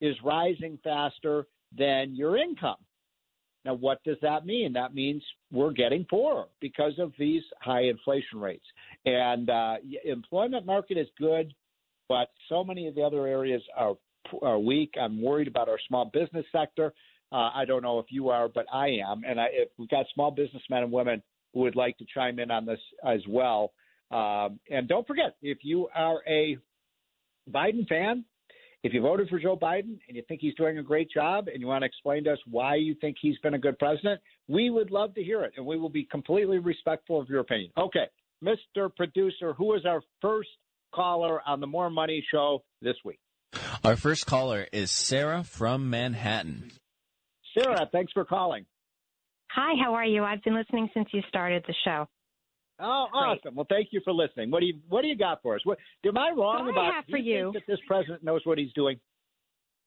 is 0.00 0.16
rising 0.24 0.78
faster 0.84 1.46
than 1.76 2.14
your 2.14 2.36
income. 2.36 2.76
Now, 3.64 3.74
what 3.74 4.02
does 4.04 4.16
that 4.22 4.46
mean? 4.46 4.72
That 4.72 4.94
means 4.94 5.22
we're 5.50 5.72
getting 5.72 6.06
poorer 6.08 6.44
because 6.60 6.92
of 6.98 7.12
these 7.18 7.42
high 7.60 7.82
inflation 7.82 8.40
rates. 8.40 8.64
And 9.04 9.50
uh, 9.50 9.76
employment 10.04 10.64
market 10.64 10.96
is 10.96 11.08
good, 11.18 11.52
but 12.08 12.28
so 12.48 12.64
many 12.64 12.86
of 12.86 12.94
the 12.94 13.02
other 13.02 13.26
areas 13.26 13.62
are, 13.76 13.94
are 14.42 14.58
weak. 14.58 14.94
I'm 15.00 15.20
worried 15.20 15.48
about 15.48 15.68
our 15.68 15.78
small 15.88 16.06
business 16.06 16.46
sector. 16.52 16.94
Uh, 17.30 17.50
I 17.54 17.64
don't 17.66 17.82
know 17.82 17.98
if 17.98 18.06
you 18.10 18.30
are, 18.30 18.48
but 18.48 18.64
I 18.72 18.88
am. 19.06 19.22
And 19.26 19.38
I, 19.40 19.48
if 19.50 19.68
we've 19.76 19.88
got 19.88 20.06
small 20.14 20.30
businessmen 20.30 20.84
and 20.84 20.92
women 20.92 21.22
who 21.52 21.60
would 21.60 21.76
like 21.76 21.98
to 21.98 22.06
chime 22.14 22.38
in 22.38 22.50
on 22.50 22.64
this 22.64 22.80
as 23.04 23.20
well. 23.28 23.72
Um, 24.10 24.58
and 24.70 24.88
don't 24.88 25.06
forget, 25.06 25.36
if 25.42 25.58
you 25.62 25.88
are 25.94 26.20
a 26.26 26.58
Biden 27.50 27.86
fan, 27.88 28.24
if 28.84 28.92
you 28.92 29.02
voted 29.02 29.28
for 29.28 29.38
Joe 29.38 29.56
Biden 29.56 29.98
and 30.06 30.16
you 30.16 30.22
think 30.28 30.40
he's 30.40 30.54
doing 30.54 30.78
a 30.78 30.82
great 30.82 31.10
job 31.10 31.48
and 31.48 31.60
you 31.60 31.66
want 31.66 31.82
to 31.82 31.86
explain 31.86 32.24
to 32.24 32.32
us 32.32 32.38
why 32.46 32.76
you 32.76 32.94
think 33.00 33.16
he's 33.20 33.36
been 33.38 33.54
a 33.54 33.58
good 33.58 33.78
president, 33.78 34.20
we 34.46 34.70
would 34.70 34.90
love 34.90 35.14
to 35.14 35.22
hear 35.22 35.42
it 35.42 35.52
and 35.56 35.66
we 35.66 35.76
will 35.76 35.88
be 35.88 36.04
completely 36.04 36.58
respectful 36.58 37.20
of 37.20 37.28
your 37.28 37.40
opinion. 37.40 37.70
Okay, 37.76 38.06
Mr. 38.42 38.94
Producer, 38.94 39.52
who 39.54 39.74
is 39.74 39.84
our 39.84 40.00
first 40.22 40.48
caller 40.94 41.40
on 41.46 41.60
the 41.60 41.66
More 41.66 41.90
Money 41.90 42.24
Show 42.32 42.62
this 42.80 42.96
week? 43.04 43.18
Our 43.82 43.96
first 43.96 44.26
caller 44.26 44.66
is 44.72 44.90
Sarah 44.90 45.42
from 45.42 45.90
Manhattan. 45.90 46.70
Sarah, 47.56 47.88
thanks 47.90 48.12
for 48.12 48.24
calling. 48.24 48.66
Hi, 49.52 49.74
how 49.82 49.94
are 49.94 50.04
you? 50.04 50.22
I've 50.22 50.42
been 50.44 50.54
listening 50.54 50.88
since 50.94 51.08
you 51.12 51.22
started 51.28 51.64
the 51.66 51.74
show. 51.84 52.06
Oh, 52.80 53.06
awesome! 53.12 53.54
Well, 53.56 53.66
thank 53.68 53.88
you 53.90 54.00
for 54.04 54.12
listening. 54.12 54.50
What 54.50 54.60
do 54.60 54.66
you 54.66 54.74
What 54.88 55.02
do 55.02 55.08
you 55.08 55.16
got 55.16 55.42
for 55.42 55.56
us? 55.56 55.60
What 55.64 55.78
am 56.06 56.16
I 56.16 56.30
wrong 56.30 56.66
What 56.66 56.74
do 56.74 56.78
I 56.78 56.84
about? 56.84 56.94
have 56.94 57.04
for 57.10 57.16
you, 57.18 57.34
you? 57.34 57.52
think 57.52 57.66
that 57.66 57.72
this 57.72 57.80
president 57.86 58.22
knows 58.22 58.40
what 58.44 58.58
he's 58.58 58.72
doing? 58.72 58.98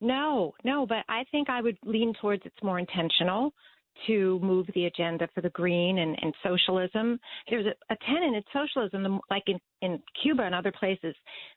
No, 0.01 0.53
no, 0.63 0.85
but 0.85 1.05
I 1.07 1.23
think 1.31 1.49
I 1.49 1.61
would 1.61 1.77
lean 1.85 2.13
towards 2.19 2.41
it's 2.45 2.63
more 2.63 2.79
intentional 2.79 3.53
to 4.07 4.39
move 4.41 4.67
the 4.73 4.85
agenda 4.85 5.27
for 5.33 5.41
the 5.41 5.49
green 5.49 5.99
and, 5.99 6.17
and 6.21 6.33
socialism. 6.43 7.19
There's 7.49 7.65
a, 7.65 7.93
a 7.93 7.97
tenet 8.07 8.33
in 8.33 8.43
socialism, 8.53 9.19
like 9.29 9.43
in, 9.47 9.59
in 9.81 10.01
Cuba 10.21 10.43
and 10.43 10.55
other 10.55 10.71
places, 10.71 11.13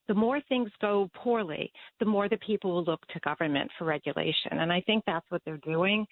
the 0.09 0.15
more 0.15 0.41
things 0.49 0.71
go 0.81 1.09
poorly, 1.15 1.73
the 2.01 2.07
more 2.07 2.29
the 2.29 2.39
people 2.39 2.73
will 2.73 2.85
look 2.85 3.01
to 3.09 3.21
government 3.21 3.71
for 3.79 3.85
regulation. 3.85 4.53
And 4.53 4.73
I 4.73 4.81
think 4.83 5.05
that's 5.07 5.25
what 5.31 5.43
they're 5.45 5.59
doing. 5.59 6.05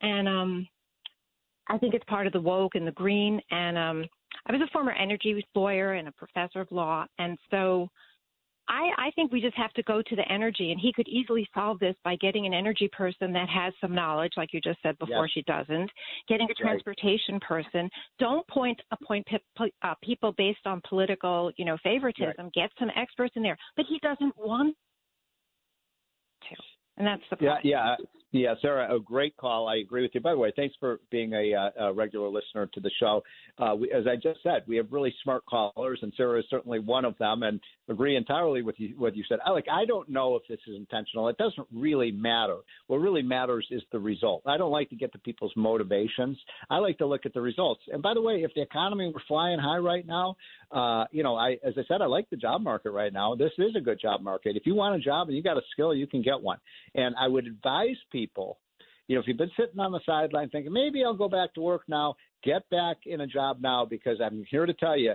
And 0.00 0.28
um, 0.28 0.68
I 1.68 1.78
think 1.78 1.94
it's 1.94 2.04
part 2.04 2.26
of 2.26 2.32
the 2.32 2.40
woke 2.40 2.74
and 2.74 2.86
the 2.86 2.92
green. 2.92 3.40
And 3.50 3.76
um, 3.76 4.04
I 4.46 4.52
was 4.52 4.60
a 4.60 4.70
former 4.72 4.92
energy 4.92 5.44
lawyer 5.54 5.94
and 5.94 6.08
a 6.08 6.12
professor 6.12 6.60
of 6.60 6.70
law. 6.70 7.06
And 7.18 7.38
so 7.50 7.88
I, 8.68 8.90
I 8.98 9.10
think 9.14 9.30
we 9.30 9.40
just 9.40 9.56
have 9.56 9.72
to 9.74 9.82
go 9.84 10.02
to 10.02 10.16
the 10.16 10.26
energy, 10.30 10.72
and 10.72 10.80
he 10.80 10.92
could 10.92 11.06
easily 11.06 11.48
solve 11.54 11.78
this 11.78 11.94
by 12.02 12.16
getting 12.16 12.46
an 12.46 12.54
energy 12.54 12.90
person 12.92 13.32
that 13.32 13.48
has 13.48 13.72
some 13.80 13.94
knowledge, 13.94 14.32
like 14.36 14.52
you 14.52 14.60
just 14.60 14.80
said 14.82 14.98
before. 14.98 15.26
Yes. 15.26 15.32
She 15.34 15.42
doesn't. 15.42 15.90
Getting 16.28 16.46
a 16.46 16.48
Right. 16.48 16.56
transportation 16.56 17.38
person. 17.40 17.88
Don't 18.18 18.46
point 18.48 18.80
appoint 18.90 19.24
pe- 19.26 19.70
uh, 19.82 19.94
people 20.02 20.32
based 20.32 20.66
on 20.66 20.80
political, 20.88 21.52
you 21.56 21.64
know, 21.64 21.76
favoritism. 21.84 22.50
Get 22.54 22.72
some 22.78 22.90
experts 22.96 23.34
in 23.36 23.42
there, 23.42 23.56
but 23.76 23.86
he 23.86 24.00
doesn't 24.00 24.36
want 24.36 24.76
and 26.96 27.06
that's 27.06 27.22
the 27.30 27.36
Yeah, 27.40 27.54
problem. 27.54 27.70
yeah, 27.70 27.96
yeah, 28.32 28.54
Sarah, 28.60 28.94
a 28.94 29.00
great 29.00 29.36
call. 29.36 29.68
I 29.68 29.76
agree 29.76 30.02
with 30.02 30.10
you. 30.14 30.20
By 30.20 30.32
the 30.32 30.38
way, 30.38 30.52
thanks 30.54 30.74
for 30.78 31.00
being 31.10 31.32
a, 31.32 31.54
uh, 31.54 31.86
a 31.86 31.92
regular 31.92 32.28
listener 32.28 32.66
to 32.66 32.80
the 32.80 32.90
show. 32.98 33.22
Uh, 33.58 33.74
we, 33.78 33.90
as 33.92 34.06
I 34.06 34.16
just 34.16 34.42
said, 34.42 34.62
we 34.66 34.76
have 34.76 34.92
really 34.92 35.14
smart 35.22 35.44
callers, 35.46 36.00
and 36.02 36.12
Sarah 36.16 36.38
is 36.38 36.44
certainly 36.50 36.78
one 36.78 37.04
of 37.04 37.16
them. 37.18 37.42
And 37.44 37.60
agree 37.88 38.16
entirely 38.16 38.62
with 38.62 38.74
you 38.78 38.94
what 38.98 39.16
you 39.16 39.24
said. 39.28 39.38
I 39.46 39.50
like. 39.50 39.66
I 39.70 39.84
don't 39.84 40.08
know 40.08 40.34
if 40.36 40.42
this 40.48 40.58
is 40.66 40.76
intentional. 40.76 41.28
It 41.28 41.38
doesn't 41.38 41.66
really 41.72 42.10
matter. 42.10 42.58
What 42.88 42.98
really 42.98 43.22
matters 43.22 43.66
is 43.70 43.82
the 43.92 43.98
result. 43.98 44.42
I 44.46 44.56
don't 44.56 44.72
like 44.72 44.90
to 44.90 44.96
get 44.96 45.12
to 45.12 45.18
people's 45.18 45.52
motivations. 45.56 46.36
I 46.68 46.78
like 46.78 46.98
to 46.98 47.06
look 47.06 47.26
at 47.26 47.32
the 47.32 47.40
results. 47.40 47.82
And 47.92 48.02
by 48.02 48.14
the 48.14 48.20
way, 48.20 48.42
if 48.42 48.52
the 48.54 48.62
economy 48.62 49.10
were 49.12 49.22
flying 49.28 49.58
high 49.58 49.78
right 49.78 50.06
now, 50.06 50.36
uh, 50.70 51.04
you 51.10 51.22
know, 51.22 51.36
I 51.36 51.52
as 51.64 51.74
I 51.76 51.82
said, 51.88 52.02
I 52.02 52.06
like 52.06 52.28
the 52.30 52.36
job 52.36 52.62
market 52.62 52.90
right 52.90 53.12
now. 53.12 53.34
This 53.34 53.52
is 53.58 53.76
a 53.76 53.80
good 53.80 54.00
job 54.00 54.22
market. 54.22 54.56
If 54.56 54.66
you 54.66 54.74
want 54.74 54.96
a 54.96 54.98
job 54.98 55.28
and 55.28 55.36
you 55.36 55.42
got 55.42 55.56
a 55.56 55.62
skill, 55.72 55.94
you 55.94 56.06
can 56.06 56.22
get 56.22 56.40
one. 56.40 56.58
And 56.94 57.14
I 57.20 57.28
would 57.28 57.46
advise 57.46 57.96
people, 58.10 58.58
you 59.08 59.14
know, 59.14 59.20
if 59.20 59.28
you've 59.28 59.36
been 59.36 59.50
sitting 59.58 59.78
on 59.78 59.92
the 59.92 60.00
sideline 60.04 60.50
thinking 60.50 60.72
maybe 60.72 61.04
I'll 61.04 61.14
go 61.14 61.28
back 61.28 61.54
to 61.54 61.60
work 61.60 61.82
now, 61.88 62.16
get 62.42 62.68
back 62.70 62.98
in 63.06 63.20
a 63.20 63.26
job 63.26 63.58
now 63.60 63.84
because 63.84 64.18
I'm 64.24 64.44
here 64.50 64.66
to 64.66 64.74
tell 64.74 64.96
you, 64.98 65.14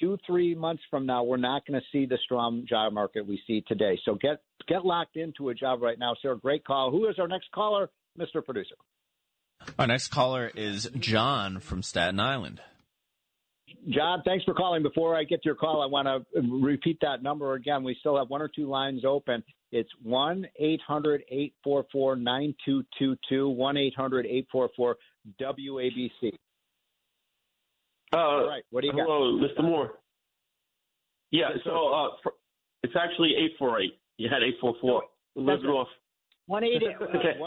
two 0.00 0.16
three 0.26 0.54
months 0.54 0.82
from 0.90 1.06
now 1.06 1.24
we're 1.24 1.36
not 1.36 1.66
going 1.66 1.80
to 1.80 1.86
see 1.90 2.06
the 2.06 2.18
strong 2.24 2.64
job 2.68 2.92
market 2.92 3.26
we 3.26 3.40
see 3.46 3.62
today. 3.66 3.98
So 4.04 4.14
get 4.14 4.40
get 4.68 4.84
locked 4.84 5.16
into 5.16 5.48
a 5.48 5.54
job 5.54 5.82
right 5.82 5.98
now. 5.98 6.14
Sarah, 6.22 6.38
great 6.38 6.64
call. 6.64 6.90
Who 6.90 7.08
is 7.08 7.18
our 7.18 7.28
next 7.28 7.50
caller, 7.52 7.90
Mr. 8.18 8.44
Producer? 8.44 8.76
Our 9.78 9.86
next 9.86 10.08
caller 10.08 10.50
is 10.54 10.88
John 10.98 11.60
from 11.60 11.82
Staten 11.82 12.18
Island. 12.18 12.60
John, 13.90 14.22
thanks 14.24 14.44
for 14.44 14.54
calling. 14.54 14.82
Before 14.82 15.16
I 15.16 15.24
get 15.24 15.42
to 15.42 15.46
your 15.48 15.54
call, 15.54 15.82
I 15.82 15.86
want 15.86 16.06
to 16.06 16.40
repeat 16.62 16.98
that 17.02 17.22
number 17.22 17.54
again. 17.54 17.82
We 17.82 17.96
still 18.00 18.16
have 18.16 18.28
one 18.28 18.42
or 18.42 18.48
two 18.48 18.68
lines 18.68 19.04
open. 19.04 19.42
It's 19.72 19.90
1 20.02 20.46
800 20.58 21.22
844 21.30 22.16
9222, 22.16 23.48
1 23.48 23.76
800 23.76 24.26
844 24.26 24.96
WABC. 25.40 26.32
Uh, 28.12 28.16
All 28.16 28.48
right, 28.48 28.64
what 28.70 28.80
do 28.80 28.88
you 28.88 28.92
got? 28.92 29.06
hello, 29.06 29.38
Mr. 29.38 29.62
Moore. 29.62 29.92
Yeah, 31.30 31.50
so 31.64 31.92
uh, 31.94 32.30
it's 32.82 32.94
actually 33.00 33.34
848. 33.54 33.92
You 34.16 34.28
had 34.28 34.42
844. 34.42 35.02
Leave 35.36 35.46
That's 35.46 35.62
it 35.62 35.66
off. 35.66 35.88
1 36.46 36.64
800 36.64 37.08
Okay. 37.14 37.38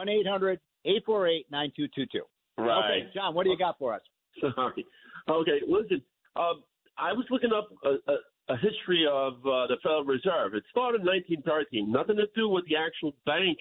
848 0.86 1.46
9222. 1.52 2.22
Right. 2.58 2.80
Okay, 2.80 3.10
John, 3.14 3.36
what 3.36 3.44
do 3.44 3.50
you 3.50 3.58
got 3.58 3.78
for 3.78 3.94
us? 3.94 4.02
Sorry. 4.56 4.86
Okay, 5.30 5.60
listen. 5.68 6.02
Um, 6.36 6.64
I 6.98 7.14
was 7.14 7.26
looking 7.30 7.52
up 7.54 7.70
a, 7.84 8.12
a, 8.12 8.18
a 8.54 8.58
history 8.58 9.06
of 9.10 9.34
uh, 9.46 9.68
the 9.68 9.78
Federal 9.82 10.04
Reserve. 10.06 10.54
It 10.54 10.64
started 10.70 11.02
in 11.02 11.08
1913. 11.08 11.92
Nothing 11.92 12.18
to 12.18 12.28
do 12.36 12.50
with 12.50 12.66
the 12.68 12.76
actual 12.76 13.14
bank 13.26 13.58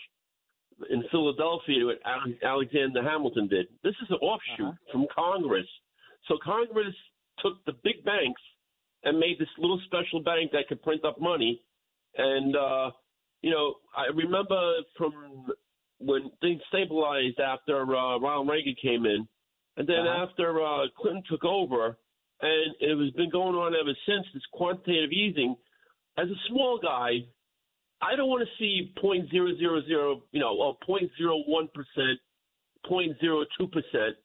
in 0.90 1.04
Philadelphia 1.10 1.84
what 1.86 1.98
Alexander 2.42 3.02
Hamilton 3.02 3.48
did. 3.48 3.66
This 3.84 3.94
is 4.02 4.08
an 4.10 4.16
offshoot 4.16 4.74
from 4.90 5.06
Congress. 5.14 5.66
So 6.28 6.38
Congress 6.42 6.94
took 7.38 7.64
the 7.66 7.72
big 7.84 8.04
banks 8.04 8.40
and 9.04 9.18
made 9.18 9.38
this 9.38 9.48
little 9.58 9.80
special 9.86 10.20
bank 10.22 10.50
that 10.52 10.68
could 10.68 10.82
print 10.82 11.04
up 11.04 11.20
money. 11.20 11.62
And 12.16 12.56
uh, 12.56 12.90
you 13.42 13.50
know, 13.50 13.74
I 13.96 14.06
remember 14.14 14.60
from 14.96 15.46
when 15.98 16.30
things 16.40 16.60
stabilized 16.68 17.38
after 17.40 17.82
uh, 17.82 18.18
Ronald 18.18 18.48
Reagan 18.48 18.74
came 18.80 19.06
in, 19.06 19.26
and 19.76 19.88
then 19.88 20.00
Uh-huh. 20.06 20.24
after 20.24 20.60
uh, 20.62 20.86
Clinton 21.00 21.22
took 21.30 21.44
over, 21.44 21.98
and 22.42 22.74
it 22.80 22.94
was 22.94 23.10
been 23.12 23.30
going 23.30 23.54
on 23.54 23.74
ever 23.74 23.96
since. 24.06 24.26
This 24.34 24.42
quantitative 24.52 25.12
easing. 25.12 25.56
As 26.18 26.28
a 26.28 26.40
small 26.48 26.78
guy, 26.82 27.24
I 28.02 28.16
don't 28.16 28.28
want 28.28 28.46
to 28.46 28.58
see 28.58 28.92
point 29.00 29.30
zero 29.30 29.56
zero 29.56 29.80
zero, 29.86 30.22
you 30.32 30.40
know, 30.40 30.56
or 30.58 30.76
point 30.84 31.10
zero 31.16 31.38
one 31.46 31.68
percent, 31.72 32.18
point 32.86 33.12
zero 33.20 33.44
two 33.56 33.68
percent 33.68 34.16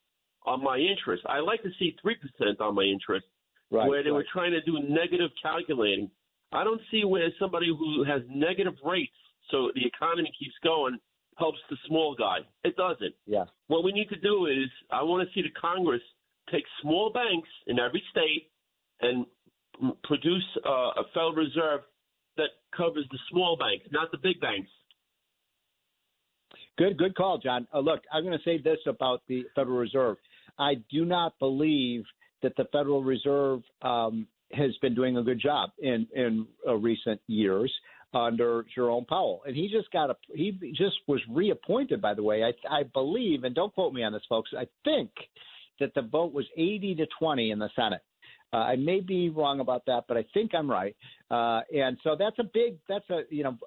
on 0.46 0.64
my 0.64 0.78
interest. 0.78 1.24
I 1.28 1.40
like 1.40 1.62
to 1.64 1.70
see 1.80 1.96
three 2.02 2.16
percent 2.16 2.60
on 2.60 2.76
my 2.76 2.84
interest, 2.84 3.26
Right, 3.72 3.88
where 3.88 4.04
they 4.04 4.12
were 4.12 4.26
trying 4.34 4.52
to 4.52 4.62
do 4.62 4.80
negative 4.90 5.32
calculating. 5.42 6.10
I 6.52 6.64
don't 6.64 6.82
see 6.90 7.04
where 7.06 7.30
somebody 7.40 7.68
who 7.68 8.04
has 8.06 8.22
negative 8.30 8.76
rates, 8.84 9.12
so 9.52 9.70
the 9.76 9.86
economy 9.86 10.32
keeps 10.40 10.56
going, 10.64 10.98
helps 11.38 11.60
the 11.70 11.78
small 11.88 12.16
guy. 12.16 12.38
It 12.64 12.76
doesn't. 12.78 13.14
Yeah. 13.26 13.46
What 13.68 13.84
we 13.84 13.92
need 13.92 14.10
to 14.10 14.20
do 14.20 14.46
is, 14.48 14.70
I 14.90 15.04
want 15.04 15.28
to 15.28 15.34
see 15.34 15.42
the 15.42 15.54
Congress 15.60 16.02
take 16.52 16.64
small 16.82 17.12
banks 17.12 17.50
in 17.68 17.80
every 17.80 18.04
state 18.12 18.50
and 19.02 19.26
produce 20.04 20.46
uh, 20.66 21.02
a 21.02 21.04
Federal 21.14 21.34
Reserve 21.34 21.82
that 22.38 22.50
covers 22.76 23.06
the 23.12 23.20
small 23.32 23.58
banks, 23.58 23.86
not 23.92 24.12
the 24.12 24.18
big 24.18 24.40
banks. 24.40 24.70
Good, 26.78 26.98
good 26.98 27.16
call, 27.16 27.40
John. 27.40 27.68
Uh, 27.74 27.80
look, 27.80 28.02
I'm 28.14 28.24
going 28.24 28.38
to 28.38 28.44
say 28.44 28.62
this 28.62 28.78
about 28.86 29.22
the 29.28 29.44
Federal 29.56 29.78
Reserve. 29.78 30.18
I 30.60 30.76
do 30.92 31.06
not 31.06 31.38
believe 31.40 32.04
that 32.44 32.54
the 32.56 32.66
Federal 32.72 33.04
Reserve 33.04 33.62
um, 33.82 34.28
has 34.52 34.76
been 34.82 34.94
doing 34.96 35.18
a 35.18 35.24
good 35.24 35.40
job 35.40 35.72
in 35.80 36.08
in 36.16 36.48
uh, 36.68 36.76
recent 36.76 37.20
years 37.28 37.74
under 38.14 38.66
Jerome 38.74 39.06
Powell, 39.06 39.42
and 39.46 39.56
he 39.56 39.70
just 39.70 39.92
got 39.92 40.10
a 40.10 40.16
he 40.34 40.52
just 40.78 40.96
was 41.08 41.20
reappointed. 41.30 42.02
By 42.02 42.14
the 42.14 42.24
way, 42.24 42.44
I 42.44 42.54
I 42.70 42.84
believe, 42.84 43.44
and 43.44 43.54
don't 43.54 43.74
quote 43.74 43.94
me 43.94 44.04
on 44.04 44.14
this, 44.14 44.22
folks. 44.30 44.52
I 44.58 44.68
think 44.84 45.10
that 45.80 45.94
the 45.96 46.02
vote 46.02 46.34
was 46.34 46.46
80 46.58 46.96
to 46.96 47.08
20 47.20 47.52
in 47.52 47.60
the 47.60 47.70
Senate. 47.76 48.02
Uh, 48.54 48.58
I 48.58 48.76
may 48.78 49.02
be 49.02 49.30
wrong 49.30 49.60
about 49.60 49.86
that, 49.88 50.06
but 50.08 50.18
I 50.18 50.26
think 50.34 50.56
I'm 50.56 50.70
right. 50.70 50.96
Uh, 51.30 51.62
and 51.76 51.98
so 52.04 52.16
that's 52.18 52.38
a 52.40 52.46
big, 52.54 52.78
that's 52.88 53.10
a 53.10 53.22
you 53.30 53.44
know 53.44 53.58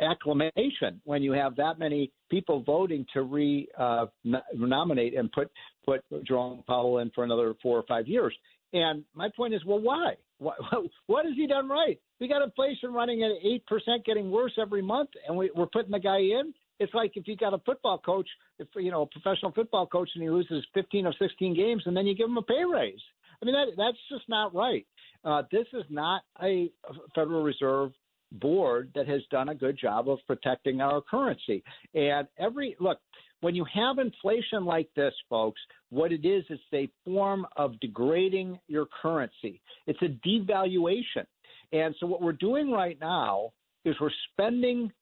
acclamation 0.00 1.00
when 1.04 1.22
you 1.22 1.32
have 1.32 1.56
that 1.56 1.78
many 1.78 2.10
people 2.30 2.62
voting 2.62 3.04
to 3.12 3.22
re 3.22 3.68
uh, 3.78 4.06
nominate 4.54 5.14
and 5.14 5.30
put 5.32 5.50
put 5.84 6.02
Jerome 6.26 6.62
Powell 6.66 6.98
in 6.98 7.10
for 7.14 7.24
another 7.24 7.54
four 7.62 7.78
or 7.78 7.84
five 7.86 8.08
years. 8.08 8.34
And 8.72 9.04
my 9.14 9.28
point 9.36 9.52
is, 9.52 9.64
well, 9.64 9.80
why? 9.80 10.14
What, 10.38 10.56
what 11.06 11.26
has 11.26 11.34
he 11.36 11.46
done 11.46 11.68
right? 11.68 12.00
We 12.20 12.28
got 12.28 12.42
inflation 12.42 12.92
running 12.92 13.22
at 13.22 13.30
eight 13.44 13.66
percent, 13.66 14.04
getting 14.04 14.30
worse 14.30 14.52
every 14.60 14.82
month, 14.82 15.10
and 15.26 15.36
we, 15.36 15.50
we're 15.54 15.66
putting 15.66 15.90
the 15.90 16.00
guy 16.00 16.18
in. 16.18 16.54
It's 16.80 16.92
like 16.94 17.12
if 17.14 17.28
you 17.28 17.36
got 17.36 17.54
a 17.54 17.58
football 17.58 17.98
coach, 17.98 18.28
if 18.58 18.66
you 18.74 18.90
know 18.90 19.02
a 19.02 19.06
professional 19.06 19.52
football 19.52 19.86
coach, 19.86 20.10
and 20.14 20.22
he 20.22 20.30
loses 20.30 20.64
15 20.74 21.06
or 21.06 21.14
16 21.20 21.54
games, 21.54 21.82
and 21.86 21.96
then 21.96 22.06
you 22.06 22.16
give 22.16 22.28
him 22.28 22.38
a 22.38 22.42
pay 22.42 22.64
raise. 22.64 23.00
I 23.40 23.46
mean, 23.46 23.54
that 23.54 23.66
that's 23.76 23.98
just 24.10 24.28
not 24.28 24.54
right. 24.54 24.86
Uh, 25.24 25.42
this 25.52 25.66
is 25.72 25.84
not 25.90 26.22
a 26.42 26.70
Federal 27.14 27.42
Reserve 27.42 27.92
board 28.32 28.90
that 28.94 29.08
has 29.08 29.22
done 29.30 29.50
a 29.50 29.54
good 29.54 29.78
job 29.78 30.08
of 30.08 30.18
protecting 30.26 30.80
our 30.80 31.00
currency. 31.00 31.62
And 31.94 32.26
every 32.38 32.76
look, 32.80 32.98
when 33.40 33.54
you 33.54 33.66
have 33.72 33.98
inflation 33.98 34.64
like 34.64 34.88
this, 34.94 35.14
folks, 35.28 35.60
what 35.90 36.12
it 36.12 36.24
is 36.24 36.44
is 36.50 36.60
a 36.72 36.88
form 37.04 37.46
of 37.56 37.78
degrading 37.80 38.58
your 38.68 38.86
currency. 39.02 39.60
It's 39.86 40.00
a 40.02 40.28
devaluation. 40.28 41.26
And 41.72 41.94
so 41.98 42.06
what 42.06 42.22
we're 42.22 42.32
doing 42.32 42.70
right 42.70 42.98
now 43.00 43.50
is 43.84 43.96
we're 44.00 44.10
spending 44.32 44.92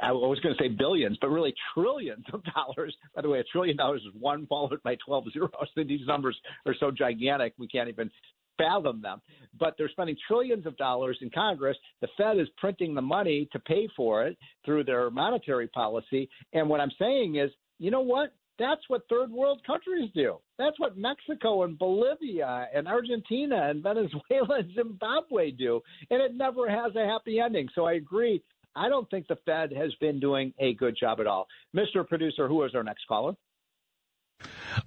I 0.00 0.12
was 0.12 0.38
going 0.40 0.54
to 0.56 0.62
say 0.62 0.68
billions, 0.68 1.18
but 1.20 1.28
really 1.28 1.54
trillions 1.74 2.24
of 2.32 2.42
dollars. 2.54 2.94
By 3.14 3.22
the 3.22 3.28
way, 3.28 3.40
a 3.40 3.44
trillion 3.44 3.76
dollars 3.76 4.02
is 4.02 4.14
one 4.18 4.46
followed 4.46 4.82
by 4.82 4.96
12 5.04 5.32
zeros. 5.32 5.50
These 5.76 6.06
numbers 6.06 6.38
are 6.66 6.74
so 6.78 6.90
gigantic 6.90 7.54
we 7.58 7.68
can't 7.68 7.88
even 7.88 8.10
fathom 8.58 9.02
them. 9.02 9.20
But 9.58 9.74
they're 9.76 9.88
spending 9.88 10.16
trillions 10.26 10.66
of 10.66 10.76
dollars 10.76 11.18
in 11.20 11.30
Congress. 11.30 11.76
The 12.00 12.08
Fed 12.16 12.38
is 12.38 12.48
printing 12.58 12.94
the 12.94 13.02
money 13.02 13.48
to 13.52 13.58
pay 13.58 13.88
for 13.96 14.24
it 14.24 14.36
through 14.64 14.84
their 14.84 15.10
monetary 15.10 15.68
policy. 15.68 16.28
And 16.52 16.68
what 16.68 16.80
I'm 16.80 16.92
saying 16.98 17.36
is, 17.36 17.50
you 17.78 17.90
know 17.90 18.00
what? 18.00 18.32
That's 18.58 18.82
what 18.88 19.02
third 19.08 19.30
world 19.30 19.60
countries 19.66 20.10
do. 20.14 20.36
That's 20.58 20.78
what 20.78 20.96
Mexico 20.96 21.64
and 21.64 21.78
Bolivia 21.78 22.68
and 22.72 22.86
Argentina 22.86 23.68
and 23.68 23.82
Venezuela 23.82 24.58
and 24.58 24.72
Zimbabwe 24.74 25.50
do. 25.50 25.80
And 26.10 26.22
it 26.22 26.36
never 26.36 26.68
has 26.68 26.94
a 26.94 27.06
happy 27.06 27.40
ending. 27.40 27.68
So 27.74 27.86
I 27.86 27.94
agree. 27.94 28.42
I 28.74 28.88
don't 28.88 29.08
think 29.10 29.26
the 29.28 29.36
Fed 29.44 29.72
has 29.72 29.94
been 30.00 30.20
doing 30.20 30.54
a 30.58 30.74
good 30.74 30.96
job 30.98 31.20
at 31.20 31.26
all. 31.26 31.46
Mr. 31.76 32.06
Producer, 32.06 32.48
who 32.48 32.62
is 32.64 32.74
our 32.74 32.82
next 32.82 33.06
caller? 33.06 33.34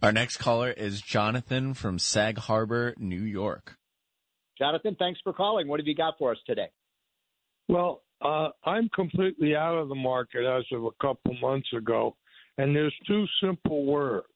Our 0.02 0.12
next 0.12 0.38
caller 0.38 0.72
is 0.72 1.02
Jonathan 1.02 1.74
from 1.74 2.00
Sag 2.00 2.38
Harbor, 2.38 2.96
New 2.98 3.22
York. 3.22 3.78
Jonathan, 4.58 4.96
thanks 4.98 5.20
for 5.24 5.34
calling. 5.34 5.68
What 5.68 5.80
have 5.80 5.88
you 5.88 5.96
got 5.96 6.16
for 6.18 6.32
us 6.32 6.38
today? 6.46 6.70
Well, 7.68 8.04
uh, 8.22 8.50
I'm 8.64 8.90
completely 8.90 9.56
out 9.56 9.76
of 9.76 9.90
the 9.90 9.96
market 9.96 10.46
as 10.46 10.64
of 10.72 10.86
a 10.86 10.92
couple 11.02 11.36
months 11.42 11.68
ago, 11.76 12.16
and 12.58 12.76
there's 12.76 12.94
two 13.08 13.26
simple 13.42 13.86
words: 13.86 14.28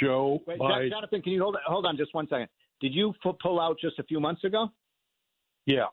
Joe 0.00 0.40
Wait, 0.46 0.58
Biden. 0.58 0.90
Jonathan, 0.90 1.22
can 1.22 1.32
you 1.32 1.42
hold 1.42 1.56
hold 1.66 1.86
on 1.86 1.96
just 1.96 2.14
one 2.14 2.26
second? 2.28 2.48
Did 2.80 2.94
you 2.94 3.14
f- 3.24 3.34
pull 3.42 3.60
out 3.60 3.76
just 3.80 3.98
a 3.98 4.02
few 4.04 4.20
months 4.20 4.44
ago? 4.44 4.68
Yeah. 5.66 5.86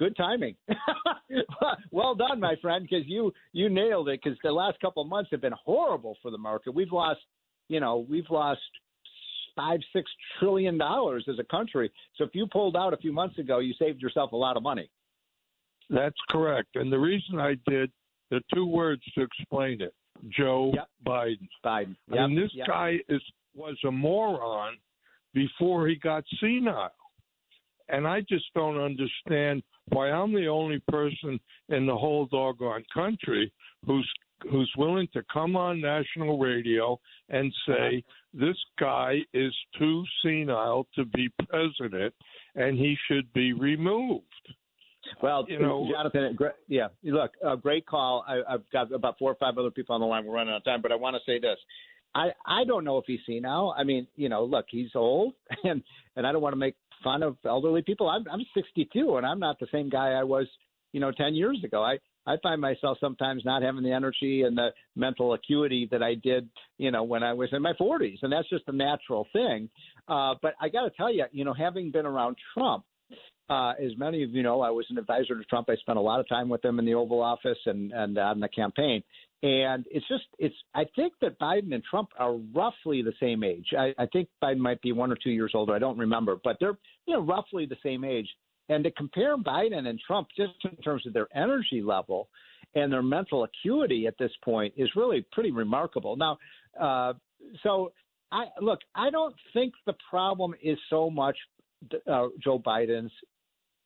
Good 0.00 0.16
timing. 0.16 0.56
well 1.92 2.14
done, 2.14 2.40
my 2.40 2.56
friend, 2.62 2.88
because 2.88 3.06
you 3.06 3.34
you 3.52 3.68
nailed 3.68 4.08
it. 4.08 4.20
Because 4.24 4.38
the 4.42 4.50
last 4.50 4.80
couple 4.80 5.02
of 5.02 5.10
months 5.10 5.28
have 5.30 5.42
been 5.42 5.52
horrible 5.62 6.16
for 6.22 6.30
the 6.30 6.38
market. 6.38 6.74
We've 6.74 6.90
lost, 6.90 7.20
you 7.68 7.80
know, 7.80 8.06
we've 8.08 8.28
lost 8.30 8.62
five 9.54 9.80
six 9.92 10.10
trillion 10.38 10.78
dollars 10.78 11.26
as 11.28 11.38
a 11.38 11.44
country. 11.44 11.92
So 12.16 12.24
if 12.24 12.30
you 12.32 12.46
pulled 12.46 12.78
out 12.78 12.94
a 12.94 12.96
few 12.96 13.12
months 13.12 13.38
ago, 13.38 13.58
you 13.58 13.74
saved 13.78 14.00
yourself 14.00 14.32
a 14.32 14.36
lot 14.36 14.56
of 14.56 14.62
money. 14.62 14.90
That's 15.90 16.16
correct. 16.30 16.76
And 16.76 16.90
the 16.90 16.98
reason 16.98 17.38
I 17.38 17.56
did, 17.68 17.92
the 18.30 18.40
two 18.54 18.64
words 18.64 19.02
to 19.16 19.22
explain 19.22 19.82
it: 19.82 19.92
Joe 20.30 20.72
Yep. 20.74 20.88
Biden. 21.06 21.48
Biden. 21.62 21.96
I 22.10 22.26
mean, 22.26 22.40
this 22.40 22.50
yep. 22.54 22.68
guy 22.68 23.00
is 23.10 23.20
was 23.54 23.76
a 23.86 23.90
moron 23.90 24.78
before 25.34 25.88
he 25.88 25.96
got 25.96 26.24
senile, 26.40 26.90
and 27.90 28.06
I 28.06 28.20
just 28.22 28.44
don't 28.54 28.80
understand 28.80 29.62
why 29.88 30.10
I'm 30.10 30.32
the 30.32 30.46
only 30.46 30.80
person 30.88 31.38
in 31.68 31.86
the 31.86 31.96
whole 31.96 32.26
doggone 32.26 32.84
country 32.94 33.52
who's 33.86 34.08
who's 34.50 34.72
willing 34.78 35.06
to 35.12 35.22
come 35.30 35.54
on 35.54 35.80
national 35.80 36.38
radio 36.38 36.98
and 37.28 37.52
say 37.66 38.02
this 38.32 38.56
guy 38.78 39.18
is 39.34 39.54
too 39.78 40.02
senile 40.24 40.86
to 40.94 41.04
be 41.04 41.28
president 41.48 42.14
and 42.54 42.78
he 42.78 42.96
should 43.06 43.30
be 43.34 43.52
removed. 43.52 44.24
Well, 45.22 45.44
you 45.48 45.58
know- 45.58 45.88
Jonathan, 45.92 46.38
yeah, 46.68 46.88
look, 47.02 47.32
a 47.44 47.56
great 47.56 47.86
call. 47.86 48.24
I, 48.26 48.40
I've 48.48 48.68
got 48.70 48.92
about 48.92 49.18
four 49.18 49.30
or 49.30 49.34
five 49.36 49.58
other 49.58 49.70
people 49.70 49.94
on 49.94 50.00
the 50.00 50.06
line. 50.06 50.24
We're 50.24 50.34
running 50.34 50.52
out 50.54 50.58
of 50.58 50.64
time, 50.64 50.80
but 50.82 50.92
I 50.92 50.94
want 50.96 51.16
to 51.16 51.22
say 51.30 51.38
this. 51.38 51.58
I 52.14 52.30
I 52.46 52.64
don't 52.64 52.84
know 52.84 52.98
if 52.98 53.04
he's 53.06 53.20
now. 53.28 53.72
I 53.76 53.84
mean, 53.84 54.06
you 54.16 54.28
know, 54.28 54.44
look, 54.44 54.66
he's 54.68 54.90
old, 54.94 55.34
and 55.64 55.82
and 56.16 56.26
I 56.26 56.32
don't 56.32 56.42
want 56.42 56.52
to 56.52 56.58
make 56.58 56.76
fun 57.02 57.22
of 57.22 57.36
elderly 57.44 57.82
people. 57.82 58.08
I'm 58.08 58.24
I'm 58.30 58.44
62, 58.54 59.16
and 59.16 59.26
I'm 59.26 59.38
not 59.38 59.58
the 59.58 59.68
same 59.72 59.88
guy 59.88 60.12
I 60.12 60.24
was, 60.24 60.46
you 60.92 61.00
know, 61.00 61.12
10 61.12 61.34
years 61.34 61.62
ago. 61.64 61.82
I 61.82 61.98
I 62.26 62.36
find 62.42 62.60
myself 62.60 62.98
sometimes 63.00 63.44
not 63.44 63.62
having 63.62 63.82
the 63.82 63.92
energy 63.92 64.42
and 64.42 64.56
the 64.56 64.70
mental 64.94 65.32
acuity 65.32 65.88
that 65.90 66.02
I 66.02 66.14
did, 66.14 66.48
you 66.78 66.90
know, 66.90 67.02
when 67.02 67.22
I 67.22 67.32
was 67.32 67.48
in 67.52 67.62
my 67.62 67.72
40s, 67.72 68.18
and 68.22 68.32
that's 68.32 68.48
just 68.48 68.64
a 68.66 68.72
natural 68.72 69.26
thing. 69.32 69.70
Uh, 70.06 70.34
but 70.42 70.54
I 70.60 70.68
got 70.68 70.82
to 70.82 70.90
tell 70.90 71.12
you, 71.12 71.24
you 71.32 71.44
know, 71.44 71.54
having 71.54 71.90
been 71.90 72.06
around 72.06 72.36
Trump, 72.54 72.84
uh, 73.48 73.72
as 73.82 73.90
many 73.96 74.22
of 74.22 74.30
you 74.30 74.42
know, 74.42 74.60
I 74.60 74.70
was 74.70 74.86
an 74.90 74.98
advisor 74.98 75.36
to 75.36 75.44
Trump. 75.44 75.68
I 75.70 75.76
spent 75.76 75.98
a 75.98 76.02
lot 76.02 76.20
of 76.20 76.28
time 76.28 76.48
with 76.48 76.64
him 76.64 76.78
in 76.78 76.84
the 76.84 76.94
Oval 76.94 77.20
Office 77.20 77.58
and 77.66 77.92
and 77.92 78.16
on 78.18 78.40
the 78.40 78.48
campaign. 78.48 79.02
And 79.42 79.86
it's 79.90 80.06
just 80.08 80.24
it's 80.38 80.54
I 80.74 80.84
think 80.94 81.14
that 81.22 81.38
Biden 81.38 81.74
and 81.74 81.82
Trump 81.82 82.10
are 82.18 82.34
roughly 82.54 83.02
the 83.02 83.14
same 83.18 83.42
age. 83.42 83.68
I, 83.78 83.94
I 83.98 84.06
think 84.06 84.28
Biden 84.42 84.58
might 84.58 84.82
be 84.82 84.92
one 84.92 85.10
or 85.10 85.16
two 85.16 85.30
years 85.30 85.52
older. 85.54 85.74
I 85.74 85.78
don't 85.78 85.96
remember, 85.96 86.36
but 86.44 86.58
they're 86.60 86.78
you 87.06 87.14
know 87.14 87.22
roughly 87.22 87.64
the 87.64 87.78
same 87.82 88.04
age. 88.04 88.28
And 88.68 88.84
to 88.84 88.90
compare 88.92 89.36
Biden 89.36 89.88
and 89.88 89.98
Trump 90.06 90.28
just 90.36 90.52
in 90.64 90.76
terms 90.82 91.06
of 91.06 91.12
their 91.12 91.26
energy 91.34 91.82
level 91.82 92.28
and 92.74 92.92
their 92.92 93.02
mental 93.02 93.44
acuity 93.44 94.06
at 94.06 94.14
this 94.18 94.30
point 94.44 94.74
is 94.76 94.90
really 94.94 95.26
pretty 95.32 95.50
remarkable. 95.50 96.16
Now, 96.16 96.38
uh, 96.80 97.14
so 97.62 97.92
I 98.30 98.44
look, 98.60 98.80
I 98.94 99.10
don't 99.10 99.34
think 99.52 99.72
the 99.86 99.94
problem 100.08 100.54
is 100.62 100.78
so 100.88 101.10
much 101.10 101.36
uh, 102.06 102.28
Joe 102.42 102.58
Biden's 102.58 103.12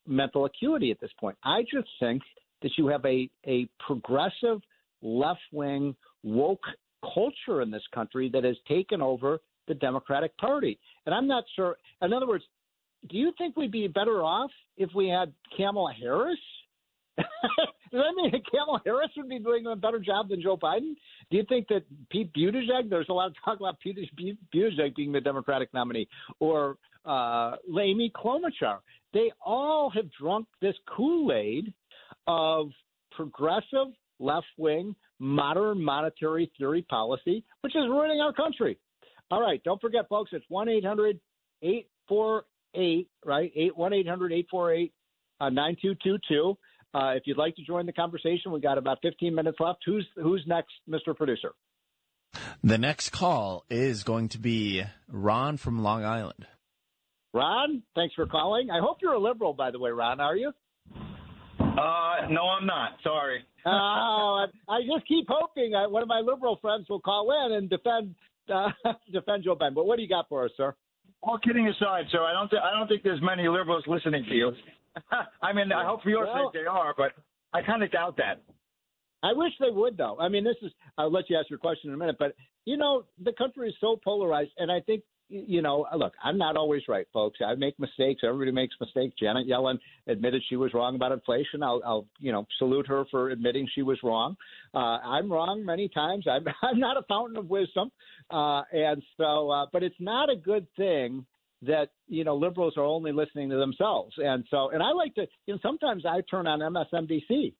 mental 0.06 0.44
acuity 0.44 0.90
at 0.90 1.00
this 1.00 1.10
point. 1.18 1.36
I 1.44 1.62
just 1.62 1.88
think 2.00 2.22
that 2.62 2.72
you 2.76 2.88
have 2.88 3.04
a 3.06 3.30
a 3.46 3.68
progressive 3.86 4.60
left 5.04 5.42
wing 5.52 5.94
woke 6.24 6.64
culture 7.14 7.62
in 7.62 7.70
this 7.70 7.82
country 7.94 8.28
that 8.32 8.42
has 8.42 8.56
taken 8.66 9.00
over 9.00 9.38
the 9.68 9.74
Democratic 9.74 10.36
Party. 10.38 10.78
And 11.06 11.14
I'm 11.14 11.28
not 11.28 11.44
sure. 11.54 11.76
In 12.02 12.12
other 12.12 12.26
words, 12.26 12.44
do 13.08 13.16
you 13.16 13.32
think 13.36 13.56
we'd 13.56 13.70
be 13.70 13.86
better 13.86 14.22
off 14.22 14.50
if 14.76 14.90
we 14.94 15.08
had 15.08 15.32
Kamala 15.56 15.92
Harris? 15.92 16.38
Does 17.16 17.26
that 17.92 18.14
mean 18.16 18.32
that 18.32 18.40
Kamala 18.50 18.80
Harris 18.84 19.10
would 19.16 19.28
be 19.28 19.38
doing 19.38 19.66
a 19.66 19.76
better 19.76 19.98
job 19.98 20.28
than 20.28 20.42
Joe 20.42 20.56
Biden? 20.56 20.94
Do 21.30 21.36
you 21.36 21.44
think 21.48 21.68
that 21.68 21.84
Pete 22.10 22.32
Buttigieg? 22.32 22.88
There's 22.88 23.08
a 23.08 23.12
lot 23.12 23.28
of 23.28 23.34
talk 23.44 23.60
about 23.60 23.78
Pete 23.80 24.10
Buttigieg 24.52 24.96
being 24.96 25.12
the 25.12 25.20
Democratic 25.20 25.72
nominee, 25.74 26.08
or 26.40 26.76
uh, 27.04 27.56
Amy 27.78 28.10
Klobuchar. 28.16 28.78
They 29.12 29.30
all 29.44 29.90
have 29.90 30.06
drunk 30.18 30.46
this 30.60 30.74
Kool 30.96 31.32
Aid 31.32 31.72
of 32.26 32.70
progressive 33.12 33.92
left 34.24 34.46
wing 34.56 34.94
modern 35.18 35.82
monetary 35.82 36.50
theory 36.58 36.82
policy, 36.88 37.44
which 37.60 37.74
is 37.74 37.82
ruining 37.88 38.20
our 38.20 38.32
country. 38.32 38.78
All 39.30 39.40
right, 39.40 39.62
don't 39.64 39.80
forget, 39.80 40.08
folks, 40.08 40.30
it's 40.32 40.44
1 40.48 40.68
800 40.68 41.20
848, 41.62 43.08
right? 43.24 43.52
1 43.74 43.92
800 43.92 44.32
848 44.32 44.92
9222. 45.40 46.58
Uh, 46.94 47.14
if 47.16 47.24
you'd 47.26 47.36
like 47.36 47.56
to 47.56 47.62
join 47.64 47.86
the 47.86 47.92
conversation, 47.92 48.52
we've 48.52 48.62
got 48.62 48.78
about 48.78 48.98
15 49.02 49.34
minutes 49.34 49.58
left. 49.58 49.80
Who's 49.84 50.06
who's 50.16 50.44
next, 50.46 50.72
Mr. 50.88 51.16
Producer? 51.16 51.52
The 52.62 52.78
next 52.78 53.10
call 53.10 53.64
is 53.68 54.04
going 54.04 54.28
to 54.30 54.38
be 54.38 54.82
Ron 55.08 55.56
from 55.56 55.82
Long 55.82 56.04
Island. 56.04 56.46
Ron, 57.32 57.82
thanks 57.96 58.14
for 58.14 58.26
calling. 58.26 58.70
I 58.70 58.78
hope 58.80 58.98
you're 59.02 59.12
a 59.12 59.18
liberal, 59.18 59.54
by 59.54 59.72
the 59.72 59.78
way, 59.78 59.90
Ron. 59.90 60.20
Are 60.20 60.36
you? 60.36 60.52
Uh, 61.78 62.28
no, 62.30 62.42
I'm 62.42 62.66
not. 62.66 62.92
Sorry. 63.02 63.44
oh, 63.66 64.46
I, 64.68 64.72
I 64.72 64.80
just 64.82 65.06
keep 65.06 65.26
hoping 65.28 65.74
I, 65.74 65.86
one 65.86 66.02
of 66.02 66.08
my 66.08 66.20
liberal 66.20 66.58
friends 66.60 66.86
will 66.88 67.00
call 67.00 67.46
in 67.46 67.52
and 67.54 67.70
defend 67.70 68.14
uh, 68.52 68.68
defend 69.12 69.44
Joe 69.44 69.56
Biden. 69.56 69.74
But 69.74 69.86
what 69.86 69.96
do 69.96 70.02
you 70.02 70.08
got 70.08 70.28
for 70.28 70.44
us, 70.44 70.50
sir? 70.56 70.74
All 71.22 71.38
kidding 71.38 71.66
aside, 71.68 72.04
sir, 72.12 72.22
I 72.22 72.32
don't 72.32 72.50
th- 72.50 72.62
I 72.62 72.76
don't 72.78 72.86
think 72.86 73.02
there's 73.02 73.22
many 73.22 73.48
liberals 73.48 73.84
listening 73.86 74.24
to 74.28 74.34
you. 74.34 74.52
I 75.42 75.52
mean, 75.52 75.72
I 75.72 75.84
hope 75.84 76.02
for 76.02 76.10
your 76.10 76.26
Well- 76.26 76.50
sake 76.52 76.62
they 76.62 76.66
are, 76.66 76.94
but 76.96 77.12
I 77.52 77.62
kind 77.62 77.82
of 77.82 77.90
doubt 77.90 78.16
that. 78.18 78.42
I 79.22 79.32
wish 79.32 79.52
they 79.58 79.70
would, 79.70 79.96
though. 79.96 80.18
I 80.20 80.28
mean, 80.28 80.44
this 80.44 80.56
is. 80.60 80.70
I'll 80.98 81.10
let 81.10 81.30
you 81.30 81.38
ask 81.38 81.48
your 81.48 81.58
question 81.58 81.88
in 81.88 81.94
a 81.94 81.98
minute, 81.98 82.16
but 82.18 82.34
you 82.66 82.76
know, 82.76 83.04
the 83.22 83.32
country 83.32 83.68
is 83.68 83.74
so 83.80 83.98
polarized, 84.04 84.50
and 84.58 84.70
I 84.70 84.80
think 84.80 85.02
you 85.34 85.62
know, 85.62 85.86
look, 85.96 86.12
I'm 86.22 86.38
not 86.38 86.56
always 86.56 86.82
right, 86.88 87.06
folks. 87.12 87.40
I 87.44 87.54
make 87.54 87.78
mistakes. 87.78 88.22
Everybody 88.24 88.52
makes 88.52 88.74
mistakes. 88.80 89.14
Janet 89.18 89.48
Yellen 89.48 89.78
admitted 90.06 90.42
she 90.48 90.56
was 90.56 90.72
wrong 90.72 90.94
about 90.94 91.12
inflation. 91.12 91.62
I'll, 91.62 91.82
I'll 91.84 92.06
you 92.20 92.30
know, 92.30 92.46
salute 92.58 92.86
her 92.86 93.04
for 93.10 93.30
admitting 93.30 93.68
she 93.74 93.82
was 93.82 93.98
wrong. 94.02 94.36
Uh, 94.72 94.78
I'm 94.78 95.30
wrong 95.30 95.64
many 95.64 95.88
times. 95.88 96.26
I'm, 96.30 96.44
I'm 96.62 96.78
not 96.78 96.96
a 96.96 97.02
fountain 97.08 97.36
of 97.36 97.48
wisdom, 97.48 97.90
uh, 98.30 98.62
and 98.72 99.02
so, 99.16 99.50
uh, 99.50 99.66
but 99.72 99.82
it's 99.82 99.94
not 99.98 100.30
a 100.30 100.36
good 100.36 100.66
thing 100.76 101.26
that 101.62 101.88
you 102.08 102.24
know 102.24 102.36
liberals 102.36 102.74
are 102.76 102.84
only 102.84 103.12
listening 103.12 103.50
to 103.50 103.56
themselves. 103.56 104.14
And 104.18 104.44
so, 104.50 104.70
and 104.70 104.82
I 104.82 104.92
like 104.92 105.14
to, 105.16 105.26
you 105.46 105.54
know, 105.54 105.60
sometimes 105.62 106.04
I 106.06 106.20
turn 106.30 106.46
on 106.46 106.60
MSNBC 106.60 107.54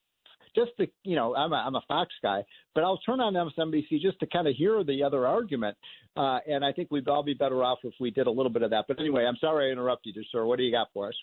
just 0.54 0.72
to 0.78 0.86
you 1.02 1.16
know 1.16 1.34
I'm 1.34 1.52
a 1.52 1.56
I'm 1.56 1.74
a 1.74 1.82
Fox 1.88 2.12
guy, 2.22 2.44
but 2.74 2.84
I'll 2.84 2.98
turn 2.98 3.20
on 3.20 3.34
MSNBC 3.34 4.00
just 4.00 4.18
to 4.20 4.26
kind 4.26 4.48
of 4.48 4.54
hear 4.54 4.82
the 4.84 5.02
other 5.02 5.26
argument. 5.26 5.76
Uh, 6.16 6.38
and 6.46 6.64
I 6.64 6.72
think 6.72 6.90
we'd 6.90 7.08
all 7.08 7.22
be 7.22 7.34
better 7.34 7.62
off 7.62 7.78
if 7.82 7.94
we 8.00 8.10
did 8.10 8.26
a 8.26 8.30
little 8.30 8.52
bit 8.52 8.62
of 8.62 8.70
that. 8.70 8.84
But 8.86 9.00
anyway, 9.00 9.24
I'm 9.24 9.36
sorry 9.40 9.68
I 9.68 9.72
interrupted 9.72 10.16
you, 10.16 10.22
sir. 10.30 10.44
What 10.44 10.58
do 10.58 10.64
you 10.64 10.72
got 10.72 10.88
for 10.92 11.08
us? 11.08 11.14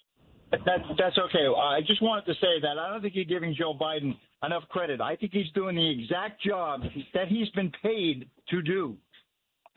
That's 0.51 0.83
that's 0.97 1.17
okay. 1.17 1.47
I 1.47 1.79
just 1.85 2.01
wanted 2.01 2.25
to 2.25 2.33
say 2.33 2.59
that 2.61 2.77
I 2.77 2.91
don't 2.91 3.01
think 3.01 3.15
you're 3.15 3.23
giving 3.23 3.55
Joe 3.57 3.73
Biden 3.73 4.15
enough 4.43 4.63
credit. 4.69 4.99
I 4.99 5.15
think 5.15 5.31
he's 5.31 5.49
doing 5.55 5.75
the 5.75 5.89
exact 5.89 6.41
job 6.43 6.81
that 7.13 7.27
he's 7.29 7.49
been 7.49 7.71
paid 7.81 8.29
to 8.49 8.61
do, 8.61 8.97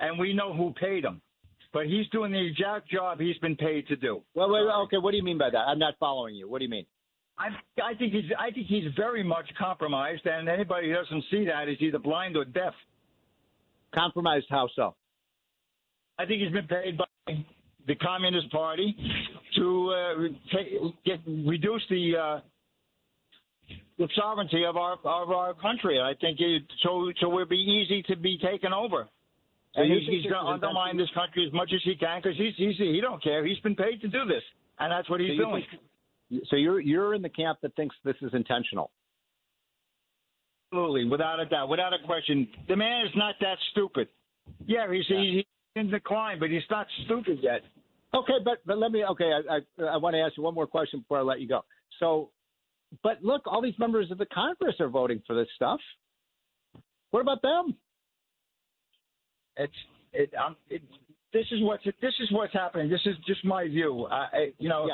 and 0.01 0.19
we 0.19 0.33
know 0.35 0.53
who 0.53 0.73
paid 0.73 1.05
him. 1.05 1.21
But 1.73 1.87
he's 1.87 2.09
doing 2.11 2.33
the 2.33 2.45
exact 2.45 2.89
job 2.89 3.21
he's 3.21 3.39
been 3.39 3.57
paid 3.57 3.87
to 3.89 3.97
do. 3.97 4.23
Well, 4.35 4.51
wait, 4.51 4.61
okay. 4.85 4.97
What 4.97 5.11
do 5.11 5.17
you 5.17 5.25
mean 5.25 5.39
by 5.39 5.51
that? 5.51 5.59
I'm 5.59 5.79
not 5.79 5.95
following 5.99 6.35
you. 6.35 6.49
What 6.49 6.59
do 6.59 6.65
you 6.65 6.71
mean? 6.71 6.87
I, 7.39 7.49
I 7.83 7.95
think 7.95 8.13
he's 8.13 8.31
I 8.39 8.51
think 8.51 8.67
he's 8.69 8.85
very 8.97 9.23
much 9.25 9.47
compromised, 9.59 10.25
and 10.27 10.49
anybody 10.49 10.89
who 10.89 10.95
doesn't 10.95 11.25
see 11.31 11.45
that 11.47 11.69
is 11.69 11.77
either 11.81 11.99
blind 11.99 12.37
or 12.37 12.45
deaf. 12.45 12.75
Compromised? 13.95 14.47
How 14.51 14.69
so? 14.77 14.95
I 16.19 16.27
think 16.27 16.43
he's 16.43 16.53
been 16.53 16.67
paid 16.69 16.97
by 16.97 17.05
the 17.87 17.95
Communist 17.97 18.51
Party 18.51 18.97
to 19.57 19.91
uh, 19.91 20.23
take, 20.57 21.05
get 21.05 21.21
reduce 21.27 21.83
the 21.91 22.13
uh, 22.17 22.41
the 23.99 24.09
sovereignty 24.17 24.65
of 24.65 24.77
our 24.77 24.93
of 25.05 25.31
our 25.31 25.55
country. 25.55 26.01
I 26.01 26.13
think 26.21 26.39
it, 26.41 26.63
so 26.83 27.11
so 27.21 27.31
it 27.31 27.35
would 27.35 27.49
be 27.49 27.57
easy 27.57 28.03
to 28.05 28.17
be 28.17 28.39
taken 28.39 28.73
over. 28.73 29.09
So 29.75 29.83
and 29.83 29.93
he's, 29.93 30.09
he's 30.09 30.23
going 30.31 30.45
to 30.47 30.53
undermine 30.53 30.97
this 30.97 31.11
country 31.15 31.45
as 31.45 31.53
much 31.53 31.73
as 31.75 31.81
he 31.85 31.97
can 31.97 32.21
because 32.23 32.39
he's, 32.39 32.55
he's 32.57 32.77
he 32.77 33.01
don't 33.01 33.21
care. 33.21 33.45
He's 33.45 33.59
been 33.59 33.75
paid 33.75 34.01
to 34.03 34.09
do 34.09 34.25
this, 34.25 34.43
and 34.79 34.93
that's 34.93 35.11
what 35.11 35.19
he's 35.21 35.37
So 35.37 35.51
doing. 35.51 35.65
think- 35.69 35.83
so 36.47 36.57
you're 36.57 36.81
you're 36.81 37.15
in 37.15 37.23
the 37.23 37.29
camp 37.29 37.59
that 37.63 37.75
thinks 37.77 37.95
this 38.05 38.17
is 38.23 38.31
intentional. 38.33 38.91
Absolutely, 40.73 41.09
without 41.09 41.41
a 41.41 41.47
doubt, 41.47 41.69
without 41.69 41.93
a 41.93 42.05
question. 42.05 42.49
The 42.69 42.77
man 42.77 43.07
is 43.07 43.13
not 43.15 43.37
that 43.41 43.59
stupid. 43.73 44.09
Yeah, 44.67 44.91
he's 44.93 45.07
he's 45.07 45.45
in 45.77 45.91
decline, 45.91 46.39
but 46.39 46.51
he's 46.51 46.63
not 46.71 46.87
stupid 47.05 47.39
yet. 47.43 47.63
Okay, 48.15 48.39
but 48.45 48.59
but 48.67 48.79
let 48.79 48.91
me. 48.91 49.05
Okay, 49.05 49.31
I 49.33 49.57
I, 49.57 49.85
I 49.85 49.97
want 49.99 50.15
to 50.15 50.21
ask 50.21 50.37
you 50.37 50.43
one 50.43 50.55
more 50.55 50.67
question 50.67 51.01
before 51.01 51.19
I 51.19 51.23
let 51.23 51.41
you 51.41 51.49
go. 51.49 51.65
So, 52.01 52.31
but 53.03 53.23
look, 53.23 53.43
all 53.47 53.63
these 53.63 53.79
members 53.79 54.11
of 54.11 54.19
the 54.19 54.27
Congress 54.27 54.77
are 54.81 54.89
voting 54.89 55.23
for 55.27 55.37
this 55.37 55.49
stuff. 55.55 55.81
What 57.11 57.21
about 57.21 57.43
them? 57.43 57.77
It's 59.57 59.73
it, 60.13 60.33
um, 60.35 60.57
it 60.69 60.83
this 61.33 61.47
is 61.51 61.61
what's 61.63 61.85
this 61.85 62.15
is 62.21 62.31
what's 62.33 62.53
happening. 62.53 62.89
This 62.89 63.01
is 63.05 63.15
just 63.27 63.45
my 63.45 63.69
view. 63.69 64.07
I, 64.11 64.15
I 64.15 64.53
you 64.59 64.69
know, 64.69 64.89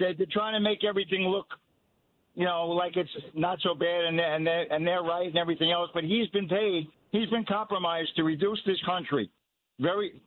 they're, 0.00 0.14
they're 0.14 0.26
trying 0.32 0.54
to 0.54 0.60
make 0.60 0.82
everything 0.82 1.22
look, 1.28 1.46
you 2.34 2.44
know, 2.44 2.66
like 2.68 2.96
it's 2.96 3.10
not 3.34 3.58
so 3.62 3.74
bad, 3.74 4.04
and 4.06 4.18
they're, 4.18 4.34
and 4.34 4.44
they're, 4.46 4.72
and 4.72 4.84
they're 4.86 5.02
right 5.02 5.28
and 5.28 5.36
everything 5.38 5.70
else. 5.70 5.90
But 5.94 6.02
he's 6.02 6.26
been 6.30 6.48
paid. 6.48 6.88
He's 7.12 7.28
been 7.30 7.44
compromised 7.44 8.16
to 8.16 8.24
reduce 8.24 8.60
this 8.66 8.78
country. 8.84 9.30
Very 9.78 10.20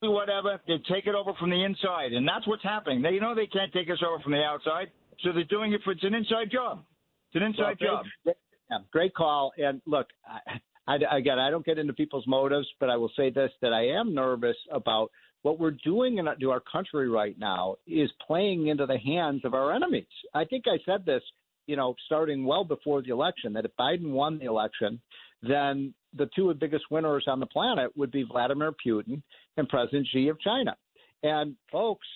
whatever. 0.00 0.60
They 0.66 0.78
take 0.92 1.06
it 1.06 1.14
over 1.14 1.32
from 1.38 1.50
the 1.50 1.62
inside, 1.64 2.12
and 2.12 2.26
that's 2.26 2.46
what's 2.46 2.62
happening. 2.62 3.02
They 3.02 3.10
you 3.10 3.20
know 3.20 3.34
they 3.34 3.46
can't 3.46 3.72
take 3.72 3.90
us 3.90 3.98
over 4.06 4.20
from 4.22 4.32
the 4.32 4.42
outside, 4.42 4.88
so 5.22 5.32
they're 5.32 5.44
doing 5.44 5.72
it 5.72 5.80
for 5.84 5.92
it's 5.92 6.02
an 6.04 6.14
inside 6.14 6.50
job. 6.50 6.84
It's 7.28 7.36
an 7.36 7.42
inside 7.42 7.76
Well, 7.80 7.96
job. 7.96 8.06
great- 8.24 8.36
Yeah, 8.70 8.78
great 8.92 9.14
call. 9.14 9.52
And 9.58 9.80
look, 9.86 10.06
I, 10.26 10.60
I, 10.86 11.16
again, 11.16 11.38
I 11.38 11.50
don't 11.50 11.64
get 11.64 11.78
into 11.78 11.92
people's 11.94 12.26
motives, 12.26 12.68
but 12.80 12.88
I 12.90 12.96
will 12.96 13.10
say 13.16 13.30
this: 13.30 13.50
that 13.62 13.72
I 13.72 13.86
am 13.88 14.14
nervous 14.14 14.56
about 14.70 15.10
what 15.42 15.58
we're 15.58 15.76
doing 15.84 16.18
to 16.40 16.50
our 16.50 16.60
country 16.60 17.08
right 17.08 17.38
now 17.38 17.76
is 17.86 18.10
playing 18.26 18.68
into 18.68 18.86
the 18.86 18.98
hands 18.98 19.42
of 19.44 19.54
our 19.54 19.72
enemies. 19.72 20.06
I 20.34 20.44
think 20.44 20.64
I 20.66 20.78
said 20.84 21.04
this, 21.06 21.22
you 21.66 21.76
know, 21.76 21.94
starting 22.06 22.44
well 22.44 22.64
before 22.64 23.02
the 23.02 23.10
election, 23.10 23.52
that 23.52 23.64
if 23.64 23.70
Biden 23.78 24.10
won 24.10 24.38
the 24.38 24.46
election, 24.46 25.00
then 25.42 25.94
the 26.16 26.28
two 26.34 26.52
biggest 26.54 26.84
winners 26.90 27.24
on 27.26 27.40
the 27.40 27.46
planet 27.46 27.96
would 27.96 28.10
be 28.10 28.24
Vladimir 28.24 28.72
Putin 28.84 29.22
and 29.56 29.68
President 29.68 30.06
Xi 30.12 30.28
of 30.28 30.40
China. 30.40 30.74
And 31.22 31.54
folks, 31.70 32.06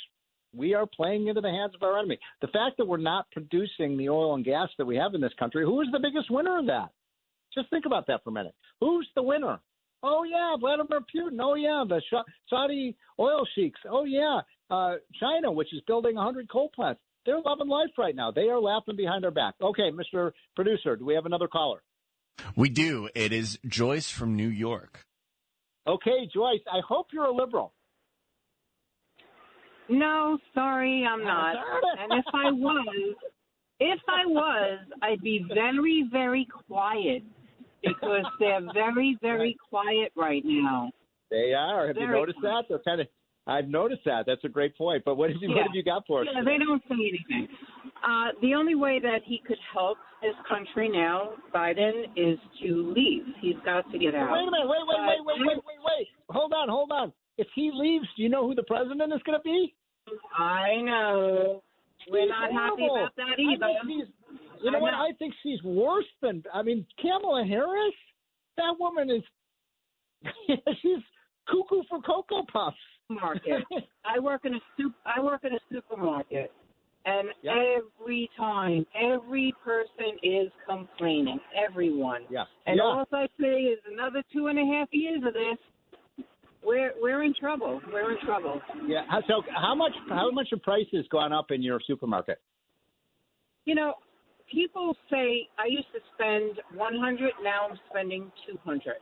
we 0.54 0.74
are 0.74 0.86
playing 0.86 1.28
into 1.28 1.40
the 1.40 1.48
hands 1.48 1.74
of 1.74 1.82
our 1.82 1.98
enemy. 1.98 2.18
The 2.40 2.48
fact 2.48 2.76
that 2.78 2.86
we're 2.86 2.96
not 2.98 3.30
producing 3.32 3.96
the 3.96 4.08
oil 4.08 4.34
and 4.34 4.44
gas 4.44 4.68
that 4.78 4.86
we 4.86 4.96
have 4.96 5.14
in 5.14 5.20
this 5.20 5.32
country, 5.38 5.64
who 5.64 5.80
is 5.80 5.88
the 5.92 6.00
biggest 6.00 6.30
winner 6.30 6.58
of 6.58 6.66
that? 6.66 6.90
Just 7.54 7.70
think 7.70 7.86
about 7.86 8.06
that 8.06 8.24
for 8.24 8.30
a 8.30 8.32
minute. 8.32 8.54
Who's 8.80 9.08
the 9.14 9.22
winner? 9.22 9.60
Oh 10.02 10.24
yeah, 10.24 10.56
Vladimir 10.58 11.00
Putin. 11.00 11.38
Oh 11.40 11.54
yeah, 11.54 11.84
the 11.88 12.00
Saudi 12.48 12.96
oil 13.18 13.46
sheiks. 13.54 13.80
Oh 13.88 14.04
yeah, 14.04 14.40
uh, 14.70 14.94
China, 15.20 15.52
which 15.52 15.72
is 15.72 15.80
building 15.86 16.16
100 16.16 16.50
coal 16.50 16.70
plants. 16.74 17.00
They're 17.24 17.40
loving 17.40 17.68
life 17.68 17.90
right 17.98 18.16
now. 18.16 18.32
They 18.32 18.48
are 18.48 18.58
laughing 18.58 18.96
behind 18.96 19.24
our 19.24 19.30
back. 19.30 19.54
Okay, 19.62 19.90
Mr. 19.92 20.32
Producer, 20.56 20.96
do 20.96 21.04
we 21.04 21.14
have 21.14 21.26
another 21.26 21.46
caller? 21.46 21.82
We 22.56 22.68
do. 22.68 23.08
It 23.14 23.32
is 23.32 23.60
Joyce 23.66 24.10
from 24.10 24.34
New 24.34 24.48
York. 24.48 25.04
Okay, 25.86 26.28
Joyce. 26.32 26.60
I 26.70 26.80
hope 26.86 27.08
you're 27.12 27.26
a 27.26 27.32
liberal. 27.34 27.72
No, 29.88 30.38
sorry, 30.54 31.06
I'm 31.08 31.22
not. 31.22 31.54
And 32.00 32.12
if 32.18 32.24
I 32.32 32.50
was, 32.50 33.14
if 33.78 34.00
I 34.08 34.26
was, 34.26 34.78
I'd 35.02 35.20
be 35.20 35.44
very, 35.52 36.08
very 36.10 36.46
quiet 36.66 37.22
because 37.82 38.24
they're 38.38 38.60
very, 38.72 39.18
very 39.22 39.56
quiet 39.70 40.12
right 40.16 40.42
now. 40.44 40.90
They 41.30 41.52
are. 41.54 41.86
Have 41.88 41.96
you 41.96 42.06
Very 42.06 42.18
noticed 42.18 42.38
that? 42.42 42.64
They're 42.68 42.78
kind 42.80 43.00
of. 43.00 43.06
I've 43.46 43.66
noticed 43.68 44.02
that. 44.04 44.24
That's 44.26 44.44
a 44.44 44.48
great 44.48 44.76
point. 44.76 45.02
But 45.04 45.16
what 45.16 45.30
have 45.30 45.40
you 45.42 45.48
Yeah. 45.48 45.56
what 45.56 45.62
have 45.66 45.74
you 45.74 45.82
got 45.82 46.06
for 46.06 46.20
us? 46.20 46.28
Yeah, 46.32 46.40
today? 46.40 46.58
they 46.58 46.64
don't 46.64 46.82
say 46.88 46.94
anything. 46.94 47.48
Uh, 48.04 48.28
the 48.40 48.54
only 48.54 48.74
way 48.74 49.00
that 49.00 49.22
he 49.24 49.38
could 49.46 49.58
help 49.72 49.98
this 50.20 50.34
country 50.48 50.88
now, 50.88 51.30
Biden, 51.54 52.04
is 52.16 52.38
to 52.62 52.92
leave. 52.94 53.24
He's 53.40 53.56
got 53.64 53.90
to 53.90 53.98
get 53.98 54.14
out. 54.14 54.30
Wait 54.30 54.46
a 54.46 54.50
minute. 54.50 54.68
Wait, 54.68 54.78
wait, 54.86 55.00
wait, 55.00 55.24
wait, 55.26 55.46
wait, 55.46 55.56
wait, 55.56 55.80
wait. 55.84 56.08
Hold 56.30 56.52
on, 56.52 56.68
hold 56.68 56.92
on. 56.92 57.12
If 57.38 57.48
he 57.54 57.70
leaves, 57.72 58.06
do 58.16 58.22
you 58.22 58.28
know 58.28 58.46
who 58.46 58.54
the 58.54 58.62
president 58.64 59.12
is 59.12 59.20
going 59.24 59.38
to 59.38 59.42
be? 59.42 59.74
I 60.38 60.76
know. 60.82 61.62
We're 62.10 62.28
not 62.28 62.52
happy 62.52 62.84
about 62.86 63.14
that 63.16 63.38
I 63.38 63.40
either. 63.40 63.66
she's- 63.86 64.08
you 64.62 64.70
know 64.70 64.78
I 64.78 64.80
what? 64.80 64.90
know. 64.92 64.96
I 64.98 65.10
think 65.18 65.34
she's 65.42 65.62
worse 65.62 66.04
than. 66.20 66.42
I 66.52 66.62
mean, 66.62 66.86
Kamala 67.00 67.44
Harris. 67.44 67.94
That 68.56 68.74
woman 68.78 69.10
is. 69.10 69.22
she's 70.82 71.02
cuckoo 71.48 71.82
for 71.88 72.00
cocoa 72.02 72.44
puffs. 72.52 72.76
Market. 73.08 73.64
I 74.04 74.18
work 74.20 74.42
in 74.44 74.54
a 74.54 74.60
soup. 74.76 74.94
I 75.04 75.20
work 75.20 75.44
in 75.44 75.52
a 75.54 75.58
supermarket, 75.70 76.50
and 77.04 77.28
Yep. 77.42 77.54
every 78.00 78.30
time, 78.36 78.86
every 78.94 79.52
person 79.64 80.16
is 80.22 80.50
complaining. 80.68 81.38
Everyone. 81.68 82.22
Yeah. 82.30 82.44
And 82.66 82.76
yeah. 82.76 82.82
all 82.82 83.04
I 83.12 83.26
say 83.40 83.62
is 83.64 83.78
another 83.90 84.22
two 84.32 84.46
and 84.46 84.58
a 84.58 84.64
half 84.78 84.88
years 84.92 85.22
of 85.26 85.34
this. 85.34 86.24
We're 86.64 86.92
we're 87.02 87.24
in 87.24 87.34
trouble. 87.34 87.80
We're 87.92 88.12
in 88.12 88.18
trouble. 88.24 88.62
Yeah. 88.86 89.02
How- 89.08 89.20
So 89.26 89.42
how 89.54 89.74
much 89.74 89.92
how 90.08 90.30
much 90.30 90.46
have 90.52 90.62
prices 90.62 91.04
gone 91.10 91.32
up 91.32 91.50
in 91.50 91.60
your 91.60 91.80
supermarket? 91.86 92.40
You 93.66 93.74
know, 93.74 93.94
people 94.52 94.96
say 95.10 95.48
I 95.58 95.66
used 95.66 95.88
to 95.94 96.00
spend 96.14 96.60
100. 96.78 97.32
Now 97.42 97.68
I'm 97.70 97.78
spending 97.90 98.30
200, 98.48 98.94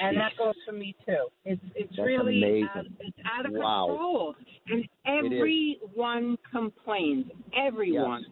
and 0.00 0.16
that 0.16 0.32
goes 0.38 0.54
for 0.66 0.72
me 0.72 0.94
too. 1.06 1.26
It's 1.44 1.60
it's 1.74 1.90
That's 1.96 2.06
really 2.06 2.38
amazing. 2.38 2.68
Out, 2.76 2.86
it's 3.00 3.16
out 3.38 3.46
of 3.46 3.52
Wow. 3.52 3.86
control, 3.88 4.34
and 4.68 4.84
everyone 5.06 6.36
complains. 6.50 7.26
Everyone, 7.56 8.24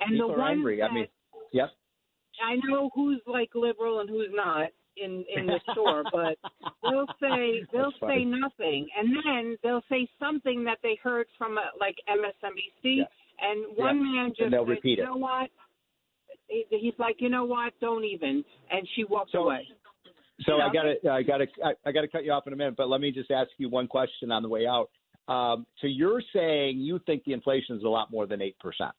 and 0.00 0.12
People 0.14 0.30
the 0.30 0.34
are 0.34 0.40
ones 0.40 0.58
angry. 0.58 0.78
that 0.78 0.90
I 0.90 0.94
mean, 0.94 1.06
yep. 1.52 1.70
I 2.44 2.56
know 2.68 2.90
who's 2.94 3.20
like 3.26 3.50
liberal 3.54 4.00
and 4.00 4.08
who's 4.08 4.30
not 4.32 4.68
in 4.96 5.24
in 5.34 5.46
the 5.46 5.60
store, 5.72 6.04
but 6.10 6.38
they'll 6.82 7.06
say 7.20 7.62
they'll 7.72 7.90
That's 7.90 7.96
funny. 8.00 8.18
say 8.20 8.24
nothing, 8.24 8.88
and 8.96 9.16
then 9.24 9.56
they'll 9.62 9.84
say 9.88 10.08
something 10.18 10.64
that 10.64 10.78
they 10.82 10.98
heard 11.02 11.26
from 11.38 11.58
a, 11.58 11.70
like 11.78 11.96
MSNBC, 12.08 13.04
and 13.40 13.76
one 13.76 14.02
man 14.02 14.26
And 14.26 14.34
just 14.36 14.50
they'll 14.52 14.64
said, 14.64 14.68
repeat 14.68 14.98
"You 14.98 15.04
it. 15.04 15.06
know 15.06 15.16
what?" 15.16 15.50
He- 16.48 16.66
He's 16.70 16.94
like, 16.98 17.16
"You 17.20 17.28
know 17.28 17.44
what? 17.44 17.72
Don't 17.80 18.04
even," 18.04 18.44
and 18.70 18.88
she 18.94 19.04
walked 19.04 19.34
away. 19.34 19.66
So 20.44 20.56
You 20.56 20.62
I 20.62 20.72
got 20.72 20.82
to 20.82 21.10
I 21.10 21.22
got 21.22 21.38
to 21.38 21.46
I 21.84 21.92
got 21.92 22.02
to 22.02 22.08
cut 22.08 22.24
you 22.24 22.32
off 22.32 22.46
in 22.46 22.52
a 22.52 22.56
minute, 22.56 22.74
but 22.76 22.88
let 22.88 23.00
me 23.00 23.10
just 23.10 23.30
ask 23.30 23.50
you 23.58 23.68
one 23.68 23.86
question 23.88 24.30
on 24.30 24.42
the 24.42 24.48
way 24.48 24.66
out. 24.66 24.90
Um, 25.28 25.66
so 25.80 25.86
you're 25.86 26.22
saying 26.32 26.78
you 26.78 27.00
think 27.06 27.24
the 27.24 27.32
inflation 27.32 27.76
is 27.76 27.82
a 27.84 27.88
lot 27.88 28.10
more 28.10 28.26
than 28.26 28.42
eight 28.42 28.58
percent? 28.58 28.92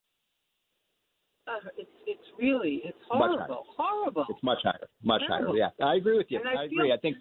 Uh, 1.48 1.52
it's 1.78 1.90
it's 2.06 2.20
really 2.38 2.82
it's 2.84 2.98
horrible, 3.08 3.66
horrible. 3.78 4.26
It's 4.30 4.44
much 4.44 4.60
higher, 4.64 4.88
much 5.04 5.22
higher. 5.28 5.48
Yeah, 5.56 5.70
I 5.82 5.96
agree 5.96 6.18
with 6.18 6.28
you. 6.30 6.40
And 6.40 6.50
I 6.50 6.64
I 6.64 6.66
agree. 6.66 6.92
I 6.92 6.98
think 6.98 7.18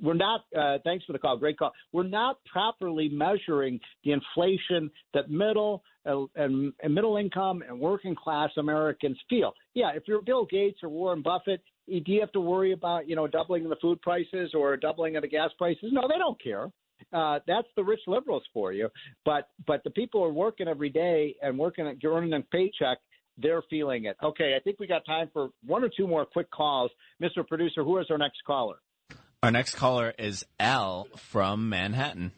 we're 0.00 0.14
not. 0.14 0.44
Uh, 0.56 0.78
thanks 0.82 1.04
for 1.04 1.12
the 1.12 1.18
call. 1.18 1.36
Great 1.36 1.58
call. 1.58 1.72
We're 1.92 2.02
not 2.02 2.38
properly 2.50 3.08
measuring 3.08 3.78
the 4.02 4.12
inflation 4.12 4.90
that 5.14 5.30
middle 5.30 5.84
and, 6.04 6.72
and 6.82 6.94
middle 6.94 7.16
income 7.16 7.62
and 7.66 7.78
working 7.78 8.14
class 8.14 8.50
Americans 8.56 9.18
feel. 9.28 9.52
Yeah, 9.74 9.90
if 9.94 10.04
you're 10.06 10.22
Bill 10.22 10.46
Gates 10.46 10.78
or 10.82 10.88
Warren 10.88 11.22
Buffett, 11.22 11.62
do 11.86 12.02
you 12.06 12.20
have 12.20 12.32
to 12.32 12.40
worry 12.40 12.72
about 12.72 13.08
you 13.08 13.16
know 13.16 13.26
doubling 13.26 13.68
the 13.68 13.76
food 13.76 14.00
prices 14.02 14.52
or 14.54 14.76
doubling 14.76 15.16
of 15.16 15.22
the 15.22 15.28
gas 15.28 15.50
prices? 15.58 15.90
No, 15.92 16.02
they 16.08 16.18
don't 16.18 16.42
care. 16.42 16.70
Uh, 17.12 17.40
that's 17.46 17.68
the 17.76 17.82
rich 17.82 18.00
liberals 18.06 18.44
for 18.52 18.72
you. 18.72 18.88
But 19.24 19.48
but 19.66 19.82
the 19.84 19.90
people 19.90 20.20
who 20.20 20.26
are 20.26 20.32
working 20.32 20.68
every 20.68 20.90
day 20.90 21.34
and 21.42 21.58
working 21.58 21.86
at 21.86 21.96
earning 22.04 22.32
a 22.32 22.40
paycheck, 22.40 22.98
they're 23.38 23.62
feeling 23.68 24.04
it. 24.04 24.16
Okay, 24.22 24.54
I 24.56 24.60
think 24.62 24.78
we 24.78 24.86
got 24.86 25.04
time 25.04 25.28
for 25.32 25.50
one 25.66 25.82
or 25.82 25.90
two 25.94 26.06
more 26.06 26.24
quick 26.24 26.50
calls. 26.50 26.90
Mr. 27.22 27.46
Producer, 27.46 27.82
who 27.82 27.98
is 27.98 28.06
our 28.10 28.18
next 28.18 28.38
caller? 28.46 28.76
Our 29.42 29.50
next 29.50 29.74
caller 29.74 30.14
is 30.18 30.44
Al 30.60 31.08
from 31.16 31.68
Manhattan. 31.68 32.30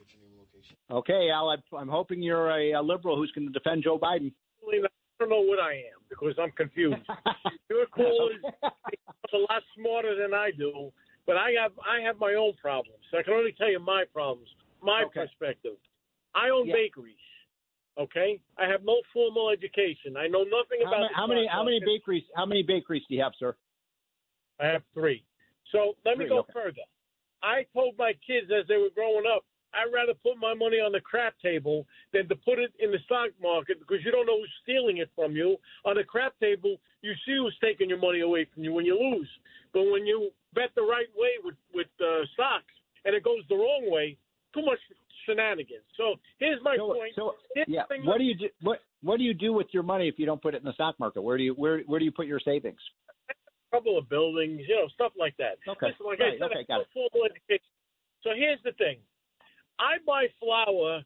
Okay, 0.95 1.29
Al, 1.29 1.51
I'm, 1.77 1.89
hoping 1.89 2.23
you're 2.23 2.51
a, 2.51 2.73
a 2.73 2.81
liberal 2.81 3.17
who's 3.17 3.33
going 3.33 3.49
to 3.49 3.53
defend 3.53 3.83
Joe 3.83 3.99
Biden. 3.99 4.31
I 4.63 4.79
don't 5.19 5.29
know 5.29 5.41
what 5.41 5.59
I 5.59 5.73
am 5.73 5.99
because 6.09 6.35
I'm 6.41 6.53
confused. 6.53 7.03
Your 7.71 7.87
callers 7.87 8.39
are 8.63 8.71
a 9.33 9.39
lot 9.39 9.63
smarter 9.77 10.15
than 10.15 10.33
I 10.33 10.51
do, 10.57 10.93
but 11.27 11.37
I 11.37 11.51
have 11.61 11.73
I 11.83 12.01
have 12.07 12.19
my 12.19 12.35
own 12.35 12.53
problems. 12.63 13.03
I 13.13 13.23
can 13.23 13.35
only 13.35 13.53
tell 13.59 13.69
you 13.69 13.81
my 13.81 14.05
problems, 14.13 14.49
my 14.83 15.05
perspective. 15.13 15.77
I 16.35 16.51
own 16.51 16.69
Yeah. 16.69 16.75
bakeries. 16.75 17.17
Okay, 17.99 18.41
I 18.57 18.67
have 18.67 18.85
no 18.85 19.01
formal 19.13 19.51
education. 19.51 20.17
I 20.17 20.29
know 20.29 20.45
nothing 20.45 20.83
How, 20.85 20.95
about 20.95 21.09
the 21.09 21.15
how 21.15 21.27
many 21.27 21.47
how 21.47 21.65
many 21.65 21.81
bakeries 21.81 22.25
how 22.37 22.47
many 22.47 22.63
bakeries 22.63 23.03
do 23.09 23.17
you 23.17 23.23
have, 23.23 23.33
sir? 23.39 23.57
I 24.61 24.67
have 24.67 24.83
three. 24.95 25.25
So 25.73 25.95
let 26.05 26.19
me 26.19 26.29
go 26.29 26.39
okay. 26.41 26.53
further. 26.53 26.87
I 27.43 27.67
told 27.73 27.99
my 27.99 28.13
kids 28.27 28.51
as 28.51 28.67
they 28.69 28.77
were 28.77 28.95
growing 28.95 29.25
up, 29.27 29.45
I'd 29.75 29.93
rather 29.93 30.15
put 30.15 30.39
my 30.39 30.55
money 30.55 30.77
on 30.79 30.93
the 30.93 31.01
crap 31.01 31.35
table 31.43 31.87
than 32.13 32.29
to 32.29 32.37
put 32.37 32.59
it 32.59 32.73
in 32.79 32.91
the 32.93 32.99
stock 33.05 33.31
market 33.43 33.79
because 33.81 34.05
you 34.05 34.11
don't 34.11 34.27
know 34.27 34.39
who's 34.39 34.53
stealing 34.63 34.99
it 34.99 35.11
from 35.15 35.35
you. 35.37 35.57
On 35.85 35.97
the 35.97 36.05
crap 36.05 36.39
table, 36.41 36.77
you 37.03 37.13
see 37.27 37.37
who's 37.37 37.57
taking 37.63 37.89
your 37.89 37.99
money 37.99 38.21
away 38.21 38.47
from 38.55 38.65
you 38.65 38.73
when 38.73 38.85
you 38.87 38.99
lose. 38.99 39.29
But 39.73 39.85
when 39.91 40.07
you 40.07 40.31
bet 40.55 40.71
the 40.77 40.83
right 40.83 41.09
way 41.17 41.31
with 41.43 41.57
with 41.75 41.89
uh, 42.01 42.25
stocks 42.35 42.73
and 43.05 43.15
it 43.15 43.23
goes 43.25 43.43
the 43.49 43.57
wrong 43.57 43.91
way, 43.91 44.17
too 44.55 44.63
much 44.65 44.79
shenanigans. 45.27 45.85
So 45.97 46.15
here's 46.39 46.63
my 46.63 46.77
So- 46.77 46.95
point. 46.95 47.13
so, 47.17 47.35
Here's 47.55 47.69
yeah, 47.69 47.85
what 48.05 48.19
do 48.19 48.25
you 48.25 48.35
do? 48.37 48.49
What 48.63 48.81
What 49.03 49.19
do 49.19 49.25
you 49.25 49.35
do 49.35 49.53
with 49.53 49.67
your 49.73 49.83
money 49.83 50.09
if 50.09 50.19
you 50.19 50.27
don't 50.27 50.41
put 50.41 50.55
it 50.55 50.59
in 50.59 50.65
the 50.65 50.73
stock 50.75 50.99
market? 51.01 51.23
Where 51.23 51.37
do 51.37 51.43
you 51.45 51.55
Where 51.55 51.81
Where 51.87 51.99
do 51.99 52.05
you 52.05 52.13
put 52.13 52.27
your 52.27 52.41
savings? 52.41 52.81
A 53.31 53.35
couple 53.77 53.99
of 53.99 54.09
buildings, 54.09 54.61
you 54.69 54.77
know, 54.77 54.87
stuff 54.95 55.13
like 55.19 55.37
that. 55.39 55.59
Okay. 55.67 55.87
Listen, 55.89 56.07
like 56.07 56.21
Right, 56.21 56.35
I 56.35 56.39
said, 56.39 56.43
okay, 56.53 56.65
got 56.69 56.79
have 56.79 56.87
a 56.87 56.93
formal 56.95 57.27
education. 57.27 57.67
So 58.23 58.31
here's 58.37 58.63
the 58.63 58.71
thing. 58.73 58.99
I 59.79 59.99
buy 60.07 60.27
flour 60.41 61.03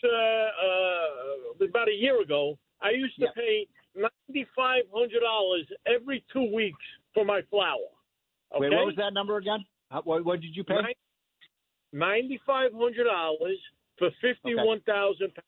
to, 0.00 0.08
uh, 0.08 1.64
about 1.64 1.88
a 1.88 1.92
year 1.94 2.20
ago. 2.22 2.58
I 2.80 2.90
used 2.90 3.16
to 3.16 3.22
Yeah. 3.26 3.32
pay 3.34 3.66
$9,500 3.96 5.66
every 5.86 6.20
two 6.32 6.44
weeks 6.54 6.84
for 7.14 7.24
my 7.24 7.42
flour. 7.42 7.88
Okay? 8.52 8.68
Wait, 8.68 8.76
what 8.76 8.86
was 8.86 8.96
that 8.96 9.12
number 9.12 9.36
again? 9.36 9.64
How, 9.90 10.02
what, 10.02 10.24
what 10.24 10.40
did 10.40 10.54
you 10.56 10.64
pay? 10.64 10.94
$9,500 11.94 13.56
for 13.98 14.10
51,000 14.20 15.34
pounds. 15.34 15.44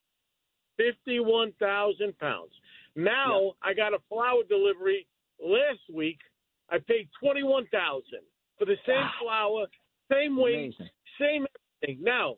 51,000 0.77 2.19
pounds. 2.19 2.53
Now 2.97 3.55
I 3.63 3.75
got 3.75 3.93
a 3.95 3.99
flour 4.09 4.43
delivery 4.49 5.07
last 5.39 5.81
week. 5.93 6.19
I 6.71 6.79
paid 6.79 7.09
21,000 7.23 8.03
for 8.59 8.65
the 8.65 8.77
same 8.87 9.05
flour, 9.21 9.67
same 10.11 10.37
weight, 10.37 10.75
Amazing. 10.79 10.91
same 11.21 11.47
everything. 11.83 12.03
Now, 12.05 12.37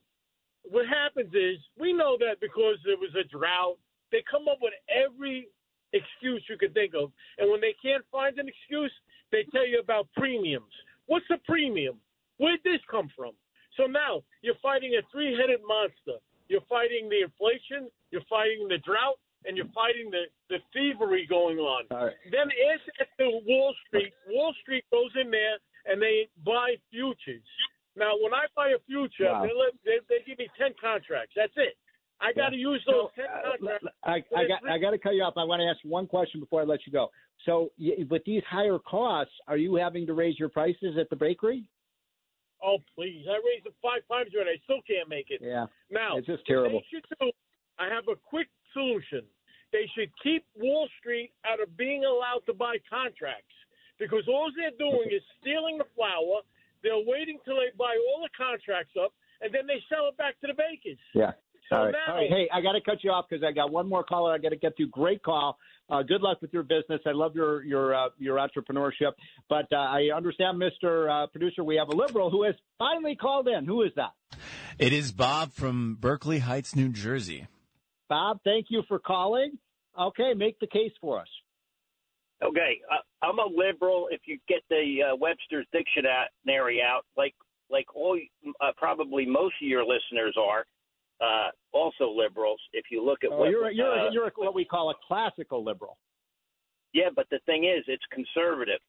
what 0.71 0.87
happens 0.87 1.33
is 1.35 1.59
we 1.79 1.93
know 1.93 2.17
that 2.19 2.41
because 2.41 2.77
there 2.85 2.97
was 2.97 3.15
a 3.19 3.25
drought, 3.29 3.79
they 4.11 4.23
come 4.31 4.49
up 4.51 4.59
with 4.61 4.75
every 4.89 5.49
excuse 5.93 6.43
you 6.49 6.57
could 6.57 6.75
think 6.75 6.95
of. 6.95 7.11
And 7.39 7.51
when 7.51 7.61
they 7.61 7.75
can't 7.83 8.05
find 8.11 8.39
an 8.39 8.49
excuse, 8.49 8.93
they 9.31 9.45
tell 9.53 9.67
you 9.67 9.81
about 9.81 10.09
premiums. 10.17 10.73
What's 11.07 11.27
a 11.31 11.39
premium? 11.45 11.97
Where'd 12.39 12.61
this 12.65 12.81
come 12.91 13.11
from? 13.17 13.33
So 13.77 13.87
now 13.87 14.23
you're 14.43 14.61
fighting 14.63 14.93
a 14.99 15.03
three 15.11 15.37
headed 15.39 15.61
monster. 15.67 16.21
You're 16.49 16.65
fighting 16.69 17.09
the 17.09 17.25
inflation, 17.25 17.89
you're 18.11 18.27
fighting 18.29 18.69
the 18.69 18.79
drought, 18.85 19.17
and 19.45 19.57
you're 19.57 19.73
fighting 19.75 20.11
the, 20.11 20.29
the 20.51 20.59
thievery 20.73 21.27
going 21.27 21.59
on. 21.59 21.85
Right. 21.91 22.13
Then 22.31 22.49
add 22.71 22.81
that 22.99 23.09
to 23.19 23.41
Wall 23.47 23.75
Street. 23.87 24.13
Wall 24.29 24.55
Street 24.63 24.85
goes 24.93 25.11
in 25.21 25.31
there 25.31 25.59
and 25.87 26.01
they 26.01 26.29
buy 26.45 26.77
futures. 26.91 27.43
Now, 27.97 28.13
when 28.23 28.33
I 28.33 28.47
buy 28.57 28.71
a 28.71 28.79
future, 28.87 29.29
Wow. 29.31 29.43
they, 29.43 29.53
let, 29.53 29.73
they, 29.85 29.99
they 30.09 30.25
give 30.27 30.39
me 30.39 30.49
10 30.59 30.73
contracts. 30.81 31.35
That's 31.37 31.53
it. 31.57 31.77
I 32.21 32.33
got 32.33 32.51
to 32.51 32.57
use 32.57 32.83
those 32.87 33.09
10 33.17 33.25
Uh, 33.27 33.51
contracts. 33.51 33.87
I, 34.05 34.23
I 34.37 34.47
got 34.47 34.61
I 34.71 34.79
got 34.79 34.91
to 34.93 34.99
cut 34.99 35.15
you 35.15 35.23
off. 35.25 35.35
I 35.37 35.45
want 35.45 35.61
to 35.61 35.67
ask 35.67 35.79
one 35.83 36.07
question 36.07 36.39
before 36.41 36.61
I 36.63 36.65
let 36.65 36.87
you 36.87 36.93
go. 36.93 37.11
So, 37.45 37.73
with 38.09 38.23
these 38.25 38.43
higher 38.49 38.79
costs, 38.79 39.35
are 39.49 39.57
you 39.57 39.75
having 39.75 40.07
to 40.07 40.15
raise 40.15 40.39
your 40.39 40.49
prices 40.49 40.97
at 41.01 41.11
the 41.11 41.17
bakery? 41.17 41.69
Oh, 42.63 42.79
please. 42.95 43.27
I 43.29 43.35
raised 43.43 43.67
it 43.67 43.75
five 43.83 44.07
times 44.07 44.31
already. 44.37 44.55
I 44.55 44.61
still 44.63 44.79
can't 44.87 45.09
make 45.09 45.27
it. 45.31 45.41
Yeah. 45.43 45.67
Now, 45.91 46.17
It's 46.17 46.29
just 46.29 46.47
terrible. 46.47 46.79
They 46.79 46.87
should 46.95 47.05
do, 47.19 47.33
I 47.81 47.89
have 47.93 48.07
a 48.07 48.15
quick 48.15 48.47
solution. 48.73 49.27
They 49.73 49.91
should 49.99 50.13
keep 50.23 50.45
Wall 50.55 50.87
Street 51.01 51.33
out 51.45 51.61
of 51.61 51.77
being 51.77 52.05
allowed 52.05 52.43
to 52.47 52.55
buy 52.55 52.77
contracts 52.89 53.51
because 53.99 54.23
all 54.29 54.53
they're 54.55 54.79
doing 54.79 55.09
is 55.11 55.23
stealing 55.41 55.79
the 55.79 55.91
flour. 55.97 56.43
They're 56.83 57.05
waiting 57.07 57.39
till 57.45 57.57
they 57.57 57.71
buy 57.79 57.95
all 57.95 58.23
the 58.23 58.31
contracts 58.37 58.93
up, 59.03 59.13
and 59.41 59.55
then 59.55 59.67
they 59.67 59.83
sell 59.89 60.09
it 60.09 60.17
back 60.17 60.39
to 60.41 60.47
the 60.47 60.55
bakers. 60.55 60.99
Yeah. 61.15 61.33
So 61.71 61.77
All 61.77 61.85
right. 61.85 61.93
now, 61.93 62.15
All 62.15 62.21
right. 62.21 62.29
Hey, 62.29 62.49
I 62.53 62.61
got 62.61 62.73
to 62.73 62.81
cut 62.81 63.03
you 63.03 63.11
off 63.11 63.27
because 63.29 63.45
I 63.45 63.53
got 63.53 63.71
one 63.71 63.89
more 63.89 64.03
caller 64.05 64.35
I 64.35 64.39
got 64.39 64.51
to 64.51 64.57
get 64.57 64.77
to. 64.77 64.87
Great 64.89 65.23
call. 65.23 65.59
Uh, 65.89 66.03
good 66.03 66.21
luck 66.21 66.43
with 66.43 66.53
your 66.53 66.63
business. 66.63 67.01
I 67.07 67.13
love 67.13 67.35
your 67.35 67.63
your 67.65 67.95
uh, 67.95 68.09
your 68.19 68.37
entrepreneurship. 68.37 69.13
But 69.49 69.67
uh, 69.73 69.77
I 69.77 70.11
understand, 70.15 70.61
Mr. 70.61 71.25
Uh, 71.25 71.27
Producer, 71.29 71.65
we 71.65 71.77
have 71.77 71.89
a 71.89 71.97
liberal 71.97 72.31
who 72.31 72.45
has 72.45 72.55
finally 72.79 73.17
called 73.17 73.49
in. 73.49 73.65
Who 73.65 73.83
is 73.83 73.93
that? 73.97 74.13
It 74.79 74.93
is 74.93 75.13
Bob 75.13 75.53
from 75.53 75.97
Berkeley 76.01 76.41
Heights, 76.41 76.75
New 76.75 76.89
Jersey. 76.89 77.47
Bob, 78.09 78.41
thank 78.45 78.67
you 78.69 78.83
for 78.89 78.99
calling. 78.99 79.59
Okay, 79.99 80.33
make 80.35 80.59
the 80.59 80.67
case 80.67 80.93
for 81.01 81.21
us. 81.21 81.29
Okay, 82.43 82.81
uh, 82.91 82.97
I'm 83.23 83.39
a 83.39 83.47
liberal. 83.47 84.09
If 84.11 84.23
you 84.27 84.39
get 84.49 84.63
the 84.69 85.13
uh, 85.13 85.17
Webster's 85.17 85.67
dictionary 85.73 86.83
out, 86.83 87.03
like 87.17 87.35
like 87.71 87.87
all 87.95 88.19
uh, 88.61 88.73
probably 88.77 89.25
most 89.27 89.55
of 89.63 89.69
your 89.69 89.85
listeners 89.85 90.37
are, 90.39 90.65
uh, 91.21 91.51
also 91.73 92.11
liberals. 92.11 92.61
If 92.73 92.87
you 92.91 93.05
look 93.05 93.21
at 93.25 93.31
Oh, 93.33 93.39
what 93.39 93.51
you're 93.51 93.71
you're 93.71 93.93
uh, 93.93 94.11
you're 94.11 94.31
what 94.37 94.55
we 94.55 94.65
call 94.65 94.91
a 94.91 94.95
classical 95.07 95.65
liberal. 95.65 95.97
yeah, 96.93 97.09
but 97.15 97.27
the 97.31 97.39
thing 97.47 97.65
is, 97.65 97.85
it's 97.87 98.05
conservative. 98.11 98.81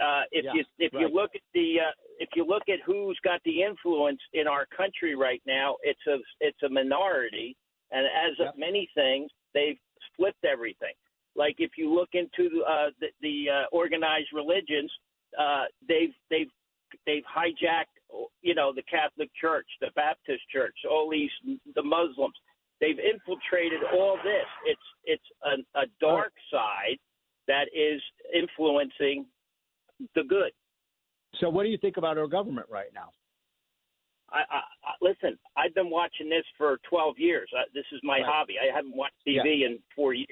Uh, 0.00 0.22
if 0.30 0.44
Yeah, 0.44 0.52
you 0.54 0.64
if 0.78 0.92
right. 0.94 1.00
you 1.02 1.08
look 1.08 1.32
at 1.34 1.42
the 1.52 1.80
uh, 1.80 1.90
if 2.18 2.28
you 2.36 2.44
look 2.44 2.68
at 2.68 2.78
who's 2.86 3.18
got 3.24 3.42
the 3.44 3.62
influence 3.62 4.20
in 4.32 4.46
our 4.46 4.66
country 4.66 5.14
right 5.16 5.42
now, 5.46 5.76
it's 5.82 6.06
a 6.06 6.16
it's 6.40 6.62
a 6.62 6.68
minority, 6.68 7.56
and 7.90 8.06
as 8.06 8.38
of 8.46 8.56
many 8.56 8.88
things, 8.94 9.30
they've 9.52 9.78
flipped 10.16 10.44
everything. 10.44 10.94
Like 11.36 11.56
if 11.58 11.72
you 11.76 11.94
look 11.94 12.10
into 12.12 12.62
uh, 12.64 12.90
the, 13.00 13.08
the 13.22 13.44
uh, 13.50 13.64
organized 13.72 14.28
religions, 14.34 14.90
uh, 15.38 15.64
they've 15.88 16.14
they've 16.30 16.50
they've 17.06 17.22
hijacked 17.24 17.94
you 18.42 18.54
know 18.54 18.72
the 18.74 18.82
Catholic 18.82 19.30
Church, 19.40 19.66
the 19.80 19.90
Baptist 19.94 20.42
Church, 20.52 20.74
all 20.90 21.08
these 21.10 21.30
the 21.74 21.82
Muslims. 21.82 22.34
They've 22.80 22.98
infiltrated 22.98 23.80
all 23.92 24.16
this. 24.24 24.46
It's 24.66 24.80
it's 25.04 25.24
a, 25.44 25.78
a 25.80 25.86
dark 26.00 26.32
side 26.50 26.98
that 27.46 27.66
is 27.74 28.00
influencing 28.34 29.26
the 30.14 30.22
good. 30.22 30.52
So, 31.40 31.48
what 31.48 31.62
do 31.62 31.68
you 31.68 31.78
think 31.78 31.96
about 31.96 32.18
our 32.18 32.26
government 32.26 32.66
right 32.70 32.90
now? 32.94 33.10
I, 34.32 34.38
I, 34.38 34.60
I 34.84 34.92
listen. 35.00 35.38
I've 35.56 35.74
been 35.74 35.90
watching 35.90 36.28
this 36.28 36.44
for 36.56 36.78
12 36.88 37.18
years. 37.18 37.50
Uh, 37.56 37.62
this 37.74 37.84
is 37.92 38.00
my 38.02 38.18
Right. 38.18 38.24
hobby. 38.26 38.54
I 38.60 38.74
haven't 38.74 38.96
watched 38.96 39.14
TV 39.26 39.64
in 39.66 39.78
four 39.94 40.14
years. 40.14 40.28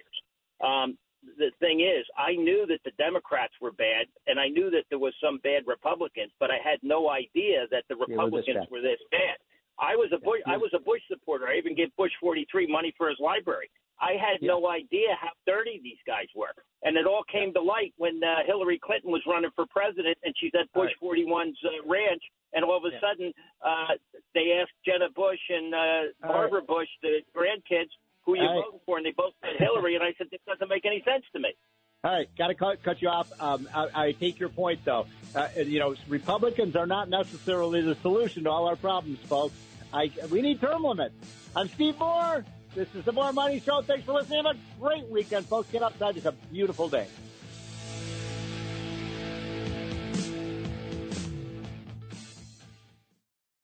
Um, 0.65 0.99
the 1.37 1.51
thing 1.61 1.81
is, 1.81 2.07
I 2.17 2.33
knew 2.35 2.65
that 2.67 2.81
the 2.85 2.93
Democrats 2.97 3.53
were 3.61 3.73
bad, 3.73 4.07
and 4.27 4.39
I 4.39 4.49
knew 4.49 4.71
that 4.71 4.85
there 4.89 4.99
was 4.99 5.15
some 5.23 5.39
bad 5.43 5.67
Republicans, 5.67 6.33
but 6.39 6.51
I 6.51 6.59
had 6.63 6.79
no 6.83 7.11
idea 7.11 7.67
that 7.71 7.85
the 7.89 7.97
Republicans 7.97 8.67
were 8.71 8.81
this 8.81 9.01
bad. 9.11 9.37
I 9.81 9.95
was 9.95 10.11
a 10.13 10.19
Bush. 10.19 10.41
I 10.47 10.57
was 10.57 10.71
a 10.75 10.79
Bush 10.81 11.03
supporter. 11.11 11.47
I 11.47 11.57
even 11.57 11.75
gave 11.75 11.95
Bush 11.97 12.13
43 12.21 12.67
money 12.67 12.93
for 12.97 13.09
his 13.09 13.19
library. 13.21 13.71
I 14.01 14.13
had 14.13 14.39
no 14.43 14.69
idea 14.69 15.17
how 15.21 15.31
dirty 15.47 15.81
these 15.83 15.99
guys 16.07 16.27
were, 16.35 16.55
and 16.83 16.97
it 16.97 17.07
all 17.07 17.25
came 17.31 17.53
to 17.55 17.61
light 17.61 17.93
when 17.97 18.23
uh, 18.23 18.47
Hillary 18.47 18.79
Clinton 18.79 19.11
was 19.11 19.23
running 19.27 19.51
for 19.57 19.67
president, 19.67 20.17
and 20.23 20.35
she's 20.39 20.53
at 20.55 20.73
Bush 20.73 20.91
41's 21.03 21.59
uh, 21.65 21.83
ranch, 21.89 22.23
and 22.55 22.65
all 22.65 22.77
of 22.79 22.85
a 22.85 22.95
sudden 23.03 23.33
uh, 23.65 23.95
they 24.35 24.59
asked 24.61 24.75
Jenna 24.87 25.11
Bush 25.15 25.41
and 25.51 25.75
uh, 25.75 26.03
Barbara 26.23 26.63
Bush, 26.63 26.89
the 27.03 27.23
grandkids, 27.37 27.91
who 28.29 28.37
you 28.37 28.43
right. 28.43 28.63
voting 28.63 28.81
for, 28.85 28.99
and 28.99 29.07
they 29.07 29.15
both 29.17 29.33
said 29.41 29.57
Hillary, 29.59 29.95
and 29.95 30.05
I 30.05 30.13
said 30.19 30.27
this 30.31 30.41
doesn't 30.47 30.69
make 30.69 30.85
any 30.85 31.03
sense 31.03 31.25
to 31.33 31.41
me. 31.41 31.55
All 32.05 32.13
right, 32.13 32.29
got 32.37 32.49
to 32.49 32.55
cut, 32.55 32.83
cut 32.83 33.01
you 33.01 33.09
off. 33.09 33.33
Um, 33.41 33.67
I, 33.75 33.89
I 33.95 34.13
take 34.13 34.39
your 34.39 34.51
point, 34.51 34.85
though. 34.85 35.07
Uh, 35.35 35.49
you 35.57 35.79
know, 35.79 35.95
Republicans 36.09 36.77
are 36.77 36.87
not 36.87 37.09
necessarily 37.09 37.81
the 37.81 37.95
solution 37.97 38.45
to 38.45 38.51
all 38.51 38.69
our 38.69 38.77
problems, 38.77 39.19
folks. 39.21 39.55
I, 39.95 40.13
we 40.31 40.43
need 40.43 40.61
term 40.61 40.85
limits. 40.85 41.15
I'm 41.57 41.69
Steve 41.69 41.99
Moore. 41.99 42.45
This 42.75 42.95
is 42.95 43.05
the 43.07 43.13
More 43.13 43.33
Money 43.33 43.61
Show. 43.61 43.81
Thanks 43.81 44.05
for 44.05 44.13
listening. 44.13 44.45
Have 44.45 44.55
a 44.55 44.81
great 44.81 45.09
weekend, 45.09 45.47
folks. 45.47 45.71
Get 45.73 45.83
outside. 45.83 46.19
It's 46.19 46.27
a 46.27 46.33
beautiful 46.33 46.89
day. 46.91 47.07